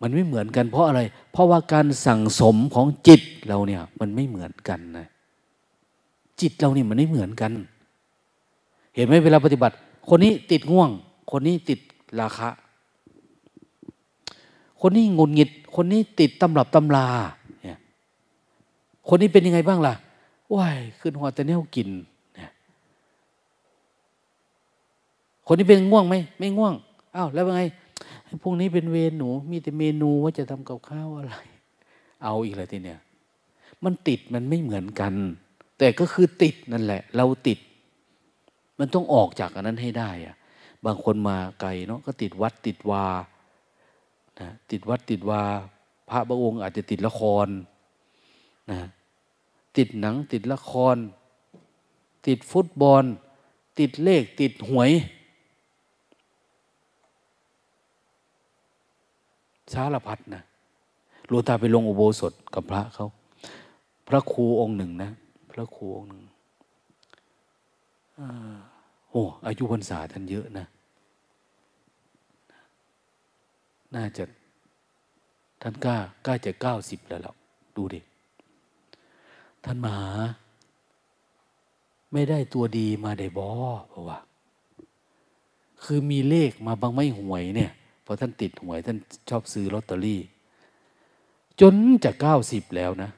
[0.00, 1.00] มันไม่เหมือนกันเพราะอะไร
[1.32, 5.06] เพราะว่าการสั่งสมของจิตเราเนี่ย มันไม่เหมือนกันนะ
[6.40, 7.52] จิตเราเนี่ยมันไม่เหมือนกัน
[8.94, 9.74] เห็นไหมเวลาปฏิบัติ
[10.08, 10.90] คนนี้ติดง่วง
[11.30, 11.80] คนนี้ติด
[12.20, 12.50] ราคะ
[14.80, 17.06] คนนี้งุนงิด คนนี้ติดตำรับตำลา
[19.08, 19.94] คนนี้เป็นยังไงบ้างล่ะ
[20.54, 21.88] ว้ายขึ้นหัวแต่เนี้ยกิน
[22.34, 22.50] เนี่ย
[25.46, 26.74] คนนี้เป็นง่วงไหมไม่ง่วง
[27.16, 27.62] อ้าวแล้วเป็นไง
[28.42, 31.34] พวกนี้เป็นเวรหนู มีแต่เมนูว่าจะทำกับข้าวอะไร
[32.22, 33.00] เอาอีกเลยทีเนี้ย
[33.84, 35.14] มันติดมันไม่เหมือนกัน
[35.78, 37.58] แต่ก็คือติดนั่นแหละ เราติด
[38.78, 40.36] มันต้องออกจากอันนั้นให้ได้อะ
[40.86, 43.06] บางคนมาไกลเนาะก็ติดวัดติดวา
[44.40, 45.42] นะติดวัดติดวา
[46.10, 47.48] พระบางองค์อาจจะติดละคร
[48.70, 48.78] นะ
[49.76, 50.96] ติดหนังติดละคร
[52.26, 53.04] ติดฟุตบอล
[53.78, 54.90] ติดเลขติดหวย
[59.72, 60.42] สารพัดนะ
[61.28, 63.06] หลวงตาไปลงอุโบสถกับพระเขา
[64.08, 65.10] พระครูองค์หนึ่งนะ
[65.50, 66.26] พระครูองค์หนึ่ง
[69.10, 70.66] โอ้อายุพรรษาท่านเยอะนะ
[73.94, 74.24] น่าจะ
[75.62, 77.32] ท่านกล้ากล้าจะเก้าสิบแล้วหรอ
[77.76, 78.00] ดูดิ
[79.66, 80.10] ท่านมหา
[82.12, 83.50] ไม่ได้ตัวดีมาได้บอ
[83.88, 84.18] เพราะว่า
[85.84, 87.72] คือมีเลขมาบางไม่หวยเนี่ย
[88.04, 88.96] พอท่านติดหวยท่าน
[89.28, 90.20] ชอบซื้อลอตเตอรี่
[91.60, 91.74] จน
[92.04, 93.10] จะเก้าสิบแล้วนะ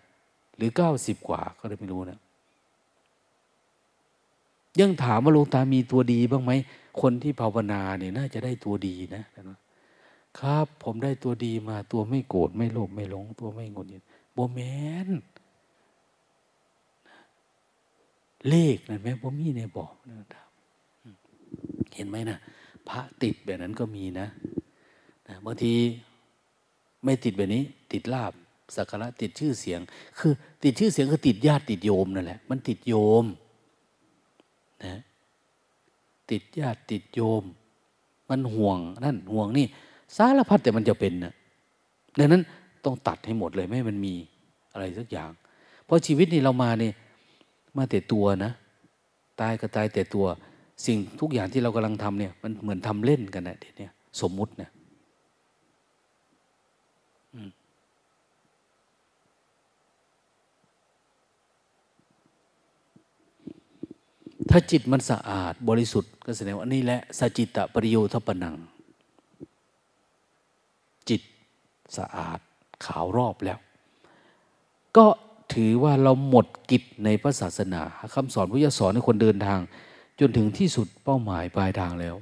[0.57, 2.19] หรือเก้าสิบกว่าก็เลยไม่รู้นะ
[4.81, 6.53] ยังถามว่าลงตามีตัวดีบ้างไหม
[7.01, 9.25] คนที่ภาวนาเนี่ยน่าจะได้ตัวดีนะ
[10.39, 14.03] ครับ ผมได้ตัวดีมาตัวไม่โกรธไม่โลภไม่หลง ตัวไม่งุนงิด
[14.33, 14.61] โบแม
[15.07, 15.09] น
[18.49, 20.47] เลขนั่นไหมผมมีในบอกนะครับ
[21.95, 22.39] เห็นไหมนะ
[22.89, 24.27] พระติดแบบนั้นก็มีนะ
[25.29, 25.73] นะบางที
[27.05, 27.63] ไม่ติดแบบนี้
[27.93, 28.33] ติดลาบ
[28.77, 29.81] สักการะติดชื่อเสียง
[30.19, 30.33] คือ
[30.63, 33.25] ติดชื่อเสียงคือติดญาติติดโยมนั่นแหละมันติดโยม
[34.85, 35.01] นะ
[36.31, 37.43] ติดญาติติดโยม
[38.31, 39.67] มันห่วงนั่นห่วงนี่
[40.17, 41.33] สารพัดแต่มันจะเป็นนะ
[42.19, 42.43] ดังนั้น
[42.85, 44.15] ต้องตัดให้หมดเลยไม่มันมี
[44.73, 45.31] อะไรสักอย่าง
[45.85, 46.93] เพราะชีวิตนี่เรามาเนี่ย
[47.79, 48.53] มาแต่ตัวนะ
[49.41, 50.27] ตายก็ตายแต่ตัว
[50.87, 53.89] สิ่งทุกอย่างที่เรากำลังทำเนี่ย มันเหมือนทำเล่นกันนะเดี๋ยวนี้
[54.21, 54.71] สมมุตินะ
[64.51, 68.55] ถ้าจิตมันสะอาดบริสุทธิ์ก็แสดงว่านี่แหละสจิตตปริโยทปนัง
[71.09, 71.23] จิต
[71.97, 72.41] สะอาด
[72.85, 73.59] ขาวรอบแล้ว
[74.97, 75.07] ก็
[75.55, 77.83] ถือว่าเราหมดกิจในพระศาสนา
[78.15, 79.61] คำสอนพุทธสอนให้คนเดินทาง
[80.21, 82.15] จนถึงที่สุดเป้าหมายปลายทางแล้ว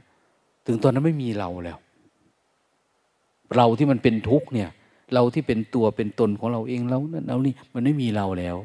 [0.66, 1.78] ถึงตอนนั้นไม่มีเราแล้ว
[3.56, 4.70] เราที่มันเป็นทุกข์เนี่ย
[5.14, 8.56] เราที่เป็นตัวเป็นตนของเราเองเรานั่นเรานี่มันไม่มีเราแล้ว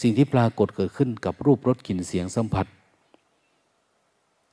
[0.00, 2.66] สิ่งที่ปรากฏเกิดขึ้นกับรูปรสกลิ่นเสียงสัมผัส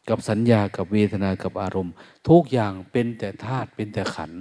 [0.10, 1.94] กับสัญญากับเวทนากับอารมณ์
[2.30, 4.36] ทุกอย่างเป็นแต่ธาตุเป็นแต่ขันธ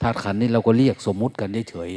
[0.00, 1.90] ธาตุขันนี่เราก็เรียกสมมุติกันเฉย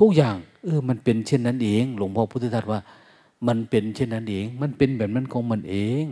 [0.00, 2.80] ทุกอย่างเออมันเป็นเช่นนั้นเอง หลวงพ่อพุทธทาสว่า
[3.48, 6.04] มันเป็นเช่นนั้นเอง มันเป็นแบบนั้นของมันเอง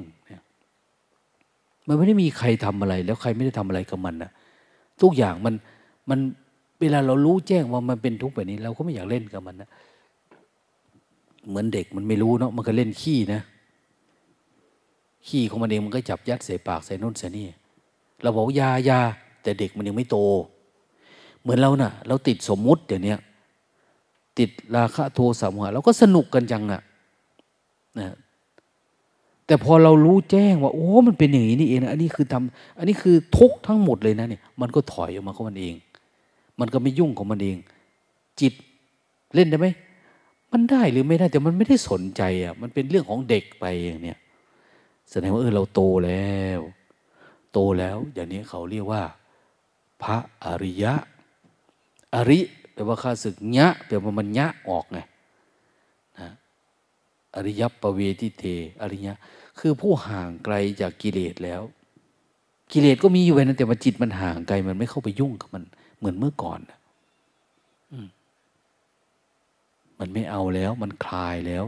[1.87, 4.31] มันไม่ได้มีใครทำอะไร แล้วใครไม่ได้ทำอะไรกับมันนะ
[5.03, 5.55] ทุกอย่างมัน
[6.11, 6.19] มัน
[6.81, 9.69] เวลาเรารู้แจ้งว่ามันเป็นทุกข์แบบนี้ เราก็ไม่อยากเล่นกับมันนะ
[11.49, 13.41] เหมือนเด็กมันไม่รู้เนาะมันก็เล่นขี้นะ
[15.29, 17.47] ขี้ของมันเองมันก็จับยัดใส่ปากใส่นุ่นใส่นี่
[18.23, 19.01] เราบอกยายา
[19.43, 20.17] แต่เด็กมันยังไม่โต
[21.43, 23.15] เหมือนเรานะ่ะ เราติดสมมุติเดี๋ยวนี้
[24.39, 26.83] ติดราคะโทสะโมหะเราก็สนุกกันจังอะ
[27.99, 28.17] นะ
[29.47, 35.75] แต่พอเรารู้แจ้งว่า โอ้มันเป็นอย่างนี้นี่เองนะอันนี้คือทำอันนี้คือทุกทั้งหมดเลยนะเนี่ย มันก็ถอยออกมาของมันเอง
[36.61, 37.57] มันก็ไม่ยุ่งของมันเอง
[38.41, 38.53] จิต
[39.35, 39.67] เล่นได้ไหม
[40.53, 44.19] มันได้หรือไม่ได้แต่มันไม่ได้สนใจอะมันเป็นเรื่องของเด็กไปอย่างเนี้ย
[45.11, 46.61] แสดงว่าเออเราโตแล้ว
[47.53, 49.03] โตแล้ว อย่างนี้เขาเรียกว่า
[50.03, 50.95] พระอริยะ
[52.15, 52.41] อริ
[52.73, 54.99] แปลว่าข้าศึกยะแปลว่ามันยะออกไง
[56.21, 56.31] นะ
[57.35, 58.45] อริยปเวทิเต
[58.83, 59.15] อริยะ
[59.59, 61.63] คือผู้ห่างไกลจากกิเลสแล้ว
[62.73, 65.63] กิเลสก็มีอยู่ไว้นะแต่ว่าจิตมันห่างไกล มันไม่เข้าไปยุ่งกับมัน
[65.99, 66.61] เหมือนเมื่อก่อน
[69.99, 71.65] มันไม่เอาแล้ว มันคลายแล้ว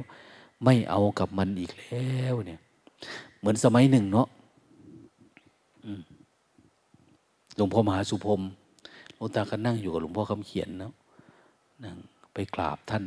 [0.65, 2.61] ไม่เอากับมันอีกแล้ว เนี่ย
[3.39, 4.29] เหมือนสมัยหนึ่งเนาะ
[7.57, 8.43] หลวงพ่อมหาสุพรม
[9.15, 10.93] หลวงตาก็นั่งอยู่กับหลวงพ่อคำเขียนเนาะ
[11.85, 11.97] นั่ง
[12.33, 13.05] ไปกราบท่าน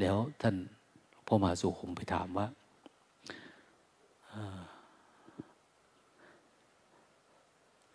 [0.00, 0.54] แล้วท่าน
[1.26, 2.46] พ่อมหาสุพรมไปถามว่า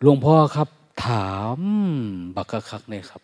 [0.02, 0.68] หลวงพ่อครับ
[1.06, 1.60] ถาม
[2.36, 3.22] บักคักเนี่ยครับ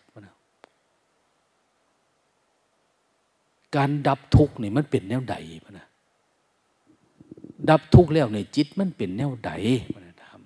[3.75, 5.87] การดับทุกข์นี่มันเป็นแนวใดพนะ
[7.69, 9.51] ดับทุกข์แล้วในจิตมันเป็นแนวใด
[9.93, 10.39] พนะถาม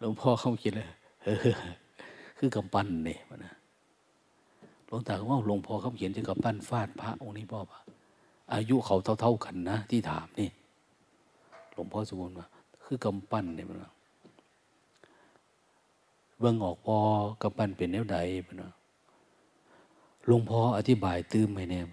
[0.00, 0.88] หลวงพ่อเขาคิดเลย
[2.38, 3.54] คือกำปั้นเนี่ยนะ
[4.86, 7.80] หลวงตาเขาว่าหลวงพ่อเขาเขียนจะกำปั้นฟาดพระองค์นี้พ่อปะ
[8.52, 10.48] อายุเขาเท่า ๆกันนะ ที่ถามนี่
[11.72, 12.46] หลวงพ่อสมบูรณ์ว่า
[12.84, 13.78] คือกำปั้นเนี่ยมัน
[16.38, 16.96] เบื้องออกพอ
[17.42, 18.56] กำปั้นเป็นแนวใดมัน
[20.26, 21.84] หลวงพ่ออธิบายตื้มให้แน่ย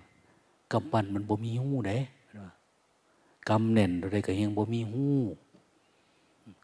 [0.74, 1.98] กำปั้นมันบ่มีหูเด้
[3.50, 5.04] กำแน่นอะไรก็ยังบ่มีหู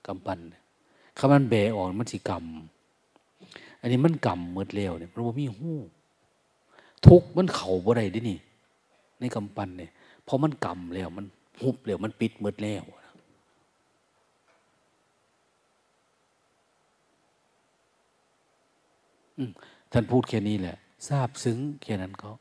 [0.07, 0.39] กำปั้น
[1.17, 5.71] คำมันแบออกมันสิกำอันนี้มันกำมืดเร็วเนี่ยมันบ่มีหู
[7.07, 8.39] ทุกมันเข่าบ่ได้ดินี่
[9.19, 9.91] ในกำปั้นเนี่ย
[10.23, 11.25] เพอมันกำแล้ว มัน
[11.61, 12.83] หุบแล้วมันปิดมืดแล้ว
[19.91, 20.77] ท่านพูดแค่นี้แหละ
[21.07, 22.31] ทราบซึ้งแค่นั้นก็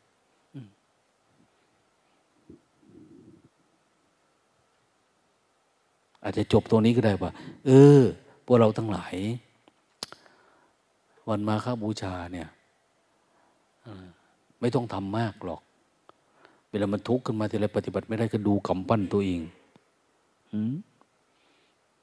[6.22, 7.30] อาจจะจบตรงนี้ก็ได้ว่า
[7.66, 7.70] เอ
[8.00, 8.02] อ
[8.44, 9.14] พวกเราทั้งหลาย
[11.28, 12.48] วันมาฆบูชาเนี่ย
[14.60, 15.60] ไม่ต้องทำมากหรอก
[16.70, 19.42] เวลามันทุกข์ขึ้นมาทีไรปฏิบัติไม่ได้ก็ดูกำปั้นตัวเอง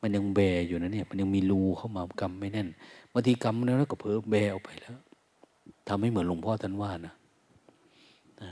[0.01, 2.67] มันยังแบอยู่นะเนี่ย มันยังมีรูเข้ามากำไม่แน่น
[3.11, 4.95] บางทีกำแล้วก็เผลอแบออกไปแล้ว
[5.87, 7.13] ทำให้เหมือนหลวงพ่อท่านว่านะ
[8.41, 8.51] นะ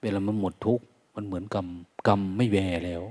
[0.00, 0.84] เวลามันหมดทุกข์
[1.14, 1.66] มันเหมือนกรรม
[2.08, 3.02] กรรมไม่แวแล้ว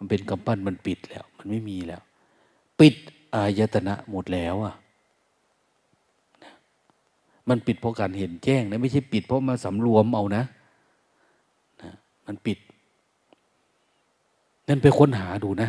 [0.00, 2.02] มันเป็นกำปั้นมันปิดแล้ว มันไม่มีแล้ว
[2.80, 2.94] ปิด
[3.34, 4.74] อายตนะหมดแล้วอะ
[7.48, 10.42] มันปิดเพราะการเห็นแจ้งนะไม่ใช่ปิดเพราะมาสำรวมเอานะ
[11.82, 11.90] นะ
[12.26, 12.58] มันปิด
[14.68, 15.68] นั่นไปค้นหาดูนะ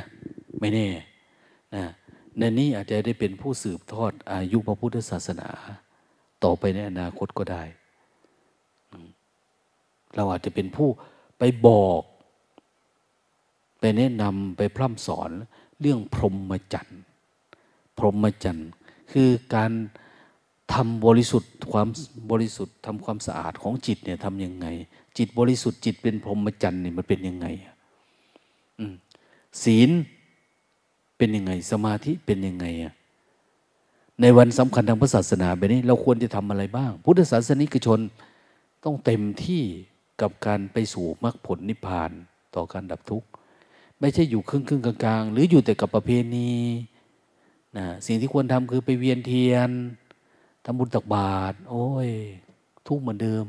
[0.60, 0.88] ไม่แน่
[1.76, 1.84] นะ
[2.38, 5.50] ในนี้อาจจะได้เป็นผู้สืบทอดอายุพระพุทธศาสนา
[6.44, 7.64] ต่อไปในอนาคตก็ได้
[10.16, 10.90] เราอาจจะเป็นผู้
[11.40, 12.02] ไปบอก
[13.82, 15.32] ไปแนะนำไปพร่ำสอน
[15.82, 17.02] เรื่องพรหมจรรย์
[17.98, 18.70] พรหมจรรย์
[19.12, 19.72] คือการ
[20.74, 21.88] ทำบริสุทธิ์ความ
[22.32, 24.68] บริสุทธิ์ทำความสะอาดของจิตเนี่ยทำยังไง
[25.18, 27.48] จิตบริสุทธิ์จิตเป็นพรหมจรรย์เนี่ยมันเป็นยังไง
[29.64, 29.90] ศีล
[31.18, 32.94] เป็นยังไง สมาธิเป็นยังไงอะ
[34.22, 38.00] ในวันสำคัญทางพระศาสนาแบบนี้ เราควรจะทำอะไรบ้าง พุทธศาสนิกชน
[38.84, 39.64] ต้องเต็มที่
[40.22, 42.12] กับการไปสู่มรรคผลนิพพาน
[42.56, 43.30] ต่อการดับทุกข์
[44.02, 46.52] ไม่ใช่อยู่ครึ่งครึ่งกลางๆ หรืออยู่แต่กับประเพณี
[47.78, 49.70] นะสิ่งที่ควรทำคือไปเวียนเทียน
[50.66, 52.10] ทำบุญตักบาตรโอ้ย
[52.88, 53.46] ทุกเหมือนเดิม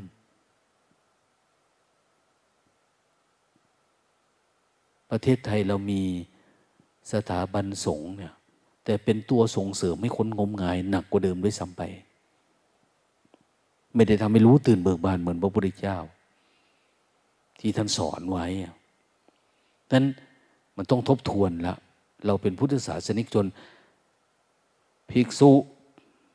[5.11, 6.01] ประเทศไทยเรามี
[7.11, 8.33] สถาบันสงฆ์เนี่ย
[8.85, 11.81] แต่เป็นตัวส่งเสริมให้คนงมงายหนักกว่าเดิมด้วยซ้ำไป
[13.95, 15.97] ไม่ได้ทำให้รู้ตื่นเบิกบานเหมือนพระพุทธเจ้า
[17.59, 18.45] ที่ท่านสอนไว้
[19.89, 20.05] ดังนั้น
[20.77, 21.75] มันต้องทบทวนละ
[22.25, 23.45] เราเป็นพุทธศาสนิกชน
[25.11, 25.51] ภิกษุ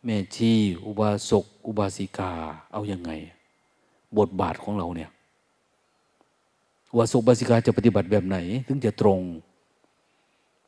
[0.05, 0.53] แม่ชี
[0.87, 2.33] อุบาสก อุบาสิกา
[2.73, 3.11] เอาอยัางไง
[4.19, 5.11] บทบาทของเราเนี่ย
[6.91, 9.21] อุบาสกอุบาสิกาจะปฏิบัติแบบไหน ถึงจะตรง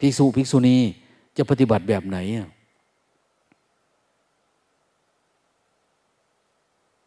[0.01, 0.77] ภิกษุภิกษุณี
[1.37, 2.19] จะปฏิบัติแบบไหน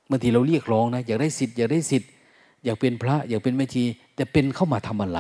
[0.09, 2.09] บางทีเราเรียกร้องนะ อยากได้สิทธิ์อยากได้สิทธิ์
[2.63, 3.83] อยากเป็นพระ อยากเป็นแม่ชี
[4.15, 5.19] แต่เป็นเข้ามาทำอะไร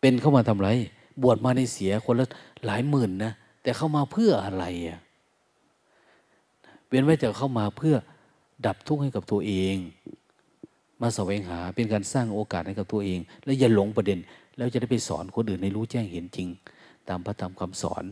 [0.00, 0.68] เป็นเข้ามาทำไร
[1.22, 2.26] บวชมาในเสียคนละ
[2.66, 3.32] หลายหมื่นนะ
[3.62, 5.00] แต่เข้ามาเพื่ออะไรอะ
[6.88, 7.94] เป็นไว้แต่เข้ามาเพื่อ
[8.66, 9.76] ดับทุกข์ให้กับตัวเอง
[11.02, 14.18] มาแสวงหาเป็นการสร้างโอกาสให้กับตัวเอง แล้วอย่าหลงประเด็น
[14.56, 16.48] แล้วจะได้ไปสอนคนอื่นในรู้แจ้งเห็นจริง
[17.08, 18.04] ตามพระธรรมคำสอน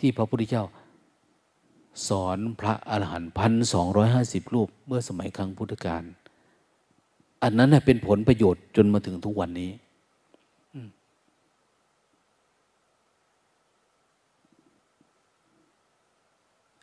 [0.00, 0.64] ที่พระพุทธเจ้า
[2.08, 6.02] สอนพระอรหันต์พันสองร้อยห้าสิบรูป เมื่อสมัยครั้งพุทธกาล
[7.42, 9.70] อันนั้นเป็นผลประโยชน์จนมาถึงทุกวันนี้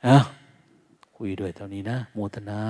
[0.06, 0.18] อะ
[1.16, 2.62] คุยด้วยเท่านี้นะโมทนา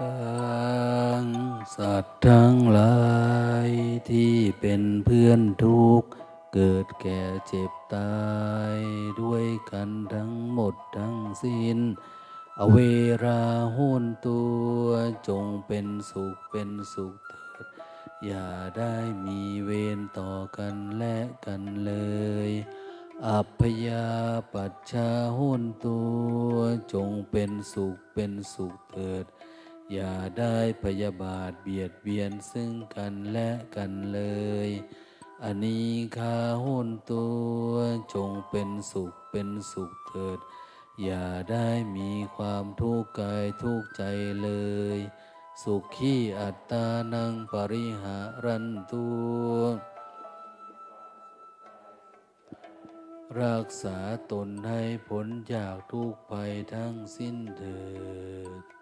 [0.00, 1.24] ตัง
[1.76, 3.00] สัตว์ทั้งหลา
[3.66, 3.68] ย
[4.10, 6.02] ที่เป็นเพื่อนทุก
[6.54, 8.20] เกิดแก่เจ็บตา
[8.76, 8.78] ย
[9.20, 11.78] ด้วยกันทั้งหมดทั้งสิ้น
[12.58, 12.76] อเว
[13.24, 13.44] รา
[13.76, 14.40] หุนตั
[14.80, 14.84] ว
[15.28, 17.66] จงเป็นสุขเป็นสุขเถิด
[18.24, 18.48] อย่า
[18.78, 18.94] ได้
[19.26, 21.16] มีเวรต่อกันและ
[21.46, 21.92] กันเล
[22.48, 22.50] ย
[23.26, 24.08] อัพยา
[24.52, 26.00] ปัจชาหุนตั
[26.50, 26.54] ว
[26.92, 29.26] จงเป็นสุขเป็นสุขเถิด
[29.92, 34.20] อย่าได้พยาบาทเบียดเบียนซึ่งกันและกันเล
[34.68, 34.70] ย
[35.44, 37.26] อันนี้ข้าหุนตั
[37.68, 37.72] ว
[38.14, 40.38] จงเป็นสุขเป็นสุขเถิด
[41.02, 44.02] อย่าได้มีความทุกข์กายทุกข์ใจ
[44.42, 44.50] เล
[44.96, 44.98] ย
[45.62, 49.06] สุขขี้อัตตานังปริหารันตั
[49.48, 49.54] ว
[53.42, 53.98] รักษา
[54.30, 57.80] ตนให้พ้นจากทุกภัยทั้งสิ้นเถิ
[58.60, 58.79] ด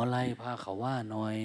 [0.00, 1.36] อไล่พาเขาว่าหน่อย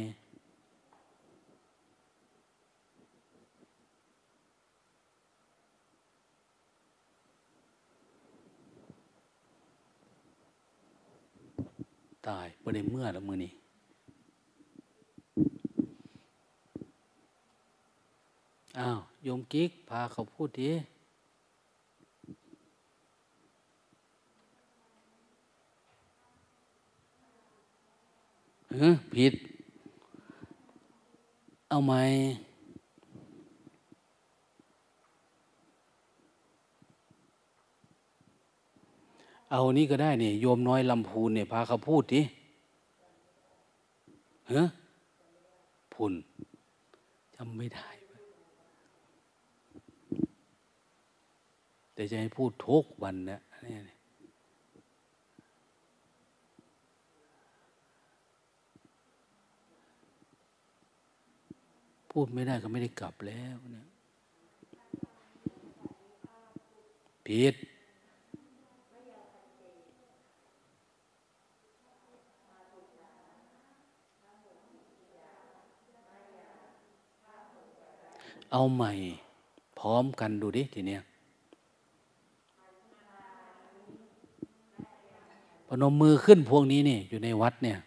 [12.28, 13.52] ตายประเด็นเมื่อแล้วมือนี้
[18.80, 20.72] อ้าวโยมกิ๊ก พาเขาพูดดี
[28.65, 28.65] เออ
[29.16, 29.34] ผิด
[31.70, 31.94] เอาไหม
[39.52, 42.22] เอานี่ก็ได้เนี่ยโยมน้อยลำพูนเนี่ยพาเขาพูดดิ
[44.50, 44.62] เฮ้
[45.94, 46.14] พุน
[47.36, 47.88] จำไม่ได้
[51.94, 53.95] แต่จะให้พูดทุกวันนะนี่ย
[62.18, 63.88] พูดไม่ได้ก็ไม่ได้กลับแล้วเนี่ย
[67.26, 67.56] ผิด
[78.52, 78.92] เอาใหม่
[79.80, 81.02] พร้อมกันดูดิทีเนี้ย
[85.68, 87.78] พนมมือขึ้นพวกนี้นี่อยู่ในวัดเนี่ย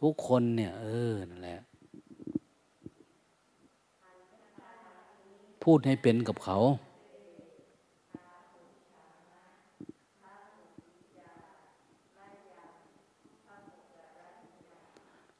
[0.00, 1.58] ทุกคนเนี่ย เออนั่นแหละ
[5.72, 6.58] พูดให้เป็นกับเขา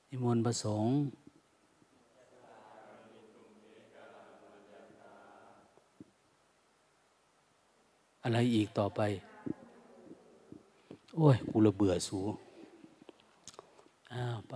[0.09, 0.95] นิมนต์ประสงค์
[8.23, 9.01] อะไรอีกต่อไป
[11.17, 12.19] โอ้ย กูระเบื่อสู
[14.13, 14.55] อ้าว ไป